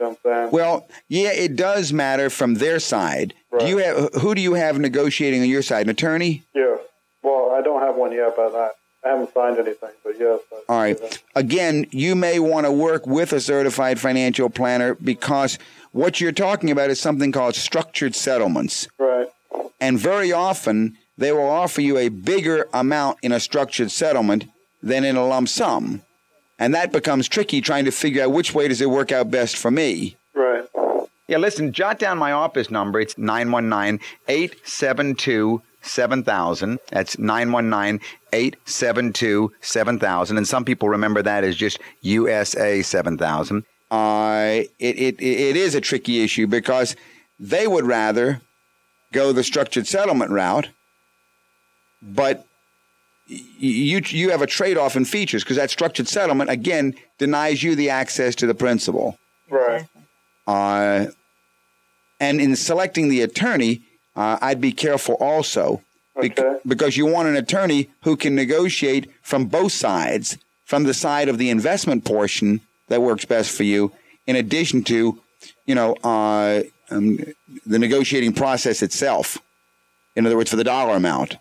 You 0.00 0.06
know 0.06 0.18
what 0.22 0.32
I'm 0.32 0.40
saying? 0.40 0.50
Well, 0.52 0.88
yeah, 1.08 1.30
it 1.32 1.56
does 1.56 1.92
matter 1.92 2.30
from 2.30 2.54
their 2.54 2.80
side. 2.80 3.34
Do 3.58 3.66
you 3.66 3.78
have 3.78 4.14
who 4.14 4.34
do 4.34 4.40
you 4.40 4.54
have 4.54 4.78
negotiating 4.78 5.42
on 5.42 5.48
your 5.48 5.62
side? 5.62 5.86
An 5.86 5.90
attorney? 5.90 6.42
yeah. 6.54 6.76
Well, 7.22 7.52
I 7.56 7.62
don't 7.62 7.80
have 7.80 7.94
one 7.96 8.12
yet, 8.12 8.34
but 8.36 8.54
I, 8.54 8.70
I 9.02 9.10
haven't 9.12 9.32
signed 9.32 9.56
anything. 9.58 9.90
But 10.04 10.16
yes. 10.18 10.40
All 10.68 10.76
right. 10.78 11.22
Again, 11.34 11.86
you 11.90 12.14
may 12.14 12.38
want 12.38 12.66
to 12.66 12.72
work 12.72 13.06
with 13.06 13.32
a 13.32 13.40
certified 13.40 13.98
financial 13.98 14.50
planner 14.50 14.94
because 14.96 15.58
what 15.92 16.20
you're 16.20 16.32
talking 16.32 16.70
about 16.70 16.90
is 16.90 17.00
something 17.00 17.32
called 17.32 17.54
structured 17.54 18.14
settlements. 18.14 18.88
Right. 18.98 19.28
And 19.80 19.98
very 19.98 20.32
often, 20.32 20.98
they 21.16 21.32
will 21.32 21.48
offer 21.48 21.80
you 21.80 21.96
a 21.96 22.08
bigger 22.08 22.66
amount 22.74 23.18
in 23.22 23.32
a 23.32 23.40
structured 23.40 23.90
settlement 23.90 24.44
than 24.82 25.04
in 25.04 25.16
a 25.16 25.26
lump 25.26 25.48
sum. 25.48 26.02
And 26.58 26.74
that 26.74 26.92
becomes 26.92 27.28
tricky 27.28 27.60
trying 27.60 27.84
to 27.84 27.90
figure 27.90 28.22
out 28.24 28.32
which 28.32 28.54
way 28.54 28.68
does 28.68 28.80
it 28.80 28.90
work 28.90 29.12
out 29.12 29.30
best 29.30 29.56
for 29.56 29.70
me. 29.70 30.16
Right. 30.34 30.64
Yeah, 31.26 31.38
listen, 31.38 31.72
jot 31.72 31.98
down 31.98 32.18
my 32.18 32.32
office 32.32 32.70
number. 32.70 33.00
It's 33.00 33.16
919 33.18 34.00
872 34.28 35.62
7000. 35.82 36.78
That's 36.90 37.18
919 37.18 38.00
872 38.32 39.52
7000. 39.60 40.36
And 40.36 40.46
some 40.46 40.64
people 40.64 40.88
remember 40.88 41.22
that 41.22 41.44
as 41.44 41.56
just 41.56 41.78
USA 42.02 42.82
7000. 42.82 43.64
Uh, 43.90 44.62
it, 44.78 44.98
it, 44.98 45.22
it 45.22 45.56
is 45.56 45.74
a 45.74 45.80
tricky 45.80 46.22
issue 46.22 46.46
because 46.46 46.96
they 47.38 47.66
would 47.66 47.84
rather 47.84 48.40
go 49.12 49.32
the 49.32 49.44
structured 49.44 49.86
settlement 49.86 50.30
route, 50.30 50.68
but 52.02 52.46
you 53.26 54.00
you 54.06 54.30
have 54.30 54.42
a 54.42 54.46
trade 54.46 54.76
off 54.76 54.96
in 54.96 55.04
features 55.04 55.42
because 55.42 55.56
that 55.56 55.70
structured 55.70 56.08
settlement 56.08 56.50
again 56.50 56.94
denies 57.18 57.62
you 57.62 57.74
the 57.74 57.90
access 57.90 58.34
to 58.36 58.46
the 58.46 58.54
principal. 58.54 59.18
Right. 59.50 59.86
Uh, 60.46 61.06
and 62.20 62.40
in 62.40 62.54
selecting 62.56 63.08
the 63.08 63.22
attorney, 63.22 63.82
uh, 64.16 64.38
I'd 64.40 64.60
be 64.60 64.72
careful 64.72 65.14
also 65.14 65.82
bec- 66.20 66.38
Okay. 66.38 66.58
because 66.66 66.96
you 66.96 67.06
want 67.06 67.28
an 67.28 67.36
attorney 67.36 67.88
who 68.02 68.16
can 68.16 68.34
negotiate 68.34 69.10
from 69.22 69.46
both 69.46 69.72
sides, 69.72 70.36
from 70.64 70.84
the 70.84 70.94
side 70.94 71.28
of 71.28 71.38
the 71.38 71.50
investment 71.50 72.04
portion 72.04 72.60
that 72.88 73.02
works 73.02 73.24
best 73.24 73.50
for 73.56 73.62
you, 73.64 73.90
in 74.26 74.36
addition 74.36 74.84
to, 74.84 75.18
you 75.66 75.74
know, 75.74 75.94
uh, 76.04 76.62
um, 76.90 77.18
the 77.66 77.78
negotiating 77.78 78.32
process 78.34 78.82
itself. 78.82 79.38
In 80.14 80.26
other 80.26 80.36
words, 80.36 80.50
for 80.50 80.56
the 80.56 80.64
dollar 80.64 80.94
amount. 80.94 81.36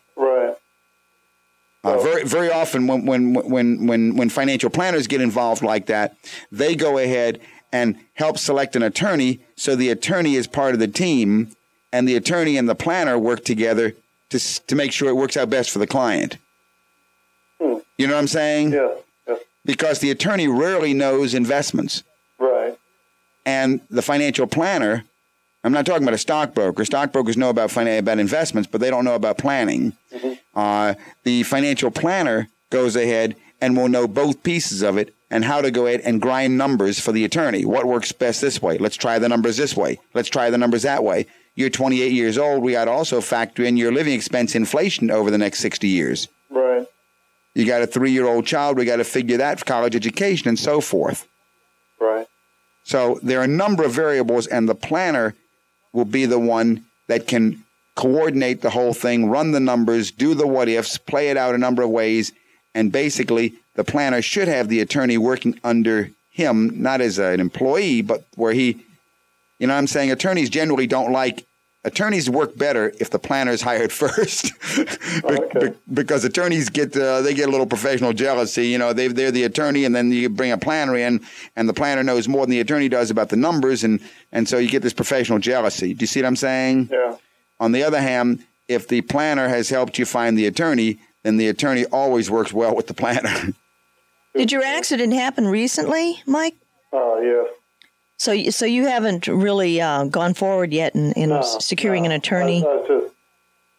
Uh, 1.83 1.99
very, 2.01 2.23
very 2.23 2.49
often, 2.49 2.87
when, 2.87 3.05
when, 3.05 3.33
when, 3.33 3.87
when, 3.87 4.15
when 4.15 4.29
financial 4.29 4.69
planners 4.69 5.05
get 5.07 5.19
involved 5.19 5.61
like 5.61 5.87
that, 5.87 6.15
they 6.51 6.75
go 6.75 6.97
ahead 6.97 7.41
and 7.73 7.97
help 8.13 8.37
select 8.37 8.75
an 8.77 8.83
attorney. 8.83 9.41
So 9.57 9.75
the 9.75 9.89
attorney 9.89 10.35
is 10.35 10.47
part 10.47 10.73
of 10.73 10.79
the 10.79 10.87
team, 10.87 11.49
and 11.91 12.07
the 12.07 12.15
attorney 12.15 12.55
and 12.55 12.69
the 12.69 12.75
planner 12.75 13.19
work 13.19 13.43
together 13.43 13.95
to, 14.29 14.39
to 14.67 14.75
make 14.75 14.93
sure 14.93 15.09
it 15.09 15.15
works 15.15 15.35
out 15.35 15.49
best 15.49 15.71
for 15.71 15.79
the 15.79 15.87
client. 15.87 16.37
Hmm. 17.59 17.79
You 17.97 18.07
know 18.07 18.13
what 18.13 18.19
I'm 18.19 18.27
saying? 18.27 18.71
Yes. 18.71 18.97
Yes. 19.27 19.39
Because 19.65 19.99
the 19.99 20.09
attorney 20.11 20.47
rarely 20.47 20.93
knows 20.93 21.33
investments, 21.33 22.03
Right. 22.39 22.77
and 23.45 23.81
the 23.89 24.01
financial 24.01 24.47
planner. 24.47 25.03
I'm 25.65 25.71
not 25.73 25.85
talking 25.85 26.03
about 26.03 26.13
a 26.13 26.17
stockbroker. 26.17 26.83
Stockbrokers 26.85 27.37
know 27.37 27.49
about 27.49 27.69
finan- 27.69 27.99
about 27.99 28.19
investments, 28.19 28.67
but 28.71 28.81
they 28.81 28.89
don't 28.89 29.05
know 29.05 29.15
about 29.15 29.37
planning. 29.37 29.93
Uh, 30.55 30.93
the 31.23 31.43
financial 31.43 31.91
planner 31.91 32.49
goes 32.69 32.95
ahead 32.95 33.35
and 33.61 33.77
will 33.77 33.87
know 33.87 34.07
both 34.07 34.43
pieces 34.43 34.81
of 34.81 34.97
it 34.97 35.13
and 35.29 35.45
how 35.45 35.61
to 35.61 35.71
go 35.71 35.87
ahead 35.87 36.01
and 36.01 36.21
grind 36.21 36.57
numbers 36.57 36.99
for 36.99 37.11
the 37.11 37.25
attorney. 37.25 37.65
What 37.65 37.85
works 37.85 38.11
best 38.11 38.41
this 38.41 38.61
way? 38.61 38.77
Let's 38.77 38.95
try 38.95 39.19
the 39.19 39.29
numbers 39.29 39.57
this 39.57 39.75
way. 39.75 39.99
Let's 40.13 40.29
try 40.29 40.49
the 40.49 40.57
numbers 40.57 40.83
that 40.83 41.03
way. 41.03 41.25
You're 41.55 41.69
28 41.69 42.11
years 42.11 42.37
old. 42.37 42.61
We 42.61 42.73
got 42.73 42.85
to 42.85 42.91
also 42.91 43.21
factor 43.21 43.63
in 43.63 43.77
your 43.77 43.91
living 43.91 44.13
expense 44.13 44.55
inflation 44.55 45.09
over 45.09 45.31
the 45.31 45.37
next 45.37 45.59
60 45.59 45.87
years. 45.87 46.27
Right. 46.49 46.85
You 47.55 47.65
got 47.65 47.81
a 47.81 47.87
three 47.87 48.11
year 48.11 48.27
old 48.27 48.45
child. 48.45 48.77
We 48.77 48.85
got 48.85 48.97
to 48.97 49.03
figure 49.03 49.37
that 49.37 49.59
for 49.59 49.65
college 49.65 49.95
education 49.95 50.49
and 50.49 50.59
so 50.59 50.81
forth. 50.81 51.27
Right. 51.99 52.27
So 52.83 53.19
there 53.23 53.39
are 53.39 53.43
a 53.43 53.47
number 53.47 53.83
of 53.83 53.93
variables, 53.93 54.47
and 54.47 54.67
the 54.67 54.75
planner 54.75 55.35
will 55.93 56.05
be 56.05 56.25
the 56.25 56.39
one 56.39 56.85
that 57.07 57.27
can 57.27 57.62
coordinate 57.95 58.61
the 58.61 58.69
whole 58.69 58.93
thing, 58.93 59.27
run 59.27 59.51
the 59.51 59.59
numbers, 59.59 60.11
do 60.11 60.33
the 60.33 60.47
what 60.47 60.67
ifs, 60.69 60.97
play 60.97 61.29
it 61.29 61.37
out 61.37 61.55
a 61.55 61.57
number 61.57 61.81
of 61.83 61.89
ways, 61.89 62.31
and 62.73 62.91
basically 62.91 63.53
the 63.75 63.83
planner 63.83 64.21
should 64.21 64.47
have 64.47 64.67
the 64.67 64.79
attorney 64.79 65.17
working 65.17 65.59
under 65.63 66.09
him, 66.31 66.81
not 66.81 67.01
as 67.01 67.19
an 67.19 67.39
employee, 67.39 68.01
but 68.01 68.25
where 68.35 68.53
he, 68.53 68.83
you 69.59 69.67
know, 69.67 69.73
what 69.73 69.77
I'm 69.79 69.87
saying 69.87 70.11
attorneys 70.11 70.49
generally 70.49 70.87
don't 70.87 71.11
like. 71.11 71.45
Attorneys 71.85 72.29
work 72.29 72.57
better 72.57 72.93
if 73.01 73.09
the 73.09 73.19
planner 73.19 73.51
is 73.51 73.61
hired 73.69 73.91
first, 73.91 74.53
Be- 74.77 74.85
Okay. 75.25 75.67
be- 75.69 75.75
because 75.93 76.23
attorneys 76.23 76.69
get 76.69 76.95
uh, 76.95 77.21
they 77.21 77.33
get 77.33 77.49
a 77.49 77.51
little 77.51 77.65
professional 77.67 78.13
jealousy. 78.13 78.67
You 78.67 78.77
know, 78.77 78.93
they 78.93 79.09
they're 79.09 79.31
the 79.31 79.43
attorney, 79.43 79.83
and 79.83 79.93
then 79.93 80.09
you 80.09 80.29
bring 80.29 80.53
a 80.53 80.57
planner 80.57 80.95
in, 80.95 81.19
and 81.57 81.67
the 81.67 81.73
planner 81.73 82.01
knows 82.01 82.25
more 82.27 82.45
than 82.45 82.51
the 82.51 82.61
attorney 82.61 82.87
does 82.87 83.11
about 83.11 83.27
the 83.29 83.35
numbers, 83.35 83.83
and 83.83 83.99
and 84.31 84.47
so 84.47 84.57
you 84.59 84.69
get 84.69 84.81
this 84.81 84.93
professional 84.93 85.39
jealousy. 85.39 85.93
Do 85.93 86.03
you 86.03 86.07
see 86.07 86.21
what 86.21 86.27
I'm 86.27 86.35
saying? 86.37 86.87
Yeah. 86.89 87.17
On 87.59 87.71
the 87.71 87.83
other 87.83 88.01
hand, 88.01 88.43
if 88.67 88.87
the 88.87 89.01
planner 89.01 89.47
has 89.47 89.69
helped 89.69 89.97
you 89.99 90.05
find 90.05 90.37
the 90.37 90.45
attorney, 90.47 90.99
then 91.23 91.37
the 91.37 91.47
attorney 91.47 91.85
always 91.85 92.29
works 92.29 92.51
well 92.53 92.75
with 92.75 92.87
the 92.87 92.93
planner. 92.93 93.53
Did 94.35 94.51
your 94.51 94.63
accident 94.63 95.13
happen 95.13 95.47
recently, 95.47 96.21
Mike? 96.25 96.55
Oh, 96.91 97.21
yeah. 97.21 97.51
So, 98.17 98.31
you- 98.31 98.51
so 98.51 98.65
you 98.65 98.87
haven't 98.87 99.27
really 99.27 99.79
uh, 99.79 100.05
gone 100.05 100.33
forward 100.33 100.73
yet 100.73 100.95
in, 100.95 101.11
in 101.13 101.29
No, 101.29 101.41
securing 101.59 102.03
no. 102.03 102.07
an 102.07 102.11
attorney. 102.13 102.63
I, 102.65 102.69
I 102.69 102.87
just 102.87 103.13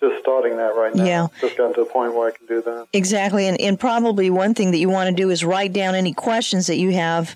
just 0.01 0.21
starting 0.21 0.57
that 0.59 0.75
right 0.77 0.95
now. 0.95 1.05
Yeah. 1.05 1.27
Just 1.41 1.57
gotten 1.57 1.73
to 1.75 1.81
the 1.85 1.91
point 1.91 2.15
where 2.15 2.29
I 2.29 2.31
can 2.37 2.47
do 2.47 2.61
that. 2.61 2.89
Exactly, 2.93 3.47
and, 3.47 3.59
and 3.61 3.81
probably 3.81 4.29
one 4.29 4.53
thing 4.53 4.71
that 4.73 4.77
you 4.79 4.91
want 4.91 5.09
to 5.09 5.15
do 5.15 5.31
is 5.31 5.43
write 5.45 5.73
down 5.73 5.95
any 5.95 6.13
questions 6.13 6.67
that 6.67 6.77
you 6.77 6.93
have 6.93 7.35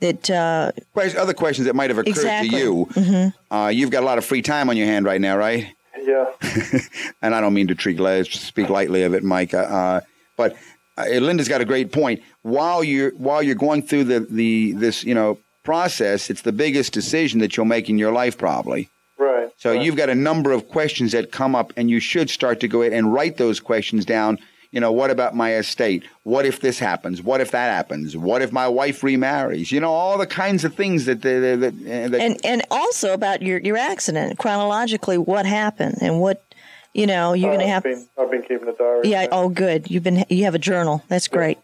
that 0.00 0.28
uh, 0.28 0.70
Other 1.16 1.32
questions 1.32 1.64
that 1.66 1.74
might 1.74 1.88
have 1.88 1.98
occurred 1.98 2.08
Exactly. 2.10 2.50
to 2.50 2.56
you. 2.58 2.86
Mm-hmm. 2.92 3.54
Uh, 3.54 3.68
you've 3.68 3.90
got 3.90 4.02
a 4.02 4.06
lot 4.06 4.18
of 4.18 4.24
free 4.26 4.42
time 4.42 4.68
on 4.68 4.76
your 4.76 4.86
hand 4.86 5.06
right 5.06 5.20
now, 5.20 5.36
right? 5.38 5.68
Yeah. 6.10 6.78
and 7.22 7.34
I 7.34 7.40
don't 7.40 7.54
mean 7.54 7.68
to 7.68 7.74
treat 7.74 7.98
speak 8.26 8.68
lightly 8.68 9.02
of 9.04 9.14
it, 9.14 9.22
Mike. 9.22 9.54
Uh, 9.54 10.00
but 10.36 10.56
uh, 10.96 11.06
Linda's 11.18 11.48
got 11.48 11.60
a 11.60 11.64
great 11.64 11.92
point. 11.92 12.22
While 12.42 12.82
you're 12.82 13.12
while 13.12 13.42
you're 13.42 13.54
going 13.54 13.82
through 13.82 14.04
the, 14.04 14.20
the 14.20 14.72
this 14.72 15.04
you 15.04 15.14
know 15.14 15.38
process, 15.62 16.30
it's 16.30 16.42
the 16.42 16.52
biggest 16.52 16.92
decision 16.92 17.40
that 17.40 17.56
you'll 17.56 17.66
make 17.66 17.88
in 17.88 17.98
your 17.98 18.12
life, 18.12 18.36
probably. 18.38 18.88
Right. 19.18 19.50
So 19.56 19.72
right. 19.72 19.82
you've 19.82 19.96
got 19.96 20.08
a 20.08 20.14
number 20.14 20.52
of 20.52 20.68
questions 20.68 21.12
that 21.12 21.32
come 21.32 21.54
up, 21.54 21.72
and 21.76 21.90
you 21.90 22.00
should 22.00 22.30
start 22.30 22.60
to 22.60 22.68
go 22.68 22.82
ahead 22.82 22.92
and 22.92 23.12
write 23.12 23.36
those 23.36 23.60
questions 23.60 24.04
down. 24.04 24.38
You 24.72 24.78
know, 24.78 24.92
what 24.92 25.10
about 25.10 25.34
my 25.34 25.54
estate? 25.54 26.04
What 26.22 26.46
if 26.46 26.60
this 26.60 26.78
happens? 26.78 27.20
What 27.20 27.40
if 27.40 27.50
that 27.50 27.74
happens? 27.74 28.16
What 28.16 28.40
if 28.40 28.52
my 28.52 28.68
wife 28.68 29.02
remarries? 29.02 29.72
You 29.72 29.80
know, 29.80 29.90
all 29.90 30.16
the 30.16 30.28
kinds 30.28 30.64
of 30.64 30.74
things 30.74 31.06
that 31.06 31.22
that, 31.22 31.60
that, 31.60 32.12
that 32.12 32.20
and 32.20 32.38
and 32.44 32.62
also 32.70 33.12
about 33.12 33.42
your 33.42 33.58
your 33.58 33.76
accident 33.76 34.38
chronologically, 34.38 35.18
what 35.18 35.44
happened 35.44 35.98
and 36.00 36.20
what 36.20 36.44
you 36.94 37.06
know 37.06 37.32
you're 37.32 37.50
Uh, 37.50 37.56
going 37.56 37.66
to 37.66 37.72
have. 37.72 37.84
I've 37.84 37.92
been, 37.92 38.08
I've 38.16 38.30
been 38.30 38.42
keeping 38.42 38.68
a 38.68 38.72
diary. 38.72 39.08
Yeah. 39.10 39.26
Oh, 39.32 39.48
good. 39.48 39.90
You've 39.90 40.04
been 40.04 40.24
you 40.28 40.44
have 40.44 40.54
a 40.54 40.60
journal. 40.60 41.02
That's 41.08 41.26
great. 41.26 41.58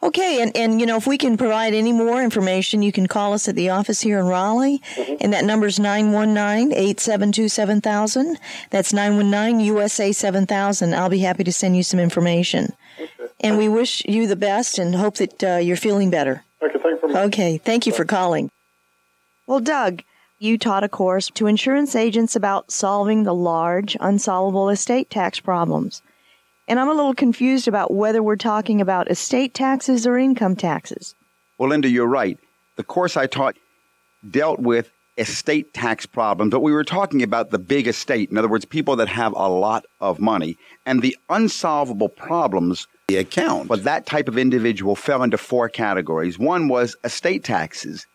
Okay, 0.00 0.40
and 0.40 0.56
and 0.56 0.80
you 0.80 0.86
know 0.86 0.96
if 0.96 1.08
we 1.08 1.18
can 1.18 1.36
provide 1.36 1.74
any 1.74 1.92
more 1.92 2.22
information, 2.22 2.82
you 2.82 2.92
can 2.92 3.08
call 3.08 3.32
us 3.32 3.48
at 3.48 3.56
the 3.56 3.70
office 3.70 4.00
here 4.00 4.20
in 4.20 4.26
Raleigh, 4.26 4.80
and 5.20 5.32
that 5.32 5.44
number 5.44 5.66
is 5.66 5.80
919-872-7000. 5.80 8.36
That's 8.70 8.92
919 8.92 9.58
USA 9.66 10.12
7000. 10.12 10.94
I'll 10.94 11.08
be 11.08 11.18
happy 11.18 11.42
to 11.42 11.52
send 11.52 11.76
you 11.76 11.82
some 11.82 11.98
information. 11.98 12.74
And 13.40 13.58
we 13.58 13.68
wish 13.68 14.04
you 14.04 14.28
the 14.28 14.36
best 14.36 14.78
and 14.78 14.94
hope 14.94 15.16
that 15.16 15.44
uh, 15.44 15.56
you're 15.56 15.76
feeling 15.76 16.10
better. 16.10 16.44
Okay, 16.62 16.78
thank 16.80 17.02
you. 17.02 17.16
Okay, 17.16 17.58
thank 17.58 17.86
you 17.86 17.92
for 17.92 18.04
calling. 18.04 18.52
Well, 19.46 19.60
Doug, 19.60 20.02
you 20.38 20.58
taught 20.58 20.84
a 20.84 20.88
course 20.88 21.28
to 21.34 21.48
insurance 21.48 21.96
agents 21.96 22.36
about 22.36 22.70
solving 22.70 23.24
the 23.24 23.34
large, 23.34 23.96
unsolvable 24.00 24.68
estate 24.68 25.10
tax 25.10 25.40
problems. 25.40 26.02
And 26.68 26.78
I'm 26.78 26.88
a 26.88 26.94
little 26.94 27.14
confused 27.14 27.66
about 27.66 27.94
whether 27.94 28.22
we're 28.22 28.36
talking 28.36 28.82
about 28.82 29.10
estate 29.10 29.54
taxes 29.54 30.06
or 30.06 30.18
income 30.18 30.54
taxes. 30.54 31.14
Well, 31.56 31.70
Linda, 31.70 31.88
you're 31.88 32.06
right. 32.06 32.38
The 32.76 32.84
course 32.84 33.16
I 33.16 33.26
taught 33.26 33.56
dealt 34.30 34.60
with 34.60 34.90
estate 35.16 35.72
tax 35.72 36.04
problems, 36.04 36.50
but 36.50 36.60
we 36.60 36.72
were 36.72 36.84
talking 36.84 37.22
about 37.22 37.50
the 37.50 37.58
big 37.58 37.88
estate. 37.88 38.30
In 38.30 38.36
other 38.36 38.48
words, 38.48 38.66
people 38.66 38.96
that 38.96 39.08
have 39.08 39.32
a 39.32 39.48
lot 39.48 39.86
of 39.98 40.20
money 40.20 40.58
and 40.84 41.00
the 41.00 41.16
unsolvable 41.30 42.10
problems. 42.10 42.86
The 43.08 43.16
account. 43.16 43.66
But 43.66 43.84
that 43.84 44.04
type 44.04 44.28
of 44.28 44.36
individual 44.36 44.94
fell 44.94 45.22
into 45.22 45.38
four 45.38 45.70
categories. 45.70 46.38
One 46.38 46.68
was 46.68 46.96
estate 47.02 47.44
taxes. 47.44 48.06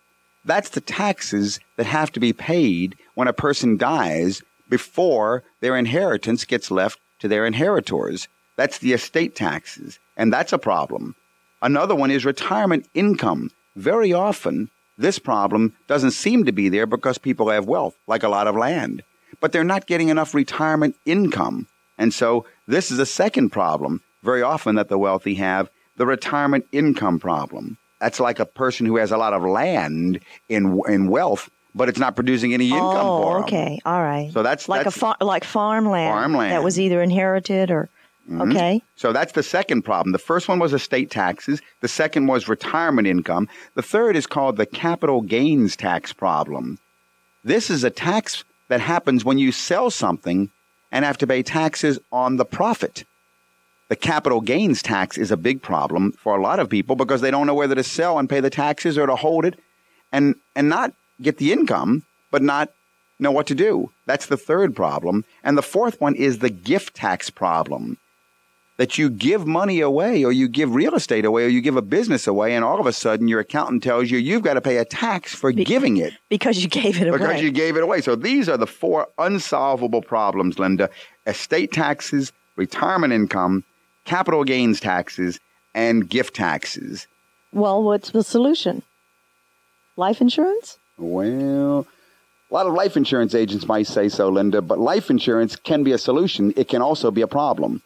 That's 0.45 0.69
the 0.69 0.81
taxes 0.81 1.59
that 1.77 1.87
have 1.87 2.11
to 2.11 2.19
be 2.19 2.33
paid 2.33 2.95
when 3.15 3.27
a 3.27 3.33
person 3.33 3.77
dies 3.77 4.43
before 4.69 5.43
their 5.59 5.75
inheritance 5.75 6.45
gets 6.45 6.69
left 6.69 6.99
to 7.19 7.27
their 7.27 7.47
inheritors. 7.47 8.27
That's 8.55 8.79
the 8.79 8.93
estate 8.93 9.35
taxes, 9.35 9.99
and 10.15 10.31
that's 10.31 10.53
a 10.53 10.57
problem. 10.57 11.15
Another 11.61 11.95
one 11.95 12.11
is 12.11 12.25
retirement 12.25 12.87
income. 12.93 13.49
Very 13.75 14.13
often, 14.13 14.69
this 14.97 15.17
problem 15.17 15.73
doesn't 15.87 16.11
seem 16.11 16.45
to 16.45 16.51
be 16.51 16.69
there 16.69 16.85
because 16.85 17.17
people 17.17 17.49
have 17.49 17.65
wealth, 17.65 17.95
like 18.05 18.23
a 18.23 18.29
lot 18.29 18.47
of 18.47 18.55
land, 18.55 19.01
but 19.39 19.51
they're 19.51 19.63
not 19.63 19.87
getting 19.87 20.09
enough 20.09 20.33
retirement 20.33 20.95
income. 21.05 21.67
And 21.97 22.13
so, 22.13 22.45
this 22.67 22.91
is 22.91 22.99
a 22.99 23.05
second 23.05 23.49
problem, 23.49 24.01
very 24.23 24.41
often 24.41 24.75
that 24.75 24.89
the 24.89 24.97
wealthy 24.97 25.35
have 25.35 25.69
the 25.95 26.05
retirement 26.05 26.65
income 26.71 27.19
problem. 27.19 27.77
That's 27.99 28.19
like 28.19 28.39
a 28.39 28.45
person 28.45 28.85
who 28.85 28.97
has 28.97 29.11
a 29.11 29.17
lot 29.17 29.33
of 29.33 29.43
land 29.43 30.19
in, 30.49 30.81
in 30.87 31.07
wealth, 31.07 31.49
but 31.73 31.87
it's 31.89 31.99
not 31.99 32.15
producing 32.15 32.53
any 32.53 32.71
oh, 32.71 32.75
income 32.75 33.05
oh, 33.05 33.21
for 33.21 33.37
'em. 33.37 33.43
okay, 33.43 33.79
all 33.85 34.01
right. 34.01 34.31
So 34.33 34.43
that's 34.43 34.67
like 34.67 34.83
that's, 34.83 34.95
a 34.95 34.99
far, 34.99 35.15
like 35.21 35.43
farmland, 35.43 36.11
Farmland. 36.11 36.51
that 36.51 36.63
was 36.63 36.79
either 36.79 37.01
inherited 37.01 37.71
or 37.71 37.89
Mhm. 38.29 38.51
okay. 38.51 38.81
So 38.95 39.11
that's 39.11 39.33
the 39.33 39.43
second 39.43 39.83
problem. 39.83 40.11
The 40.11 40.19
first 40.19 40.47
one 40.47 40.59
was 40.59 40.73
estate 40.73 41.11
taxes. 41.11 41.61
The 41.81 41.87
second 41.87 42.27
was 42.27 42.47
retirement 42.47 43.07
income. 43.07 43.49
The 43.75 43.81
third 43.81 44.15
is 44.15 44.25
called 44.27 44.57
the 44.57 44.65
capital 44.65 45.21
gains 45.21 45.75
tax 45.75 46.13
problem. 46.13 46.79
This 47.43 47.69
is 47.69 47.83
a 47.83 47.89
tax 47.89 48.43
that 48.69 48.79
happens 48.79 49.25
when 49.25 49.37
you 49.37 49.51
sell 49.51 49.89
something 49.89 50.49
and 50.91 51.03
have 51.03 51.17
to 51.17 51.27
pay 51.27 51.43
taxes 51.43 51.99
on 52.11 52.37
the 52.37 52.45
profit. 52.45 53.03
The 53.89 53.95
capital 53.97 54.41
gains 54.41 54.81
tax 54.81 55.17
is 55.17 55.31
a 55.31 55.37
big 55.37 55.61
problem 55.61 56.13
for 56.13 56.37
a 56.37 56.41
lot 56.41 56.59
of 56.59 56.69
people 56.69 56.95
because 56.95 57.21
they 57.21 57.31
don't 57.31 57.47
know 57.47 57.53
whether 57.53 57.75
to 57.75 57.83
sell 57.83 58.17
and 58.17 58.29
pay 58.29 58.39
the 58.39 58.49
taxes 58.49 58.97
or 58.97 59.05
to 59.05 59.15
hold 59.15 59.43
it 59.45 59.59
and 60.11 60.35
and 60.55 60.69
not 60.69 60.93
get 61.21 61.37
the 61.37 61.51
income 61.51 62.03
but 62.31 62.41
not 62.41 62.69
know 63.19 63.31
what 63.31 63.47
to 63.47 63.55
do. 63.55 63.91
That's 64.05 64.25
the 64.27 64.37
third 64.37 64.75
problem. 64.75 65.25
And 65.43 65.57
the 65.57 65.61
fourth 65.61 65.99
one 66.01 66.15
is 66.15 66.39
the 66.39 66.49
gift 66.49 66.95
tax 66.95 67.29
problem. 67.29 67.97
That 68.77 68.97
you 68.97 69.09
give 69.09 69.45
money 69.45 69.81
away 69.81 70.23
or 70.23 70.31
you 70.31 70.47
give 70.47 70.73
real 70.73 70.95
estate 70.95 71.25
away 71.25 71.45
or 71.45 71.47
you 71.47 71.61
give 71.61 71.77
a 71.77 71.81
business 71.81 72.25
away 72.25 72.55
and 72.55 72.65
all 72.65 72.79
of 72.79 72.87
a 72.87 72.93
sudden 72.93 73.27
your 73.27 73.39
accountant 73.39 73.83
tells 73.83 74.09
you 74.09 74.17
you've 74.17 74.41
got 74.41 74.55
to 74.55 74.61
pay 74.61 74.77
a 74.77 74.85
tax 74.85 75.33
for 75.35 75.53
Be- 75.53 75.63
giving 75.63 75.97
it 75.97 76.13
because 76.29 76.63
you 76.63 76.67
gave 76.69 76.99
it 76.99 77.07
away. 77.07 77.17
because 77.19 77.41
you 77.41 77.51
gave 77.51 77.77
it 77.77 77.83
away. 77.83 78.01
So 78.01 78.15
these 78.15 78.49
are 78.49 78.57
the 78.57 78.65
four 78.67 79.07
unsolvable 79.19 80.01
problems, 80.01 80.57
Linda. 80.57 80.89
Estate 81.27 81.71
taxes, 81.71 82.31
retirement 82.55 83.13
income, 83.13 83.63
capital 84.05 84.43
gains 84.43 84.79
taxes, 84.79 85.39
and 85.75 86.09
gift 86.09 86.35
taxes. 86.35 87.07
well, 87.51 87.81
what's 87.83 88.09
the 88.11 88.23
solution? 88.23 88.81
Life 89.95 90.19
insurance? 90.21 90.77
Well, 90.97 91.85
a 92.49 92.53
lot 92.53 92.65
of 92.67 92.73
life 92.73 92.97
insurance 92.97 93.33
agents 93.35 93.67
might 93.67 93.87
say 93.87 94.09
so, 94.09 94.29
Linda, 94.29 94.61
but 94.61 94.79
life 94.79 95.09
insurance 95.09 95.55
can 95.55 95.83
be 95.83 95.91
a 95.91 95.97
solution. 95.97 96.53
It 96.55 96.67
can 96.67 96.81
also 96.81 97.11
be 97.11 97.21
a 97.21 97.27
problem. 97.27 97.81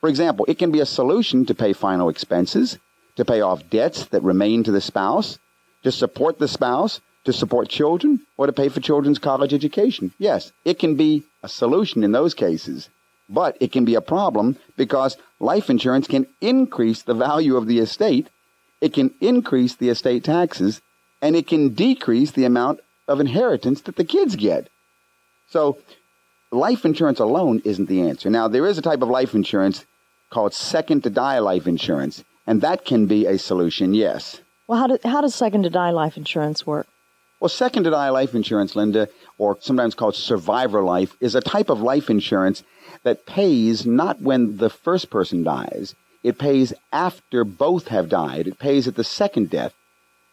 For 0.00 0.08
example, 0.08 0.44
it 0.48 0.58
can 0.58 0.70
be 0.70 0.80
a 0.80 0.86
solution 0.86 1.44
to 1.46 1.54
pay 1.54 1.72
final 1.72 2.08
expenses, 2.08 2.78
to 3.16 3.24
pay 3.24 3.40
off 3.40 3.68
debts 3.68 4.06
that 4.06 4.22
remain 4.22 4.62
to 4.64 4.70
the 4.70 4.80
spouse, 4.80 5.38
to 5.82 5.90
support 5.90 6.38
the 6.38 6.48
spouse, 6.48 7.00
to 7.24 7.32
support 7.32 7.68
children, 7.68 8.20
or 8.36 8.46
to 8.46 8.52
pay 8.52 8.68
for 8.68 8.80
children's 8.80 9.18
college 9.18 9.52
education. 9.52 10.12
Yes, 10.18 10.52
it 10.64 10.78
can 10.78 10.94
be 10.94 11.24
a 11.42 11.48
solution 11.48 12.04
in 12.04 12.12
those 12.12 12.32
cases, 12.32 12.88
but 13.28 13.56
it 13.60 13.72
can 13.72 13.84
be 13.84 13.96
a 13.96 14.00
problem 14.00 14.56
because 14.76 15.16
life 15.40 15.68
insurance 15.68 16.06
can 16.06 16.26
increase 16.40 17.02
the 17.02 17.14
value 17.14 17.56
of 17.56 17.66
the 17.66 17.80
estate, 17.80 18.28
it 18.80 18.94
can 18.94 19.12
increase 19.20 19.74
the 19.74 19.88
estate 19.88 20.24
taxes, 20.24 20.80
and 21.20 21.34
it 21.34 21.46
can 21.46 21.70
decrease 21.70 22.30
the 22.30 22.44
amount 22.44 22.80
of 23.08 23.20
inheritance 23.20 23.80
that 23.82 23.96
the 23.96 24.04
kids 24.04 24.36
get. 24.36 24.68
So, 25.50 25.78
life 26.50 26.84
insurance 26.84 27.20
alone 27.20 27.60
isn't 27.64 27.88
the 27.88 28.02
answer. 28.02 28.30
Now, 28.30 28.48
there 28.48 28.66
is 28.66 28.78
a 28.78 28.82
type 28.82 29.02
of 29.02 29.08
life 29.08 29.34
insurance 29.34 29.84
called 30.30 30.54
second 30.54 31.02
to 31.04 31.10
die 31.10 31.38
life 31.38 31.66
insurance, 31.66 32.24
and 32.46 32.60
that 32.60 32.84
can 32.84 33.06
be 33.06 33.26
a 33.26 33.38
solution, 33.38 33.94
yes. 33.94 34.40
Well, 34.66 34.78
how, 34.78 34.86
do, 34.86 34.98
how 35.04 35.20
does 35.20 35.34
second 35.34 35.62
to 35.62 35.70
die 35.70 35.90
life 35.90 36.16
insurance 36.16 36.66
work? 36.66 36.86
Well, 37.40 37.48
second 37.48 37.84
to 37.84 37.90
die 37.90 38.10
life 38.10 38.34
insurance, 38.34 38.74
Linda, 38.74 39.08
or 39.38 39.56
sometimes 39.60 39.94
called 39.94 40.16
survivor 40.16 40.82
life, 40.82 41.16
is 41.20 41.34
a 41.34 41.40
type 41.40 41.70
of 41.70 41.80
life 41.80 42.10
insurance 42.10 42.64
that 43.04 43.26
pays 43.26 43.86
not 43.86 44.20
when 44.20 44.56
the 44.56 44.70
first 44.70 45.08
person 45.08 45.44
dies, 45.44 45.94
it 46.22 46.38
pays 46.38 46.74
after 46.92 47.44
both 47.44 47.88
have 47.88 48.08
died. 48.08 48.48
It 48.48 48.58
pays 48.58 48.88
at 48.88 48.96
the 48.96 49.04
second 49.04 49.50
death, 49.50 49.72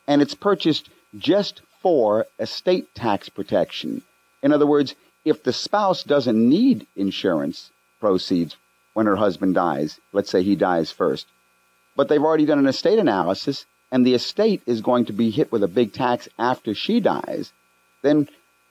and 0.07 0.21
it's 0.21 0.33
purchased 0.33 0.89
just 1.17 1.61
for 1.81 2.25
estate 2.39 2.93
tax 2.95 3.29
protection. 3.29 4.01
In 4.41 4.51
other 4.51 4.65
words, 4.65 4.95
if 5.25 5.43
the 5.43 5.51
spouse 5.51 6.03
doesn't 6.03 6.49
need 6.49 6.87
insurance 6.95 7.71
proceeds 7.99 8.55
when 8.93 9.07
her 9.07 9.15
husband 9.15 9.55
dies, 9.55 9.99
let's 10.13 10.29
say 10.29 10.43
he 10.43 10.55
dies 10.55 10.91
first, 10.91 11.25
but 11.95 12.07
they've 12.07 12.23
already 12.23 12.45
done 12.45 12.59
an 12.59 12.67
estate 12.67 12.99
analysis 12.99 13.65
and 13.91 14.05
the 14.05 14.13
estate 14.13 14.61
is 14.65 14.81
going 14.81 15.05
to 15.05 15.13
be 15.13 15.31
hit 15.31 15.51
with 15.51 15.63
a 15.63 15.67
big 15.67 15.93
tax 15.93 16.29
after 16.37 16.73
she 16.73 16.99
dies, 16.99 17.51
then 18.03 18.29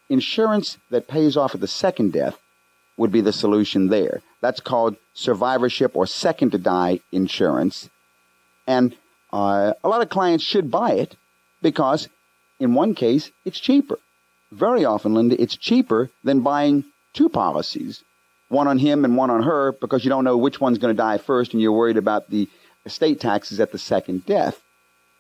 insurance 0.09 0.78
that 0.90 1.09
pays 1.09 1.36
off 1.36 1.55
at 1.55 1.61
the 1.61 1.66
second 1.66 2.12
death 2.12 2.38
would 2.96 3.11
be 3.11 3.20
the 3.20 3.32
solution 3.32 3.88
there. 3.88 4.22
That's 4.40 4.61
called 4.61 4.96
survivorship 5.14 5.96
or 5.96 6.07
second 6.07 6.52
to 6.52 6.59
die 6.59 7.00
insurance. 7.11 7.90
And 8.66 8.96
uh, 9.32 9.72
a 9.82 9.88
lot 9.88 10.02
of 10.02 10.11
clients 10.11 10.44
should 10.44 10.70
buy 10.70 10.92
it 10.92 11.16
because, 11.61 12.09
in 12.61 12.74
one 12.74 12.94
case, 12.94 13.30
it's 13.44 13.59
cheaper. 13.59 13.98
Very 14.55 14.84
often, 14.84 15.14
Linda, 15.14 15.40
it's 15.40 15.57
cheaper 15.57 16.11
than 16.22 16.40
buying 16.40 16.84
two 17.12 17.28
policies 17.28 18.02
one 18.48 18.68
on 18.68 18.78
him 18.78 19.05
and 19.05 19.16
one 19.16 19.30
on 19.30 19.42
her 19.42 19.72
because 19.72 20.05
you 20.05 20.11
don't 20.11 20.22
know 20.22 20.36
which 20.36 20.61
one's 20.61 20.78
going 20.78 20.94
to 20.94 20.96
die 20.96 21.18
first 21.18 21.52
and 21.52 21.61
you're 21.62 21.72
worried 21.72 21.96
about 21.96 22.30
the 22.30 22.48
estate 22.86 23.18
taxes 23.18 23.59
at 23.59 23.72
the 23.72 23.78
second 23.78 24.24
death. 24.26 24.61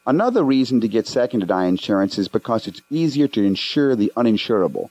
Another 0.06 0.44
reason 0.44 0.80
to 0.82 0.88
get 0.88 1.06
second 1.08 1.40
to 1.40 1.46
die 1.46 1.64
insurance 1.64 2.16
is 2.18 2.28
because 2.28 2.68
it's 2.68 2.82
easier 2.90 3.26
to 3.28 3.42
insure 3.42 3.96
the 3.96 4.12
uninsurable. 4.16 4.90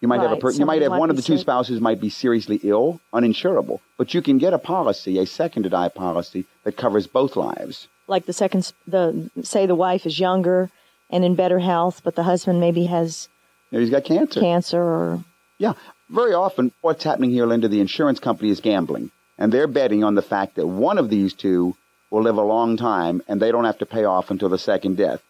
You 0.00 0.08
might 0.08 0.20
have 0.20 0.30
a 0.30 0.34
Right, 0.34 0.40
per- 0.40 0.50
you 0.52 0.64
might 0.64 0.80
have 0.82 0.92
might 0.92 0.98
one 0.98 1.10
of 1.10 1.16
the 1.16 1.22
two 1.22 1.34
sick. 1.36 1.42
spouses 1.42 1.80
might 1.80 2.00
be 2.00 2.08
seriously 2.08 2.60
ill, 2.62 3.00
uninsurable, 3.12 3.80
but 3.98 4.14
you 4.14 4.22
can 4.22 4.38
get 4.38 4.54
a 4.54 4.58
policy, 4.58 5.18
a 5.18 5.26
second 5.26 5.64
to 5.64 5.68
die 5.68 5.88
policy 5.88 6.44
that 6.64 6.76
covers 6.76 7.06
both 7.06 7.34
lives. 7.36 7.88
Like 8.06 8.26
the 8.26 8.32
second, 8.32 8.72
the 8.86 9.30
say 9.42 9.66
the 9.66 9.74
wife 9.74 10.06
is 10.06 10.20
younger 10.20 10.70
and 11.10 11.24
in 11.24 11.34
better 11.34 11.58
health, 11.58 12.02
but 12.04 12.14
the 12.14 12.24
husband 12.24 12.60
maybe 12.60 12.86
has 12.86 13.28
know, 13.70 13.80
he's 13.80 13.90
got 13.90 14.04
cancer. 14.04 14.40
cancer 14.40 14.80
or 14.80 15.24
Yeah, 15.58 15.74
very 16.08 16.34
often 16.34 16.72
what's 16.80 17.04
happening 17.04 17.30
here, 17.30 17.46
Linda, 17.46 17.68
the 17.68 17.80
insurance 17.80 18.20
company 18.20 18.50
is 18.50 18.60
gambling, 18.60 19.10
and 19.38 19.52
they're 19.52 19.66
betting 19.66 20.04
on 20.04 20.14
the 20.14 20.22
fact 20.22 20.56
that 20.56 20.66
one 20.66 20.98
of 20.98 21.10
these 21.10 21.34
two 21.34 21.76
will 22.10 22.22
live 22.22 22.36
a 22.36 22.42
long 22.42 22.76
time 22.76 23.22
and 23.26 23.40
they 23.40 23.50
don't 23.50 23.64
have 23.64 23.78
to 23.78 23.86
pay 23.86 24.04
off 24.04 24.30
until 24.30 24.48
the 24.48 24.58
second 24.58 24.96
death. 24.96 25.22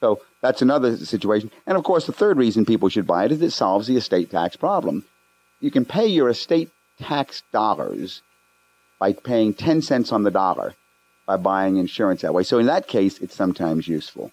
So 0.00 0.20
that's 0.40 0.62
another 0.62 0.96
situation. 0.96 1.50
And 1.66 1.76
of 1.76 1.82
course, 1.82 2.06
the 2.06 2.12
third 2.12 2.36
reason 2.36 2.64
people 2.64 2.88
should 2.88 3.06
buy 3.06 3.24
it 3.24 3.32
is 3.32 3.42
it 3.42 3.50
solves 3.50 3.88
the 3.88 3.96
estate 3.96 4.30
tax 4.30 4.54
problem. 4.56 5.04
You 5.60 5.72
can 5.72 5.84
pay 5.84 6.06
your 6.06 6.28
estate 6.28 6.70
tax 7.00 7.42
dollars 7.52 8.22
by 9.00 9.12
paying 9.12 9.54
10 9.54 9.82
cents 9.82 10.12
on 10.12 10.22
the 10.22 10.30
dollar 10.30 10.74
by 11.26 11.36
buying 11.36 11.76
insurance 11.76 12.22
that 12.22 12.32
way. 12.32 12.44
So 12.44 12.58
in 12.58 12.66
that 12.66 12.86
case, 12.86 13.18
it's 13.18 13.34
sometimes 13.34 13.88
useful. 13.88 14.32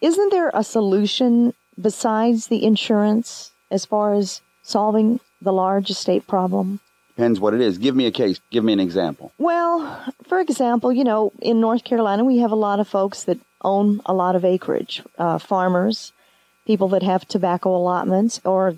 Isn't 0.00 0.30
there 0.30 0.50
a 0.54 0.64
solution 0.64 1.54
besides 1.80 2.46
the 2.46 2.64
insurance 2.64 3.52
as 3.70 3.84
far 3.84 4.14
as 4.14 4.40
solving 4.62 5.20
the 5.42 5.52
large 5.52 5.90
estate 5.90 6.26
problem? 6.26 6.80
Depends 7.16 7.40
what 7.40 7.52
it 7.54 7.60
is. 7.60 7.76
Give 7.78 7.94
me 7.94 8.06
a 8.06 8.10
case. 8.10 8.40
Give 8.50 8.64
me 8.64 8.72
an 8.72 8.80
example. 8.80 9.32
Well, 9.38 10.12
for 10.26 10.40
example, 10.40 10.92
you 10.92 11.04
know, 11.04 11.32
in 11.42 11.60
North 11.60 11.84
Carolina, 11.84 12.24
we 12.24 12.38
have 12.38 12.50
a 12.52 12.56
lot 12.56 12.80
of 12.80 12.88
folks 12.88 13.24
that 13.24 13.38
own 13.62 14.00
a 14.06 14.14
lot 14.14 14.36
of 14.36 14.44
acreage, 14.44 15.02
uh, 15.18 15.38
farmers, 15.38 16.12
people 16.66 16.88
that 16.88 17.02
have 17.02 17.28
tobacco 17.28 17.76
allotments, 17.76 18.40
or 18.44 18.74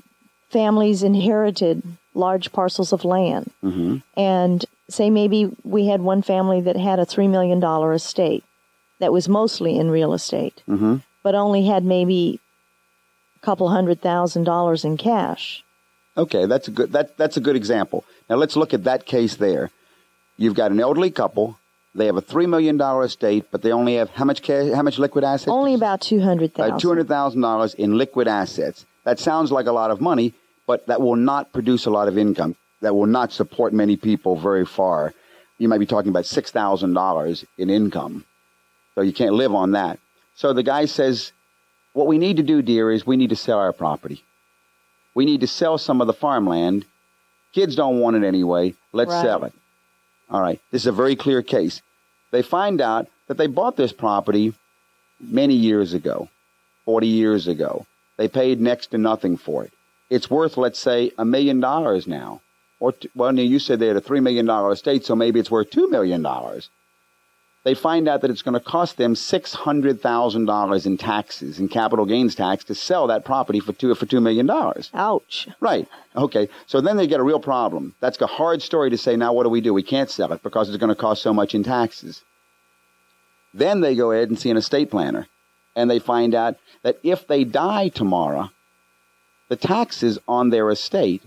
families 0.50 1.02
inherited 1.04 1.82
large 2.14 2.52
parcels 2.52 2.92
of 2.92 3.04
land. 3.04 3.50
hmm 3.60 3.98
And 4.16 4.64
say 4.88 5.08
maybe 5.08 5.54
we 5.62 5.86
had 5.86 6.00
one 6.02 6.22
family 6.22 6.60
that 6.62 6.76
had 6.76 6.98
a 6.98 7.06
$3 7.06 7.30
million 7.30 7.62
estate 7.94 8.44
that 8.98 9.12
was 9.12 9.28
mostly 9.28 9.78
in 9.78 9.88
real 9.90 10.12
estate, 10.12 10.62
hmm 10.66 10.96
but 11.22 11.34
only 11.34 11.66
had 11.66 11.84
maybe 11.84 12.40
a 13.40 13.44
couple 13.44 13.68
hundred 13.68 14.00
thousand 14.00 14.44
dollars 14.44 14.84
in 14.84 14.96
cash. 14.96 15.64
Okay, 16.16 16.46
that's 16.46 16.68
a 16.68 16.70
good 16.70 16.92
that 16.92 17.16
that's 17.16 17.36
a 17.36 17.40
good 17.40 17.56
example. 17.56 18.04
Now 18.28 18.36
let's 18.36 18.56
look 18.56 18.74
at 18.74 18.84
that 18.84 19.06
case 19.06 19.36
there. 19.36 19.70
You've 20.36 20.54
got 20.54 20.70
an 20.70 20.80
elderly 20.80 21.10
couple. 21.10 21.58
They 21.94 22.06
have 22.06 22.16
a 22.16 22.20
three 22.22 22.46
million 22.46 22.76
dollar 22.76 23.04
estate, 23.04 23.46
but 23.50 23.62
they 23.62 23.72
only 23.72 23.96
have 23.96 24.10
how 24.10 24.24
much 24.24 24.42
cash? 24.42 24.72
How 24.72 24.82
much 24.82 24.98
liquid 24.98 25.24
assets? 25.24 25.48
Only 25.48 25.74
about 25.74 26.00
200000 26.00 26.72
Uh, 26.74 26.78
two 26.78 26.88
hundred 26.88 27.08
thousand 27.08 27.40
dollars 27.40 27.74
in 27.74 27.96
liquid 27.98 28.28
assets. 28.28 28.84
That 29.04 29.18
sounds 29.18 29.50
like 29.50 29.66
a 29.66 29.72
lot 29.72 29.90
of 29.90 30.00
money, 30.00 30.32
but 30.66 30.86
that 30.86 31.00
will 31.02 31.16
not 31.16 31.52
produce 31.52 31.86
a 31.86 31.90
lot 31.90 32.08
of 32.08 32.16
income. 32.16 32.56
That 32.80 32.94
will 32.94 33.06
not 33.06 33.32
support 33.32 33.72
many 33.72 33.96
people 33.96 34.36
very 34.36 34.64
far. 34.66 35.12
You 35.58 35.68
might 35.68 35.78
be 35.78 35.86
talking 35.86 36.08
about 36.10 36.26
six 36.26 36.50
thousand 36.50 36.94
dollars 36.94 37.44
in 37.58 37.70
income, 37.70 38.24
so 38.94 39.00
you 39.02 39.12
can't 39.12 39.34
live 39.34 39.54
on 39.54 39.72
that. 39.72 39.98
So 40.42 40.52
the 40.52 40.64
guy 40.64 40.86
says, 40.86 41.30
"What 41.92 42.08
we 42.08 42.18
need 42.18 42.38
to 42.38 42.42
do, 42.42 42.62
dear, 42.62 42.90
is 42.90 43.06
we 43.06 43.16
need 43.16 43.30
to 43.30 43.36
sell 43.36 43.60
our 43.60 43.72
property. 43.72 44.24
We 45.14 45.24
need 45.24 45.42
to 45.42 45.46
sell 45.46 45.78
some 45.78 46.00
of 46.00 46.08
the 46.08 46.12
farmland. 46.12 46.84
Kids 47.52 47.76
don't 47.76 48.00
want 48.00 48.16
it 48.16 48.24
anyway. 48.24 48.74
Let's 48.92 49.12
Right. 49.12 49.22
sell 49.22 49.44
it." 49.44 49.52
All 50.28 50.40
right. 50.40 50.58
This 50.72 50.82
is 50.82 50.88
a 50.88 51.00
very 51.02 51.14
clear 51.14 51.42
case. 51.42 51.80
They 52.32 52.42
find 52.42 52.80
out 52.80 53.06
that 53.28 53.36
they 53.36 53.46
bought 53.46 53.76
this 53.76 53.92
property 53.92 54.52
many 55.20 55.54
years 55.54 55.94
ago, 55.94 56.28
40 56.86 57.06
years 57.06 57.46
ago. 57.46 57.86
They 58.16 58.26
paid 58.26 58.60
next 58.60 58.88
to 58.88 58.98
nothing 58.98 59.36
for 59.36 59.62
it. 59.62 59.70
It's 60.10 60.28
worth, 60.28 60.56
let's 60.56 60.80
say, 60.80 61.12
a 61.16 61.24
million 61.24 61.60
dollars 61.60 62.08
now. 62.08 62.40
Or, 62.80 62.90
t- 62.90 63.08
well, 63.14 63.32
you 63.38 63.60
said 63.60 63.78
they 63.78 63.86
had 63.86 63.96
a 63.96 64.00
$3 64.00 64.20
million 64.20 64.50
estate, 64.72 65.04
so 65.04 65.14
maybe 65.14 65.38
it's 65.38 65.52
worth 65.52 65.70
$2 65.70 65.88
million. 65.88 66.26
They 67.64 67.74
find 67.74 68.08
out 68.08 68.22
that 68.22 68.30
it's 68.30 68.42
going 68.42 68.54
to 68.54 68.60
cost 68.60 68.96
them 68.96 69.14
$600,000 69.14 70.86
in 70.86 70.98
taxes, 70.98 71.60
in 71.60 71.68
capital 71.68 72.04
gains 72.04 72.34
tax, 72.34 72.64
to 72.64 72.74
sell 72.74 73.06
that 73.06 73.24
property 73.24 73.60
for 73.60 73.72
two, 73.72 73.94
for 73.94 74.04
$2 74.04 74.20
million. 74.20 74.50
Ouch. 74.94 75.48
Right. 75.60 75.86
Okay. 76.16 76.48
So 76.66 76.80
then 76.80 76.96
they 76.96 77.06
get 77.06 77.20
a 77.20 77.24
real 77.24 77.38
problem. 77.38 77.94
That's 78.00 78.20
a 78.20 78.26
hard 78.26 78.62
story 78.62 78.90
to 78.90 78.98
say, 78.98 79.14
now 79.14 79.32
what 79.32 79.44
do 79.44 79.48
we 79.48 79.60
do? 79.60 79.72
We 79.72 79.84
can't 79.84 80.10
sell 80.10 80.32
it 80.32 80.42
because 80.42 80.68
it's 80.68 80.78
going 80.78 80.88
to 80.88 81.00
cost 81.00 81.22
so 81.22 81.32
much 81.32 81.54
in 81.54 81.62
taxes. 81.62 82.24
Then 83.54 83.80
they 83.80 83.94
go 83.94 84.10
ahead 84.10 84.28
and 84.28 84.38
see 84.38 84.50
an 84.50 84.56
estate 84.56 84.90
planner. 84.90 85.28
And 85.76 85.88
they 85.88 86.00
find 86.00 86.34
out 86.34 86.56
that 86.82 86.98
if 87.04 87.28
they 87.28 87.44
die 87.44 87.88
tomorrow, 87.88 88.50
the 89.48 89.56
taxes 89.56 90.18
on 90.26 90.50
their 90.50 90.68
estate 90.70 91.22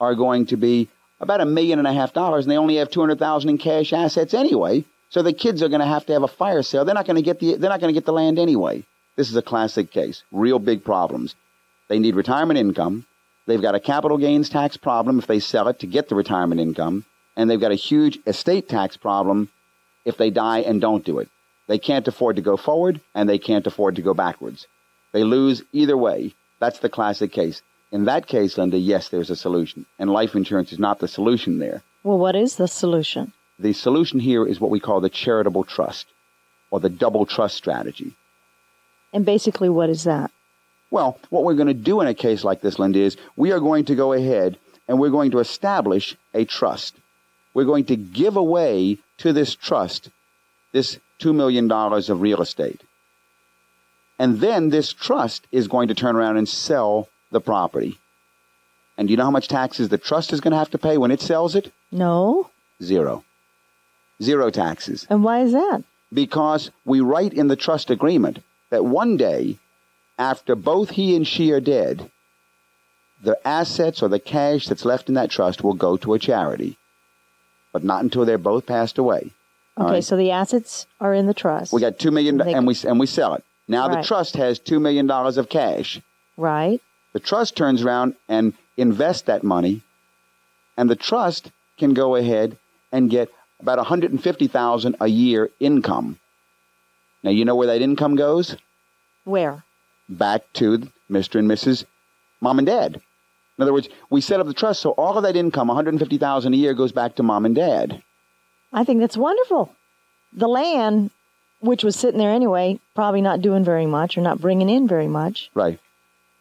are 0.00 0.14
going 0.14 0.46
to 0.46 0.56
be 0.56 0.88
about 1.20 1.40
a 1.40 1.46
million 1.46 1.78
and 1.78 1.88
a 1.88 1.92
half 1.92 2.12
dollars, 2.12 2.44
and 2.44 2.50
they 2.50 2.58
only 2.58 2.76
have 2.76 2.90
two 2.90 3.00
hundred 3.00 3.18
thousand 3.18 3.50
in 3.50 3.58
cash 3.58 3.92
assets 3.92 4.34
anyway. 4.34 4.84
So 5.12 5.20
the 5.22 5.34
kids 5.44 5.62
are 5.62 5.68
going 5.68 5.84
to 5.86 5.86
have 5.94 6.06
to 6.06 6.14
have 6.14 6.22
a 6.22 6.28
fire 6.42 6.62
sale. 6.62 6.84
They're 6.84 6.94
not 7.00 7.06
going 7.06 7.20
to 7.22 7.28
get 7.30 7.38
the 7.38 7.56
they're 7.56 7.68
not 7.74 7.80
going 7.80 7.92
to 7.94 7.98
get 8.00 8.06
the 8.06 8.18
land 8.20 8.38
anyway. 8.38 8.82
This 9.16 9.28
is 9.30 9.36
a 9.36 9.42
classic 9.52 9.90
case. 9.90 10.22
Real 10.32 10.58
big 10.58 10.84
problems. 10.84 11.34
They 11.88 11.98
need 11.98 12.14
retirement 12.16 12.58
income. 12.58 13.04
They've 13.46 13.60
got 13.60 13.74
a 13.74 13.80
capital 13.80 14.16
gains 14.16 14.48
tax 14.48 14.78
problem 14.78 15.18
if 15.18 15.26
they 15.26 15.40
sell 15.40 15.68
it 15.68 15.80
to 15.80 15.86
get 15.86 16.08
the 16.08 16.14
retirement 16.14 16.60
income. 16.60 17.04
and 17.36 17.48
they've 17.48 17.60
got 17.66 17.72
a 17.72 17.86
huge 17.90 18.18
estate 18.26 18.68
tax 18.68 18.96
problem 18.96 19.48
if 20.04 20.16
they 20.16 20.30
die 20.30 20.60
and 20.60 20.80
don't 20.80 21.04
do 21.04 21.18
it. 21.18 21.28
They 21.66 21.78
can't 21.78 22.08
afford 22.08 22.36
to 22.36 22.42
go 22.42 22.56
forward 22.56 23.00
and 23.14 23.28
they 23.28 23.38
can't 23.38 23.66
afford 23.66 23.96
to 23.96 24.02
go 24.02 24.14
backwards. 24.14 24.66
They 25.12 25.24
lose 25.24 25.62
either 25.72 25.96
way. 25.96 26.34
That's 26.58 26.80
the 26.80 26.88
classic 26.98 27.32
case. 27.32 27.62
In 27.90 28.04
that 28.06 28.26
case, 28.26 28.56
Linda, 28.58 28.78
yes, 28.78 29.08
there's 29.08 29.30
a 29.30 29.36
solution. 29.36 29.86
And 29.98 30.10
life 30.10 30.34
insurance 30.34 30.72
is 30.72 30.78
not 30.78 30.98
the 30.98 31.08
solution 31.08 31.58
there. 31.58 31.82
Well, 32.02 32.18
what 32.18 32.36
is 32.36 32.56
the 32.56 32.68
solution? 32.68 33.32
The 33.62 33.72
solution 33.72 34.18
here 34.18 34.44
is 34.44 34.58
what 34.58 34.72
we 34.72 34.80
call 34.80 35.00
the 35.00 35.08
charitable 35.08 35.62
trust 35.62 36.08
or 36.72 36.80
the 36.80 36.88
double 36.88 37.26
trust 37.26 37.56
strategy. 37.56 38.16
And 39.12 39.24
basically, 39.24 39.68
what 39.68 39.88
is 39.88 40.02
that? 40.02 40.32
Well, 40.90 41.16
what 41.30 41.44
we're 41.44 41.54
going 41.54 41.68
to 41.68 41.74
do 41.74 42.00
in 42.00 42.08
a 42.08 42.14
case 42.14 42.42
like 42.42 42.60
this, 42.60 42.80
Linda, 42.80 42.98
is 42.98 43.16
we 43.36 43.52
are 43.52 43.60
going 43.60 43.84
to 43.84 43.94
go 43.94 44.14
ahead 44.14 44.58
and 44.88 44.98
we're 44.98 45.10
going 45.10 45.30
to 45.30 45.38
establish 45.38 46.16
a 46.34 46.44
trust. 46.44 46.96
We're 47.54 47.64
going 47.64 47.84
to 47.84 47.96
give 47.96 48.36
away 48.36 48.98
to 49.18 49.32
this 49.32 49.54
trust 49.54 50.10
this 50.72 50.98
$2 51.20 51.32
million 51.32 51.70
of 51.70 52.20
real 52.20 52.42
estate. 52.42 52.80
And 54.18 54.40
then 54.40 54.70
this 54.70 54.92
trust 54.92 55.46
is 55.52 55.68
going 55.68 55.86
to 55.86 55.94
turn 55.94 56.16
around 56.16 56.36
and 56.36 56.48
sell 56.48 57.08
the 57.30 57.40
property. 57.40 57.96
And 58.98 59.06
do 59.06 59.12
you 59.12 59.16
know 59.18 59.24
how 59.24 59.30
much 59.30 59.46
taxes 59.46 59.88
the 59.88 59.98
trust 59.98 60.32
is 60.32 60.40
going 60.40 60.50
to 60.50 60.58
have 60.58 60.70
to 60.70 60.78
pay 60.78 60.98
when 60.98 61.12
it 61.12 61.20
sells 61.20 61.54
it? 61.54 61.72
No. 61.92 62.50
Zero. 62.82 63.22
Zero 64.22 64.50
taxes. 64.50 65.06
And 65.10 65.24
why 65.24 65.40
is 65.40 65.52
that? 65.52 65.82
Because 66.12 66.70
we 66.84 67.00
write 67.00 67.32
in 67.32 67.48
the 67.48 67.56
trust 67.56 67.90
agreement 67.90 68.38
that 68.70 68.84
one 68.84 69.16
day, 69.16 69.58
after 70.18 70.54
both 70.54 70.90
he 70.90 71.16
and 71.16 71.26
she 71.26 71.50
are 71.52 71.60
dead, 71.60 72.10
the 73.22 73.38
assets 73.46 74.02
or 74.02 74.08
the 74.08 74.18
cash 74.18 74.66
that's 74.66 74.84
left 74.84 75.08
in 75.08 75.14
that 75.14 75.30
trust 75.30 75.62
will 75.64 75.74
go 75.74 75.96
to 75.96 76.14
a 76.14 76.18
charity, 76.18 76.76
but 77.72 77.84
not 77.84 78.02
until 78.02 78.24
they're 78.24 78.38
both 78.38 78.66
passed 78.66 78.98
away. 78.98 79.32
Okay, 79.78 79.90
right? 79.94 80.04
so 80.04 80.16
the 80.16 80.30
assets 80.30 80.86
are 81.00 81.14
in 81.14 81.26
the 81.26 81.34
trust. 81.34 81.72
We 81.72 81.80
got 81.80 81.98
two 81.98 82.10
million, 82.10 82.36
They- 82.36 82.52
and 82.52 82.66
we 82.66 82.76
and 82.86 83.00
we 83.00 83.06
sell 83.06 83.34
it. 83.34 83.44
Now 83.68 83.88
Right. 83.88 84.02
the 84.02 84.06
trust 84.06 84.36
has 84.36 84.58
two 84.58 84.80
million 84.80 85.06
dollars 85.06 85.38
of 85.38 85.48
cash. 85.48 86.00
right. 86.36 86.80
The 87.14 87.20
trust 87.20 87.56
turns 87.56 87.82
around 87.82 88.14
and 88.26 88.54
invests 88.78 89.22
that 89.22 89.44
money, 89.44 89.82
and 90.78 90.88
the 90.88 90.96
trust 90.96 91.50
can 91.78 91.92
go 91.92 92.16
ahead 92.16 92.56
and 92.90 93.10
get 93.10 93.28
about 93.62 93.78
one 93.78 93.86
hundred 93.86 94.10
and 94.10 94.22
fifty 94.22 94.48
thousand 94.48 94.96
a 95.00 95.06
year 95.06 95.50
income. 95.60 96.18
Now 97.22 97.30
you 97.30 97.44
know 97.44 97.54
where 97.54 97.68
that 97.68 97.80
income 97.82 98.16
goes? 98.16 98.56
Where? 99.24 99.64
Back 100.08 100.42
to 100.54 100.78
Mr. 101.10 101.38
and 101.38 101.48
Mrs. 101.48 101.84
Mom 102.40 102.58
and 102.58 102.66
Dad. 102.66 102.96
In 103.58 103.62
other 103.62 103.72
words, 103.72 103.88
we 104.10 104.20
set 104.20 104.40
up 104.40 104.46
the 104.46 104.54
trust 104.54 104.80
so 104.80 104.90
all 104.92 105.16
of 105.16 105.22
that 105.22 105.36
income, 105.36 105.68
one 105.68 105.76
hundred 105.76 105.90
and 105.94 106.00
fifty 106.00 106.18
thousand 106.18 106.54
a 106.54 106.56
year, 106.56 106.74
goes 106.74 106.92
back 106.92 107.14
to 107.16 107.22
Mom 107.22 107.46
and 107.46 107.54
Dad. 107.54 108.02
I 108.72 108.84
think 108.84 109.00
that's 109.00 109.16
wonderful. 109.16 109.74
The 110.32 110.48
land, 110.48 111.10
which 111.60 111.84
was 111.84 111.94
sitting 111.94 112.18
there 112.18 112.30
anyway, 112.32 112.80
probably 112.94 113.20
not 113.20 113.42
doing 113.42 113.62
very 113.64 113.86
much 113.86 114.16
or 114.16 114.22
not 114.22 114.40
bringing 114.40 114.70
in 114.70 114.88
very 114.88 115.08
much, 115.08 115.50
Right. 115.54 115.78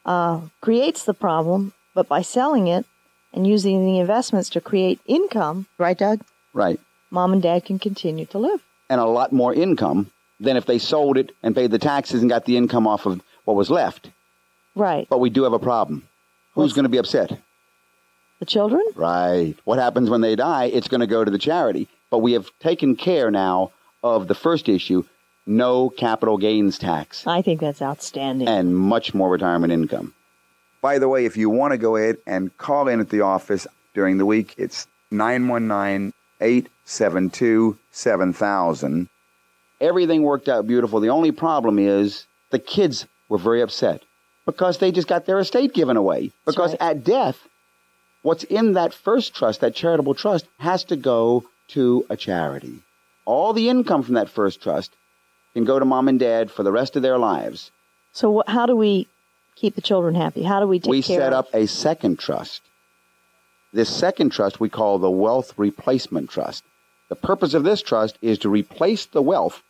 uh, 0.05 0.41
creates 0.61 1.03
the 1.03 1.13
problem. 1.13 1.73
But 1.93 2.07
by 2.07 2.21
selling 2.21 2.67
it 2.67 2.85
and 3.33 3.45
using 3.45 3.85
the 3.85 3.99
investments 3.99 4.49
to 4.51 4.61
create 4.61 5.01
income, 5.05 5.67
right, 5.77 5.97
Doug? 5.97 6.21
Right. 6.53 6.79
Mom 7.11 7.33
and 7.33 7.41
Dad 7.41 7.65
can 7.65 7.77
continue 7.77 8.25
to 8.27 8.37
live. 8.37 8.61
and 8.89 8.99
a 8.99 9.05
lot 9.05 9.31
more 9.31 9.53
income 9.53 10.09
than 10.39 10.57
if 10.57 10.65
they 10.65 10.77
sold 10.79 11.17
it 11.17 11.31
and 11.43 11.55
paid 11.55 11.71
the 11.71 11.77
taxes 11.79 12.21
and 12.21 12.29
got 12.29 12.45
the 12.45 12.57
income 12.57 12.87
off 12.87 13.05
of 13.05 13.21
what 13.45 13.55
was 13.55 13.69
left. 13.69 14.09
Right. 14.75 15.07
But 15.09 15.19
we 15.19 15.29
do 15.29 15.43
have 15.43 15.53
a 15.53 15.59
problem. 15.59 16.03
Who's 16.55 16.73
going 16.73 16.83
to 16.83 16.89
be 16.89 16.97
upset? 16.97 17.37
The 18.39 18.45
children? 18.45 18.81
Right. 18.95 19.55
What 19.65 19.77
happens 19.79 20.09
when 20.09 20.21
they 20.21 20.35
die? 20.35 20.65
It's 20.65 20.87
going 20.87 21.01
to 21.01 21.07
go 21.07 21.23
to 21.23 21.29
the 21.31 21.37
charity. 21.37 21.87
But 22.09 22.19
we 22.19 22.33
have 22.33 22.49
taken 22.59 22.95
care 22.95 23.29
now 23.31 23.71
of 24.03 24.27
the 24.27 24.35
first 24.35 24.67
issue 24.67 25.03
no 25.47 25.89
capital 25.89 26.37
gains 26.37 26.77
tax 26.77 27.25
I 27.25 27.41
think 27.41 27.61
that's 27.61 27.81
outstanding. 27.81 28.47
and 28.47 28.75
much 28.75 29.13
more 29.15 29.29
retirement 29.29 29.73
income. 29.73 30.13
By 30.81 30.99
the 30.99 31.09
way, 31.09 31.25
if 31.25 31.35
you 31.37 31.49
want 31.49 31.71
to 31.71 31.77
go 31.77 31.95
ahead 31.95 32.17
and 32.27 32.55
call 32.57 32.87
in 32.87 32.99
at 32.99 33.09
the 33.09 33.21
office 33.21 33.65
during 33.95 34.17
the 34.17 34.25
week, 34.25 34.53
it's 34.57 34.87
919 35.11 36.13
872 36.41 37.77
7000. 37.91 39.09
Everything 39.79 40.23
worked 40.23 40.49
out 40.49 40.67
beautiful. 40.67 40.99
The 40.99 41.09
only 41.09 41.31
problem 41.31 41.79
is 41.79 42.25
the 42.49 42.59
kids 42.59 43.07
were 43.29 43.37
very 43.37 43.61
upset 43.61 44.03
because 44.45 44.77
they 44.77 44.91
just 44.91 45.07
got 45.07 45.25
their 45.25 45.39
estate 45.39 45.73
given 45.73 45.97
away. 45.97 46.31
Because 46.45 46.71
right. 46.71 46.81
at 46.81 47.03
death, 47.03 47.37
what's 48.21 48.43
in 48.43 48.73
that 48.73 48.93
first 48.93 49.33
trust, 49.33 49.61
that 49.61 49.75
charitable 49.75 50.13
trust, 50.13 50.45
has 50.59 50.83
to 50.85 50.95
go 50.95 51.45
to 51.69 52.05
a 52.09 52.17
charity. 52.17 52.79
All 53.25 53.53
the 53.53 53.69
income 53.69 54.03
from 54.03 54.15
that 54.15 54.29
first 54.29 54.61
trust 54.61 54.91
can 55.53 55.63
go 55.63 55.79
to 55.79 55.85
mom 55.85 56.07
and 56.07 56.19
dad 56.19 56.51
for 56.51 56.63
the 56.63 56.71
rest 56.71 56.95
of 56.95 57.01
their 57.01 57.17
lives. 57.17 57.71
so, 58.13 58.39
wh- 58.39 58.51
how 58.51 58.65
do 58.65 58.75
we 58.75 59.07
keep 59.55 59.75
the 59.75 59.81
children 59.81 60.15
happy? 60.15 60.43
How 60.43 60.59
do 60.59 60.67
we 60.67 60.79
take 60.79 60.89
we 60.89 61.01
set 61.01 61.33
up 61.33 61.47
a 61.53 61.67
second 61.67 62.19
trust. 62.19 62.61
This 63.73 63.89
second 63.89 64.31
trust 64.31 64.59
we 64.59 64.67
call 64.67 64.99
the 64.99 65.09
Wealth 65.09 65.53
Replacement 65.57 66.29
Trust. 66.29 66.65
The 67.07 67.15
purpose 67.15 67.53
of 67.53 67.63
this 67.63 67.81
trust 67.81 68.17
is 68.21 68.37
to 68.39 68.49
replace 68.49 69.05
the 69.05 69.21
wealth 69.21 69.63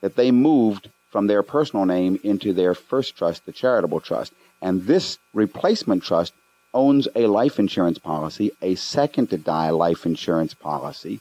that 0.00 0.16
they 0.16 0.30
moved 0.30 0.88
from 1.10 1.26
their 1.26 1.42
personal 1.42 1.84
name 1.84 2.18
into 2.22 2.54
their 2.54 2.74
first 2.74 3.16
trust, 3.16 3.44
the 3.44 3.52
charitable 3.52 4.00
trust. 4.00 4.32
And 4.62 4.86
this 4.86 5.18
replacement 5.34 6.04
trust 6.04 6.32
owns 6.72 7.06
a 7.14 7.26
life 7.26 7.58
insurance 7.58 7.98
policy, 7.98 8.50
a 8.62 8.74
second 8.76 9.28
to 9.30 9.36
die 9.36 9.70
life 9.70 10.06
insurance 10.06 10.54
policy, 10.54 11.20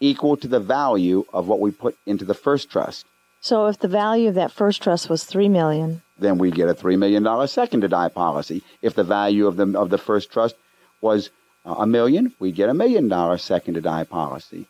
equal 0.00 0.36
to 0.36 0.48
the 0.48 0.60
value 0.60 1.24
of 1.32 1.46
what 1.46 1.60
we 1.60 1.70
put 1.70 1.96
into 2.06 2.24
the 2.24 2.34
first 2.34 2.70
trust. 2.70 3.06
So, 3.40 3.66
if 3.66 3.78
the 3.78 3.88
value 3.88 4.28
of 4.28 4.34
that 4.34 4.52
first 4.52 4.82
trust 4.82 5.08
was 5.08 5.24
three 5.24 5.48
million, 5.48 6.02
then 6.18 6.38
we 6.38 6.50
get 6.50 6.68
a 6.68 6.74
$3 6.74 6.98
million 6.98 7.48
second 7.48 7.80
to 7.80 7.88
die 7.88 8.08
policy. 8.08 8.62
If 8.82 8.94
the 8.94 9.04
value 9.04 9.46
of 9.46 9.56
the, 9.56 9.78
of 9.78 9.88
the 9.88 9.96
first 9.96 10.30
trust 10.30 10.54
was 11.00 11.30
uh, 11.64 11.76
a 11.78 11.86
million, 11.86 12.34
we 12.38 12.52
get 12.52 12.68
a 12.68 12.74
million 12.74 13.08
dollar 13.08 13.38
second 13.38 13.74
to 13.74 13.80
die 13.80 14.04
policy. 14.04 14.66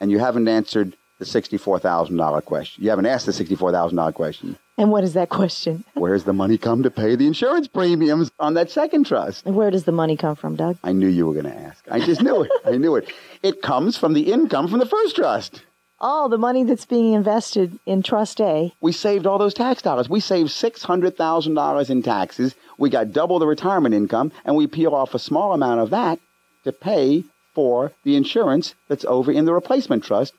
And 0.00 0.10
you 0.10 0.18
haven't 0.18 0.48
answered 0.48 0.96
the 1.18 1.24
$64,000 1.24 2.44
question. 2.44 2.82
You 2.82 2.90
haven't 2.90 3.06
asked 3.06 3.26
the 3.26 3.32
$64,000 3.32 4.14
question. 4.14 4.58
and 4.76 4.90
what 4.90 5.04
is 5.04 5.12
that 5.14 5.28
question? 5.28 5.84
Where's 5.94 6.24
the 6.24 6.32
money 6.32 6.58
come 6.58 6.82
to 6.82 6.90
pay 6.90 7.14
the 7.14 7.28
insurance 7.28 7.68
premiums 7.68 8.32
on 8.40 8.54
that 8.54 8.70
second 8.70 9.06
trust? 9.06 9.46
Where 9.46 9.70
does 9.70 9.84
the 9.84 9.92
money 9.92 10.16
come 10.16 10.34
from, 10.34 10.56
Doug? 10.56 10.78
I 10.82 10.90
knew 10.92 11.06
you 11.06 11.26
were 11.26 11.34
going 11.34 11.44
to 11.44 11.54
ask. 11.54 11.84
I 11.88 12.00
just 12.00 12.22
knew 12.22 12.42
it. 12.42 12.50
I 12.64 12.76
knew 12.76 12.96
it. 12.96 13.12
It 13.44 13.62
comes 13.62 13.96
from 13.96 14.14
the 14.14 14.32
income 14.32 14.66
from 14.66 14.80
the 14.80 14.86
first 14.86 15.14
trust. 15.14 15.62
Oh, 16.04 16.28
the 16.28 16.36
money 16.36 16.64
that's 16.64 16.84
being 16.84 17.12
invested 17.12 17.78
in 17.86 18.02
Trust 18.02 18.40
A. 18.40 18.72
We 18.80 18.90
saved 18.90 19.24
all 19.24 19.38
those 19.38 19.54
tax 19.54 19.82
dollars. 19.82 20.08
We 20.08 20.18
saved 20.18 20.48
$600,000 20.48 21.90
in 21.90 22.02
taxes. 22.02 22.56
We 22.76 22.90
got 22.90 23.12
double 23.12 23.38
the 23.38 23.46
retirement 23.46 23.94
income, 23.94 24.32
and 24.44 24.56
we 24.56 24.66
peel 24.66 24.96
off 24.96 25.14
a 25.14 25.20
small 25.20 25.52
amount 25.52 25.78
of 25.78 25.90
that 25.90 26.18
to 26.64 26.72
pay 26.72 27.22
for 27.54 27.92
the 28.02 28.16
insurance 28.16 28.74
that's 28.88 29.04
over 29.04 29.30
in 29.30 29.44
the 29.44 29.52
replacement 29.52 30.02
trust. 30.02 30.34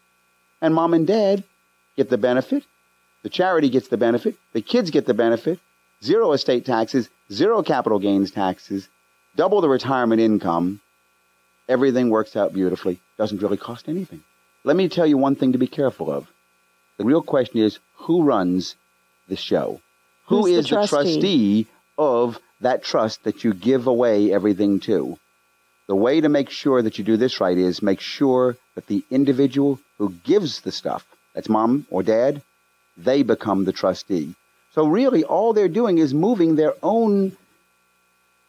And 0.62 0.76
mom 0.76 0.94
and 0.94 1.08
dad 1.08 1.46
get 1.96 2.10
the 2.10 2.18
benefit. 2.18 2.66
The 3.22 3.30
charity 3.30 3.70
gets 3.70 3.88
the 3.88 3.96
benefit. 3.96 4.36
The 4.52 4.62
kids 4.62 4.92
get 4.92 5.06
the 5.06 5.14
benefit. 5.14 5.60
Zero 6.04 6.34
estate 6.34 6.66
taxes, 6.66 7.08
zero 7.32 7.64
capital 7.64 8.00
gains 8.00 8.32
taxes, 8.32 8.90
double 9.38 9.62
the 9.62 9.70
retirement 9.70 10.20
income. 10.20 10.82
Everything 11.70 12.10
works 12.10 12.36
out 12.36 12.52
beautifully. 12.52 13.00
Doesn't 13.18 13.42
really 13.42 13.56
cost 13.56 13.88
anything. 13.88 14.26
Let 14.64 14.76
me 14.76 14.88
tell 14.90 15.06
you 15.06 15.18
one 15.18 15.36
thing 15.36 15.52
to 15.54 15.58
be 15.58 15.68
careful 15.68 16.12
of. 16.12 16.28
The 16.98 17.06
real 17.06 17.22
question 17.22 17.60
is 17.60 17.80
who 17.96 18.24
runs 18.24 18.76
the 19.28 19.36
show? 19.36 19.82
Who 20.28 20.38
Who's 20.38 20.46
the 20.46 20.58
is 20.60 20.66
the 20.66 20.76
trustee? 20.76 20.96
trustee 20.96 21.68
of 21.98 22.40
that 22.62 22.84
trust 22.84 23.24
that 23.24 23.44
you 23.44 23.54
give 23.54 23.88
away 23.88 24.32
everything 24.32 24.80
to? 24.82 25.18
The 25.88 25.96
way 25.96 26.22
to 26.22 26.30
make 26.30 26.50
sure 26.50 26.82
that 26.82 26.98
you 26.98 27.04
do 27.04 27.18
this 27.18 27.42
right 27.42 27.58
is 27.58 27.82
make 27.82 28.00
sure 28.00 28.56
that 28.76 28.88
the 28.88 29.04
individual 29.12 29.80
who 29.98 30.12
gives 30.24 30.62
the 30.62 30.72
stuff, 30.72 31.06
that's 31.34 31.50
mom 31.50 31.86
or 31.90 32.04
dad, 32.04 32.42
they 32.96 33.24
become 33.24 33.66
the 33.66 33.74
trustee. 33.74 34.34
So 34.76 34.88
really 34.88 35.24
all 35.26 35.52
they're 35.54 35.68
doing 35.68 35.98
is 35.98 36.14
moving 36.14 36.56
their 36.56 36.74
own 36.82 37.36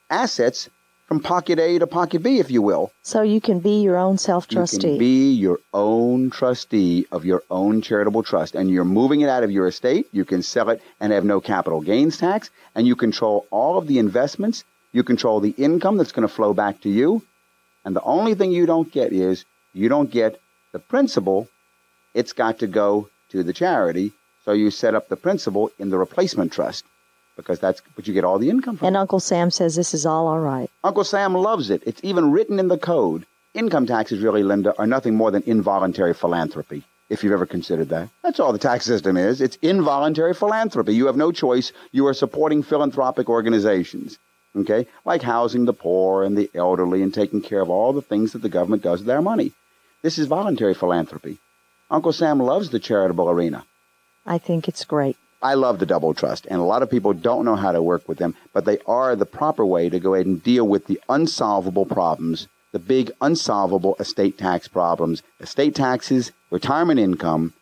assets 0.09 0.69
from 1.07 1.21
pocket 1.21 1.59
A 1.59 1.79
to 1.79 1.87
pocket 1.87 2.23
B, 2.23 2.39
if 2.39 2.51
you 2.51 2.63
will. 2.63 2.91
So 3.03 3.23
you 3.23 3.41
can 3.41 3.61
be 3.61 3.83
your 3.83 3.97
own 3.97 4.19
self 4.19 4.49
trustee. 4.49 4.77
You 4.77 4.93
can 4.93 4.99
be 4.99 5.33
your 5.35 5.61
own 5.73 6.31
trustee 6.31 7.07
of 7.13 7.25
your 7.25 7.43
own 7.51 7.83
charitable 7.83 8.23
trust, 8.23 8.55
and 8.55 8.71
you're 8.71 8.85
moving 8.85 9.21
it 9.21 9.29
out 9.29 9.45
of 9.45 9.51
your 9.51 9.67
estate. 9.67 10.07
You 10.13 10.25
can 10.25 10.43
sell 10.43 10.71
it 10.71 10.83
and 11.01 11.13
have 11.13 11.25
no 11.25 11.41
capital 11.41 11.81
gains 11.81 12.17
tax, 12.17 12.51
and 12.75 12.87
you 12.87 12.97
control 12.97 13.47
all 13.51 13.77
of 13.79 13.87
the 13.87 13.99
investments. 13.99 14.65
You 14.93 15.03
control 15.03 15.41
the 15.41 15.55
income 15.59 15.97
that's 15.97 16.13
going 16.13 16.27
to 16.27 16.35
flow 16.35 16.55
back 16.55 16.81
to 16.83 16.89
you. 16.89 17.23
And 17.85 17.95
the 17.95 18.03
only 18.03 18.35
thing 18.35 18.53
you 18.53 18.65
don't 18.65 18.91
get 18.91 19.13
is 19.13 19.45
you 19.75 19.89
don't 19.89 20.11
get 20.11 20.41
the 20.73 20.79
principal. 20.79 21.49
It's 22.15 22.33
got 22.33 22.61
to 22.61 22.67
go 22.67 23.11
to 23.31 23.43
the 23.43 23.53
charity. 23.53 24.13
So 24.45 24.53
you 24.53 24.71
set 24.71 24.95
up 24.95 25.09
the 25.09 25.17
principal 25.17 25.71
in 25.79 25.91
the 25.91 25.99
replacement 25.99 26.53
trust 26.53 26.85
because 27.37 27.59
that's 27.59 27.83
what 27.95 28.07
you 28.07 28.15
get 28.15 28.25
all 28.25 28.39
the 28.39 28.51
income 28.51 28.77
from. 28.77 28.89
and 28.89 28.97
Uncle 28.97 29.21
Sam 29.21 29.51
says 29.51 29.75
this 29.77 29.95
is 29.95 30.07
all 30.07 30.27
all 30.27 30.41
right. 30.41 30.71
Uncle 30.83 31.05
Sam 31.05 31.35
loves 31.35 31.71
it. 31.71 31.83
It's 31.87 32.01
even 32.05 32.33
written 32.33 32.59
in 32.59 32.69
the 32.69 32.79
code 32.79 33.27
income 33.55 33.87
taxes, 33.87 34.21
really, 34.21 34.43
Linda, 34.43 34.75
are 34.79 34.87
nothing 34.87 35.15
more 35.15 35.31
than 35.31 35.43
involuntary 35.47 36.13
philanthropy. 36.13 36.83
If 37.09 37.23
you've 37.23 37.33
ever 37.33 37.47
considered 37.47 37.91
that, 37.91 38.09
that's 38.23 38.41
all 38.41 38.53
the 38.53 38.59
tax 38.59 38.85
system 38.85 39.17
is. 39.17 39.41
It's 39.41 39.57
involuntary 39.63 40.35
philanthropy. 40.35 40.95
You 40.95 41.07
have 41.07 41.17
no 41.17 41.31
choice. 41.33 41.73
You 41.93 42.07
are 42.07 42.15
supporting 42.15 42.63
philanthropic 42.63 43.29
organizations, 43.29 44.19
okay, 44.57 44.87
like 45.05 45.23
housing 45.23 45.67
the 45.67 45.73
poor 45.75 46.25
and 46.25 46.37
the 46.37 46.51
elderly 46.55 47.03
and 47.03 47.13
taking 47.13 47.43
care 47.43 47.61
of 47.61 47.71
all 47.71 47.93
the 47.93 48.03
things 48.03 48.33
that 48.33 48.43
the 48.43 48.49
government 48.49 48.83
does 48.83 49.01
with 49.01 49.07
their 49.07 49.23
money. 49.23 49.53
This 50.03 50.19
is 50.19 50.27
voluntary 50.27 50.75
philanthropy. 50.75 51.39
Uncle 51.91 52.13
Sam 52.13 52.41
loves 52.41 52.71
the 52.71 52.81
charitable 52.81 53.31
arena. 53.31 53.65
I 54.27 54.39
think 54.39 54.67
it's 54.67 54.85
great. 54.85 55.17
I 55.45 55.53
love 55.53 55.79
the 55.79 55.85
double 55.85 56.15
trust, 56.15 56.47
and 56.51 56.59
a 56.59 56.65
lot 56.65 56.83
of 56.83 56.89
people 56.89 57.13
don't 57.13 57.45
know 57.45 57.55
how 57.55 57.71
to 57.71 57.83
work 57.83 58.09
with 58.09 58.17
them, 58.17 58.35
but 58.55 58.65
they 58.65 58.79
are 58.87 59.15
the 59.15 59.27
proper 59.27 59.67
way 59.67 59.91
to 59.91 60.01
go 60.01 60.15
ahead 60.15 60.25
and 60.25 60.43
deal 60.43 60.67
with 60.67 60.87
the 60.87 60.99
unsolvable 61.11 61.85
problems, 61.85 62.49
the 62.73 62.79
big 62.79 63.13
unsolvable 63.21 63.95
estate 64.01 64.39
tax 64.39 64.69
problems, 64.69 65.23
estate 65.41 65.75
taxes, 65.75 66.33
retirement 66.51 66.99
income, 66.99 67.53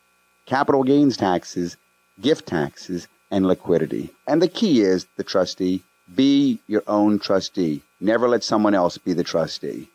capital 0.47 0.85
gains 0.85 1.17
taxes, 1.17 1.77
gift 2.21 2.47
taxes, 2.47 3.09
and 3.33 3.47
liquidity. 3.47 4.11
And 4.29 4.41
the 4.41 4.47
key 4.47 4.83
is 4.83 5.07
the 5.17 5.25
trustee 5.25 5.83
be 6.15 6.61
your 6.69 6.85
own 6.87 7.19
trustee. 7.19 7.83
Never 8.01 8.29
let 8.29 8.45
someone 8.45 8.75
else 8.75 8.97
be 8.97 9.13
the 9.13 9.25
trustee 9.25 9.89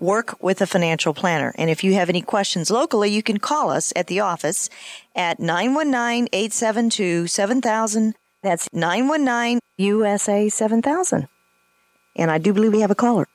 work 0.00 0.42
with 0.42 0.60
a 0.60 0.66
financial 0.66 1.14
planner. 1.14 1.54
And 1.56 1.70
if 1.70 1.84
you 1.84 1.94
have 1.94 2.08
any 2.08 2.22
questions 2.22 2.70
locally, 2.70 3.10
you 3.10 3.22
can 3.22 3.38
call 3.38 3.70
us 3.70 3.92
at 3.94 4.06
the 4.06 4.20
office 4.20 4.70
at 5.14 5.38
919-872-7000. 5.38 8.14
That's 8.42 8.68
919-USA 8.70 10.48
7000. 10.48 11.28
And 12.16 12.30
I 12.30 12.38
do 12.38 12.52
believe 12.52 12.72
we 12.72 12.80
have 12.80 12.90
a 12.90 12.94
caller. 12.94 13.26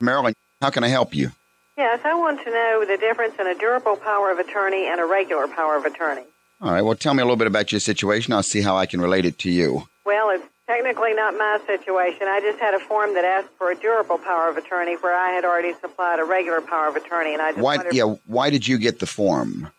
Marilyn, 0.00 0.34
how 0.62 0.70
can 0.70 0.84
I 0.84 0.88
help 0.88 1.14
you? 1.14 1.32
Yes, 1.76 2.00
I 2.04 2.14
want 2.14 2.42
to 2.44 2.50
know 2.50 2.84
the 2.88 2.96
difference 2.96 3.34
in 3.38 3.46
a 3.46 3.54
durable 3.54 3.96
power 3.96 4.30
of 4.30 4.38
attorney 4.38 4.86
and 4.86 5.00
a 5.00 5.04
regular 5.04 5.46
power 5.48 5.76
of 5.76 5.84
attorney. 5.84 6.22
All 6.62 6.72
right, 6.72 6.80
well, 6.80 6.94
tell 6.94 7.12
me 7.12 7.20
a 7.20 7.26
little 7.26 7.36
bit 7.36 7.46
about 7.46 7.70
your 7.70 7.80
situation. 7.80 8.32
I'll 8.32 8.42
see 8.42 8.62
how 8.62 8.76
I 8.76 8.86
can 8.86 9.00
relate 9.00 9.26
it 9.26 9.38
to 9.40 9.50
you. 9.50 9.86
Well, 10.06 10.30
it's 10.30 10.44
technically 10.66 11.14
not 11.14 11.34
my 11.34 11.58
situation. 11.66 12.22
I 12.28 12.40
just 12.40 12.58
had 12.58 12.74
a 12.74 12.80
form 12.80 13.14
that 13.14 13.24
asked 13.24 13.48
for 13.58 13.70
a 13.70 13.74
durable 13.76 14.18
power 14.18 14.48
of 14.48 14.56
attorney 14.56 14.96
where 14.96 15.14
I 15.16 15.30
had 15.30 15.44
already 15.44 15.74
supplied 15.80 16.18
a 16.18 16.24
regular 16.24 16.60
power 16.60 16.88
of 16.88 16.96
attorney, 16.96 17.32
and 17.32 17.42
I 17.42 17.52
just 17.52 17.62
why? 17.62 17.76
wondered- 17.76 17.94
Yeah, 17.94 18.14
why 18.26 18.50
did 18.50 18.66
you 18.66 18.78
get 18.78 18.98
the 18.98 19.06
form? 19.06 19.70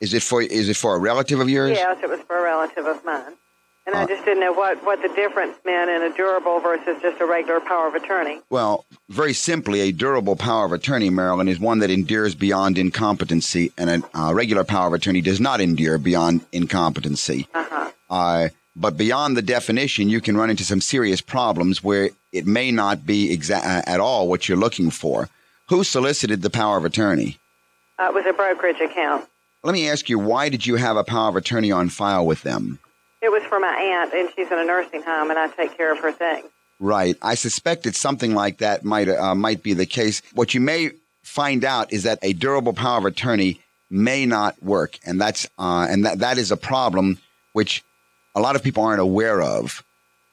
Is 0.00 0.14
it 0.14 0.22
for 0.22 0.42
is 0.42 0.68
it 0.68 0.76
for 0.76 0.96
a 0.96 0.98
relative 0.98 1.38
of 1.40 1.48
yours? 1.48 1.78
Yes, 1.78 1.98
it 2.02 2.08
was 2.08 2.20
for 2.26 2.36
a 2.38 2.42
relative 2.42 2.86
of 2.86 3.04
mine. 3.04 3.36
And 3.84 3.96
I 3.96 4.04
Uh, 4.04 4.06
just 4.06 4.24
didn't 4.24 4.38
know 4.40 4.52
what, 4.52 4.84
what 4.84 5.02
the 5.02 5.08
difference 5.08 5.56
meant 5.64 5.90
in 5.90 6.02
a 6.02 6.10
durable 6.16 6.60
versus 6.60 6.96
just 7.02 7.20
a 7.20 7.26
regular 7.26 7.58
power 7.60 7.88
of 7.88 7.96
attorney. 7.96 8.40
Well, 8.48 8.84
very 9.08 9.32
simply, 9.32 9.80
a 9.80 9.90
durable 9.90 10.36
power 10.36 10.64
of 10.66 10.72
attorney, 10.72 11.10
Marilyn, 11.10 11.48
is 11.48 11.58
one 11.58 11.80
that 11.80 11.90
endures 11.90 12.36
beyond 12.36 12.78
incompetency, 12.78 13.72
and 13.76 13.90
a 13.90 14.18
uh, 14.18 14.32
regular 14.32 14.62
power 14.62 14.86
of 14.86 14.92
attorney 14.92 15.20
does 15.20 15.40
not 15.40 15.60
endure 15.60 15.98
beyond 15.98 16.46
incompetency. 16.52 17.48
Uh-huh. 17.52 17.90
Uh, 18.08 18.48
but 18.74 18.96
beyond 18.96 19.36
the 19.36 19.42
definition, 19.42 20.08
you 20.08 20.20
can 20.20 20.36
run 20.36 20.50
into 20.50 20.64
some 20.64 20.80
serious 20.80 21.20
problems 21.20 21.82
where 21.82 22.10
it 22.32 22.46
may 22.46 22.70
not 22.70 23.04
be 23.06 23.36
exa- 23.36 23.64
uh, 23.64 23.82
at 23.86 24.00
all 24.00 24.28
what 24.28 24.48
you're 24.48 24.58
looking 24.58 24.90
for. 24.90 25.28
Who 25.68 25.84
solicited 25.84 26.42
the 26.42 26.50
power 26.50 26.76
of 26.76 26.84
attorney? 26.84 27.38
Uh, 27.98 28.06
it 28.06 28.14
was 28.14 28.24
a 28.26 28.32
brokerage 28.32 28.80
account. 28.80 29.28
Let 29.62 29.72
me 29.72 29.88
ask 29.88 30.08
you, 30.08 30.18
why 30.18 30.48
did 30.48 30.66
you 30.66 30.76
have 30.76 30.96
a 30.96 31.04
power 31.04 31.28
of 31.28 31.36
attorney 31.36 31.70
on 31.70 31.88
file 31.88 32.26
with 32.26 32.42
them? 32.42 32.78
It 33.20 33.30
was 33.30 33.42
for 33.44 33.60
my 33.60 33.72
aunt, 33.72 34.12
and 34.12 34.28
she's 34.34 34.50
in 34.50 34.58
a 34.58 34.64
nursing 34.64 35.02
home, 35.02 35.30
and 35.30 35.38
I 35.38 35.46
take 35.48 35.76
care 35.76 35.92
of 35.92 35.98
her 36.00 36.10
things. 36.10 36.46
Right. 36.80 37.16
I 37.22 37.36
suspected 37.36 37.94
something 37.94 38.34
like 38.34 38.58
that 38.58 38.84
might 38.84 39.08
uh, 39.08 39.36
might 39.36 39.62
be 39.62 39.72
the 39.72 39.86
case. 39.86 40.20
What 40.34 40.52
you 40.52 40.60
may 40.60 40.90
find 41.22 41.64
out 41.64 41.92
is 41.92 42.02
that 42.02 42.18
a 42.22 42.32
durable 42.32 42.72
power 42.72 42.98
of 42.98 43.04
attorney 43.04 43.60
may 43.88 44.26
not 44.26 44.60
work, 44.60 44.98
and 45.06 45.20
that's 45.20 45.46
uh, 45.58 45.86
and 45.88 46.04
that 46.04 46.18
that 46.18 46.38
is 46.38 46.50
a 46.50 46.56
problem 46.56 47.18
which 47.52 47.84
a 48.34 48.40
lot 48.40 48.56
of 48.56 48.62
people 48.62 48.84
aren't 48.84 49.00
aware 49.00 49.42
of. 49.42 49.82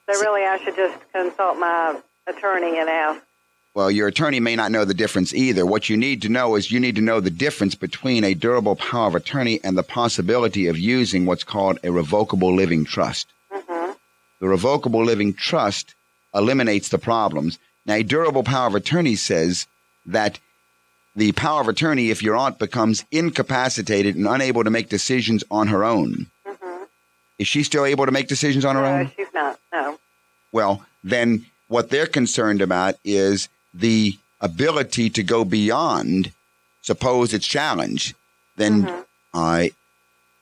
So 0.10 0.20
really, 0.20 0.44
I 0.44 0.58
should 0.64 0.76
just 0.76 0.98
consult 1.12 1.58
my 1.58 2.00
attorney 2.28 2.80
and 2.80 2.90
ask. 2.90 3.22
Well, 3.76 3.92
your 3.92 4.08
attorney 4.08 4.40
may 4.40 4.56
not 4.56 4.72
know 4.72 4.84
the 4.84 4.96
difference 4.96 5.34
either. 5.34 5.66
What 5.66 5.90
you 5.90 5.96
need 5.96 6.24
to 6.24 6.30
know 6.30 6.56
is 6.56 6.72
you 6.72 6.80
need 6.80 6.96
to 6.96 7.02
know 7.02 7.20
the 7.20 7.30
difference 7.30 7.76
between 7.76 8.24
a 8.24 8.34
durable 8.34 8.76
power 8.76 9.08
of 9.08 9.16
attorney 9.16 9.60
and 9.64 9.78
the 9.78 9.84
possibility 9.84 10.68
of 10.68 10.78
using 10.78 11.26
what's 11.26 11.44
called 11.44 11.78
a 11.84 11.92
revocable 11.92 12.54
living 12.54 12.84
trust. 12.84 13.28
Mm-hmm. 13.54 13.92
The 14.42 14.48
revocable 14.48 15.04
living 15.04 15.34
trust 15.34 15.94
eliminates 16.34 16.90
the 16.90 16.98
problems. 16.98 17.60
Now, 17.86 17.96
a 17.96 18.04
durable 18.04 18.44
power 18.44 18.68
of 18.68 18.76
attorney 18.76 19.16
says 19.16 19.68
that 20.08 20.40
the 21.16 21.32
power 21.34 21.62
of 21.62 21.68
attorney, 21.68 22.10
if 22.10 22.24
your 22.24 22.36
aunt 22.36 22.60
becomes 22.60 23.06
incapacitated 23.12 24.16
and 24.16 24.28
unable 24.28 24.64
to 24.64 24.70
make 24.70 24.90
decisions 24.90 25.44
on 25.52 25.68
her 25.68 25.84
own, 25.84 26.28
is 27.40 27.48
she 27.48 27.64
still 27.64 27.86
able 27.86 28.06
to 28.06 28.12
make 28.12 28.28
decisions 28.28 28.66
on 28.66 28.76
her 28.76 28.86
own? 28.86 29.04
No, 29.06 29.12
she's 29.16 29.34
not. 29.34 29.60
No. 29.74 29.98
Well, 30.52 30.86
then 31.04 31.46
what 31.70 31.90
they're 31.90 32.06
concerned 32.06 32.62
about 32.62 32.96
is 33.04 33.48
the 33.74 34.18
ability 34.42 35.10
to 35.12 35.24
go 35.24 35.46
beyond. 35.46 36.34
Suppose 36.82 37.34
it's 37.34 37.48
challenged, 37.48 38.16
then 38.56 38.84
mm-hmm. 38.84 39.02
I, 39.34 39.72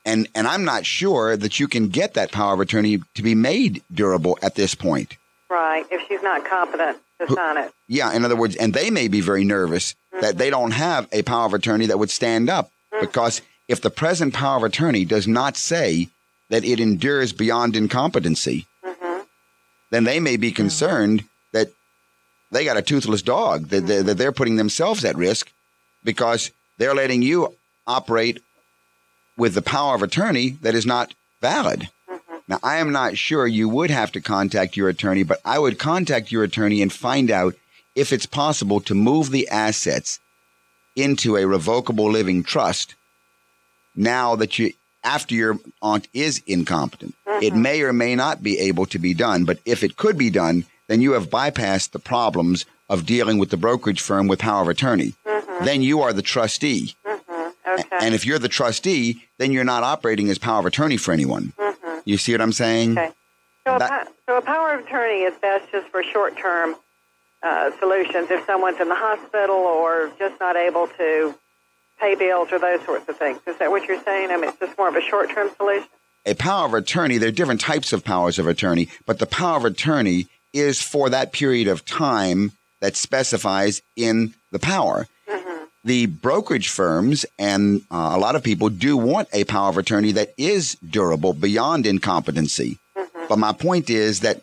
and 0.06 0.28
and 0.36 0.48
I'm 0.48 0.64
not 0.66 0.86
sure 0.86 1.36
that 1.36 1.60
you 1.60 1.68
can 1.68 1.89
get 1.89 2.14
that 2.14 2.32
power 2.32 2.54
of 2.54 2.60
attorney 2.60 3.00
to 3.16 3.24
be 3.24 3.36
made 3.36 3.84
durable 3.93 4.38
at 4.41 4.56
this 4.56 4.76
point. 4.76 5.18
Right. 5.50 5.86
If 5.91 6.08
she's 6.08 6.22
not 6.22 6.45
competent 6.45 6.98
to 7.20 7.34
sign 7.34 7.58
it. 7.58 7.74
Yeah, 7.88 8.14
in 8.14 8.24
other 8.24 8.36
words, 8.36 8.56
and 8.56 8.74
they 8.74 8.89
may 8.91 9.08
be 9.08 9.22
very 9.22 9.43
nervous 9.43 9.95
that 10.12 10.22
mm-hmm. 10.22 10.38
they 10.38 10.50
don't 10.50 10.72
have 10.72 11.08
a 11.12 11.24
power 11.24 11.45
of 11.45 11.54
attorney 11.54 11.88
that 11.88 12.00
would 12.00 12.10
stand 12.10 12.50
up 12.50 12.72
mm-hmm. 12.93 13.06
because 13.06 13.41
if 13.68 13.82
the 13.82 13.89
present 13.89 14.34
power 14.34 14.58
of 14.58 14.64
attorney 14.64 15.06
does 15.06 15.28
not 15.28 15.58
say 15.58 16.10
that 16.50 16.64
it 16.64 16.80
endures 16.80 17.34
beyond 17.34 17.76
incompetency, 17.76 18.66
mm-hmm. 18.84 19.22
then 19.91 20.04
they 20.04 20.20
may 20.20 20.38
be 20.38 20.50
mm-hmm. 20.50 20.56
concerned 20.56 21.24
that 21.54 21.70
they 22.52 22.66
got 22.66 22.78
a 22.78 22.82
toothless 22.82 23.22
dog, 23.22 23.70
that, 23.70 23.88
that, 23.88 24.06
that 24.06 24.18
they're 24.18 24.32
putting 24.32 24.56
themselves 24.56 25.04
at 25.04 25.18
risk 25.18 25.52
because 26.04 26.52
they're 26.78 26.95
letting 26.95 27.22
you 27.22 27.54
operate 27.86 28.41
with 29.38 29.54
the 29.54 29.62
power 29.62 29.95
of 29.95 30.04
attorney 30.04 30.52
that 30.62 30.76
is 30.76 30.86
not 30.86 31.14
valid. 31.41 31.89
Mm-hmm. 32.10 32.38
Now, 32.48 32.60
I 32.64 32.78
am 32.78 32.91
not 32.91 33.18
sure 33.18 33.45
you 33.45 33.68
would 33.70 33.91
have 33.91 34.12
to 34.14 34.22
contact 34.22 34.78
your 34.78 34.89
attorney, 34.89 35.24
but 35.24 35.39
I 35.43 35.60
would 35.60 35.78
contact 35.78 36.32
your 36.32 36.43
attorney 36.43 36.82
and 36.82 36.91
find 36.91 37.30
out 37.30 37.56
if 37.95 38.14
it's 38.14 38.26
possible 38.26 38.80
to 38.82 38.95
move 38.95 39.32
the 39.32 39.48
assets 39.50 40.20
into 40.95 41.36
a 41.36 41.45
revocable 41.45 42.12
living 42.12 42.43
trust 42.43 42.95
now 43.95 44.36
that 44.36 44.58
you 44.58 44.72
after 45.08 45.34
your 45.34 45.58
aunt 45.82 46.08
is 46.14 46.43
incompetent. 46.45 47.16
It 47.26 47.53
mm-hmm. 47.53 47.62
may 47.62 47.82
or 47.82 47.93
may 47.93 48.14
not 48.16 48.43
be 48.43 48.60
able 48.60 48.86
to 48.88 48.99
be 48.99 49.14
done, 49.14 49.45
but 49.45 49.60
if 49.66 49.84
it 49.84 49.95
could 49.95 50.18
be 50.18 50.30
done, 50.30 50.66
then 50.88 51.01
you 51.01 51.14
have 51.14 51.30
bypassed 51.30 51.91
the 51.91 51.99
problems 51.99 52.66
of 52.89 53.05
dealing 53.05 53.38
with 53.38 53.49
the 53.49 53.58
brokerage 53.58 54.01
firm 54.01 54.28
with 54.28 54.39
power 54.39 54.62
of 54.62 54.68
attorney. 54.68 55.14
Mm-hmm. 55.26 55.66
Then 55.66 55.82
you 55.82 56.01
are 56.01 56.12
the 56.12 56.22
trustee. 56.22 56.93
Mm-hmm. 57.05 57.80
Okay. 57.80 58.05
And 58.05 58.14
if 58.14 58.26
you're 58.26 58.39
the 58.39 58.49
trustee, 58.49 59.24
then 59.38 59.51
you're 59.51 59.64
not 59.64 59.84
operating 59.84 60.30
as 60.30 60.38
power 60.38 60.60
of 60.60 60.66
attorney 60.66 60.97
for 60.97 61.14
anyone. 61.14 61.53
You 62.05 62.18
see 62.18 62.34
what 62.34 62.41
I'm 62.41 62.53
saying? 62.53 62.97
Okay. 62.97 63.12
So 63.66 63.76
a, 63.76 63.80
That- 63.80 64.08
po- 64.08 64.14
so 64.26 64.38
a 64.38 64.41
power 64.41 64.74
of 64.74 64.86
attorney 64.86 65.24
is 65.24 65.36
best 65.41 65.72
just 65.72 65.88
for 65.88 66.03
short-term 66.03 66.76
uh, 67.43 67.72
solutions 67.80 68.32
if 68.32 68.45
someone's 68.45 68.80
in 68.80 68.89
the 68.89 68.95
hospital 68.95 69.55
or 69.55 70.12
just 70.18 70.39
not 70.39 70.55
able 70.55 70.88
to 70.88 71.36
pay 72.00 72.16
bills 72.16 72.50
or 72.52 72.60
those 72.60 72.84
sorts 72.86 73.08
of 73.10 73.18
things. 73.18 73.39
Is 73.48 73.58
that 73.58 73.72
what 73.72 73.88
you're 73.88 74.02
saying? 74.04 74.32
I 74.32 74.36
mean, 74.38 74.50
it's 74.50 74.60
just 74.60 74.78
more 74.78 74.89
of 74.89 74.95
a 74.95 75.02
short-term 75.02 75.50
solution. 75.58 75.88
a 76.26 76.34
power 76.36 76.66
of 76.66 76.74
attorney, 76.74 77.18
there 77.18 77.30
are 77.30 77.32
different 77.32 77.62
types 77.62 77.93
of 77.93 78.04
powers 78.04 78.38
of 78.38 78.48
attorney, 78.48 78.89
but 79.06 79.20
the 79.20 79.26
power 79.26 79.58
of 79.58 79.66
attorney 79.66 80.28
is 80.54 80.82
for 80.82 81.10
that 81.10 81.32
period 81.32 81.68
of 81.68 81.86
time 81.86 82.52
that 82.82 82.95
specifies 82.95 83.82
in 83.95 84.34
the 84.52 84.60
power. 84.60 85.08
The 85.84 86.08
brokerage 86.08 86.70
firms 86.70 87.26
and 87.39 87.82
uh, 87.89 88.12
a 88.14 88.20
lot 88.20 88.36
of 88.36 88.43
people 88.43 88.70
do 88.70 88.98
want 88.98 89.30
a 89.32 89.45
power 89.45 89.70
of 89.70 89.78
attorney 89.78 90.12
that 90.14 90.34
is 90.38 90.76
durable 90.76 91.32
beyond 91.34 91.86
incompetency. 91.86 92.78
But 93.30 93.39
my 93.39 93.54
point 93.54 93.89
is 93.89 94.20
that 94.22 94.41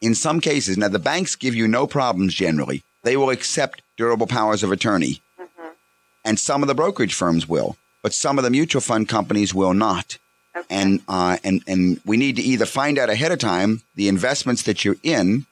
in 0.00 0.14
some 0.14 0.40
cases, 0.40 0.78
now 0.78 0.88
the 0.88 0.98
banks 1.00 1.34
give 1.34 1.54
you 1.54 1.66
no 1.66 1.86
problems 1.86 2.34
generally. 2.34 2.82
They 3.02 3.16
will 3.16 3.30
accept 3.30 3.82
durable 3.96 4.26
powers 4.26 4.62
of 4.62 4.70
attorney. 4.70 5.20
And 6.24 6.38
some 6.38 6.62
of 6.62 6.68
the 6.68 6.74
brokerage 6.74 7.14
firms 7.14 7.48
will, 7.48 7.76
but 8.02 8.12
some 8.12 8.38
of 8.38 8.44
the 8.44 8.50
mutual 8.50 8.80
fund 8.80 9.08
companies 9.08 9.54
will 9.54 9.74
not 9.74 10.18
and 10.68 11.00
uh, 11.08 11.36
and 11.44 11.62
and 11.66 12.00
we 12.04 12.16
need 12.16 12.36
to 12.36 12.42
either 12.42 12.66
find 12.66 12.98
out 12.98 13.10
ahead 13.10 13.32
of 13.32 13.38
time 13.38 13.82
the 13.94 14.08
investments 14.08 14.62
that 14.62 14.84
you're 14.84 14.96
in 15.02 15.46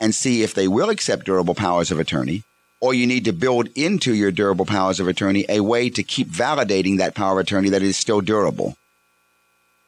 and 0.00 0.14
see 0.14 0.42
if 0.42 0.54
they 0.54 0.68
will 0.68 0.90
accept 0.90 1.26
durable 1.26 1.54
powers 1.54 1.90
of 1.90 1.98
attorney 1.98 2.42
or 2.80 2.94
you 2.94 3.06
need 3.06 3.24
to 3.24 3.32
build 3.32 3.68
into 3.76 4.14
your 4.14 4.32
durable 4.32 4.64
powers 4.64 4.98
of 5.00 5.06
attorney 5.08 5.44
a 5.48 5.60
way 5.60 5.88
to 5.88 6.02
keep 6.02 6.28
validating 6.28 6.98
that 6.98 7.14
power 7.14 7.38
of 7.38 7.46
attorney 7.46 7.68
that 7.68 7.82
is 7.82 7.96
still 7.96 8.20
durable 8.20 8.76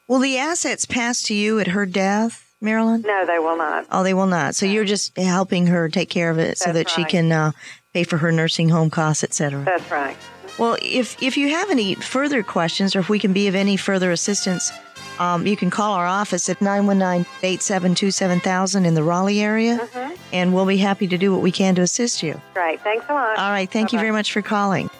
Will 0.07 0.19
the 0.19 0.37
assets 0.37 0.85
pass 0.85 1.23
to 1.23 1.35
you 1.35 1.59
at 1.61 1.69
her 1.69 1.87
death, 1.87 2.55
Marilyn? 2.61 3.01
No, 3.07 3.25
they 3.25 3.39
will 3.39 3.57
not. 3.57 3.87
Oh, 3.91 4.03
they 4.03 4.13
will 4.13 4.27
not. 4.27 4.55
So 4.55 4.67
you're 4.67 4.85
just 4.85 5.17
helping 5.17 5.69
her 5.69 5.89
take 5.89 6.11
care 6.11 6.29
of 6.29 6.39
it 6.39 6.59
so 6.59 6.73
that 6.73 6.75
That's 6.75 6.93
she 6.93 7.05
can 7.05 7.33
uh, 7.33 7.53
pay 7.95 8.05
for 8.05 8.19
her 8.19 8.31
nursing 8.33 8.69
home 8.69 8.91
costs, 8.91 9.25
etc. 9.25 9.63
That's 9.65 9.91
right. 9.91 10.17
Well, 10.59 10.77
if 10.83 11.21
if 11.23 11.37
you 11.37 11.49
have 11.51 11.71
any 11.71 11.95
further 11.95 12.43
questions 12.43 12.95
or 12.95 13.01
if 13.01 13.09
we 13.09 13.19
can 13.19 13.33
be 13.33 13.49
of 13.49 13.55
any 13.55 13.77
further 13.77 14.11
assistance, 14.11 14.71
um, 15.19 15.47
you 15.47 15.57
can 15.57 15.71
call 15.71 15.95
our 15.95 16.07
office 16.07 16.49
at 16.49 16.59
919-872-7000 16.61 18.85
in 18.85 18.95
the 18.95 19.03
Raleigh 19.03 19.41
area, 19.41 19.79
Mhm. 19.95 20.17
and 20.33 20.53
we'll 20.53 20.67
be 20.67 20.77
happy 20.77 21.07
to 21.07 21.17
do 21.17 21.33
what 21.33 21.41
we 21.41 21.51
can 21.53 21.75
to 21.77 21.83
assist 21.83 22.23
you. 22.23 22.41
Great. 22.53 22.83
Thanks 22.83 23.07
a 23.09 23.15
lot. 23.15 23.39
All 23.39 23.51
right. 23.51 23.71
Thank 23.71 23.93
you 23.93 23.99
very 23.99 24.13
much 24.13 24.33
for 24.33 24.43
calling. 24.43 24.91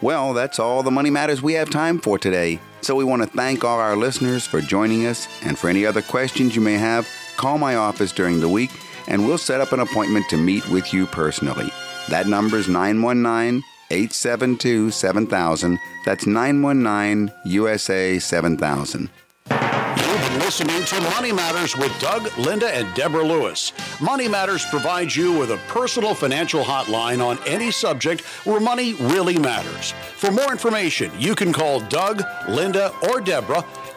Well, 0.00 0.32
that's 0.32 0.58
all 0.58 0.82
the 0.82 0.90
money 0.92 1.10
matters 1.10 1.42
we 1.42 1.54
have 1.54 1.70
time 1.70 1.98
for 1.98 2.18
today. 2.18 2.60
So 2.82 2.94
we 2.94 3.04
want 3.04 3.22
to 3.22 3.28
thank 3.28 3.64
all 3.64 3.80
our 3.80 3.96
listeners 3.96 4.46
for 4.46 4.60
joining 4.60 5.06
us. 5.06 5.26
And 5.42 5.58
for 5.58 5.68
any 5.68 5.84
other 5.84 6.00
questions 6.02 6.54
you 6.54 6.62
may 6.62 6.78
have, 6.78 7.08
call 7.36 7.58
my 7.58 7.74
office 7.74 8.12
during 8.12 8.40
the 8.40 8.48
week 8.48 8.70
and 9.08 9.26
we'll 9.26 9.38
set 9.38 9.60
up 9.60 9.72
an 9.72 9.80
appointment 9.80 10.28
to 10.28 10.36
meet 10.36 10.66
with 10.68 10.94
you 10.94 11.06
personally. 11.06 11.70
That 12.08 12.26
number 12.26 12.56
is 12.56 12.68
919 12.68 13.64
872 13.90 14.90
7000. 14.90 15.78
That's 16.04 16.26
919 16.26 17.34
USA 17.46 18.18
7000. 18.18 19.10
You've 19.50 20.20
been 20.20 20.38
listening 20.40 20.84
to 20.84 21.00
Money 21.10 21.32
Matters 21.32 21.76
with 21.76 21.98
Doug, 22.00 22.30
Linda, 22.38 22.68
and 22.74 22.94
Deborah 22.94 23.24
Lewis. 23.24 23.72
Money 24.00 24.28
Matters 24.28 24.64
provides 24.66 25.16
you 25.16 25.38
with 25.38 25.50
a 25.50 25.56
personal 25.68 26.14
financial 26.14 26.62
hotline 26.62 27.24
on 27.24 27.38
any 27.46 27.70
subject 27.70 28.20
where 28.44 28.60
money 28.60 28.94
really 28.94 29.38
matters. 29.38 29.92
For 30.16 30.30
more 30.30 30.52
information, 30.52 31.10
you 31.18 31.34
can 31.34 31.52
call 31.52 31.80
Doug, 31.80 32.22
Linda, 32.48 32.92
or 33.08 33.20
Deborah 33.20 33.64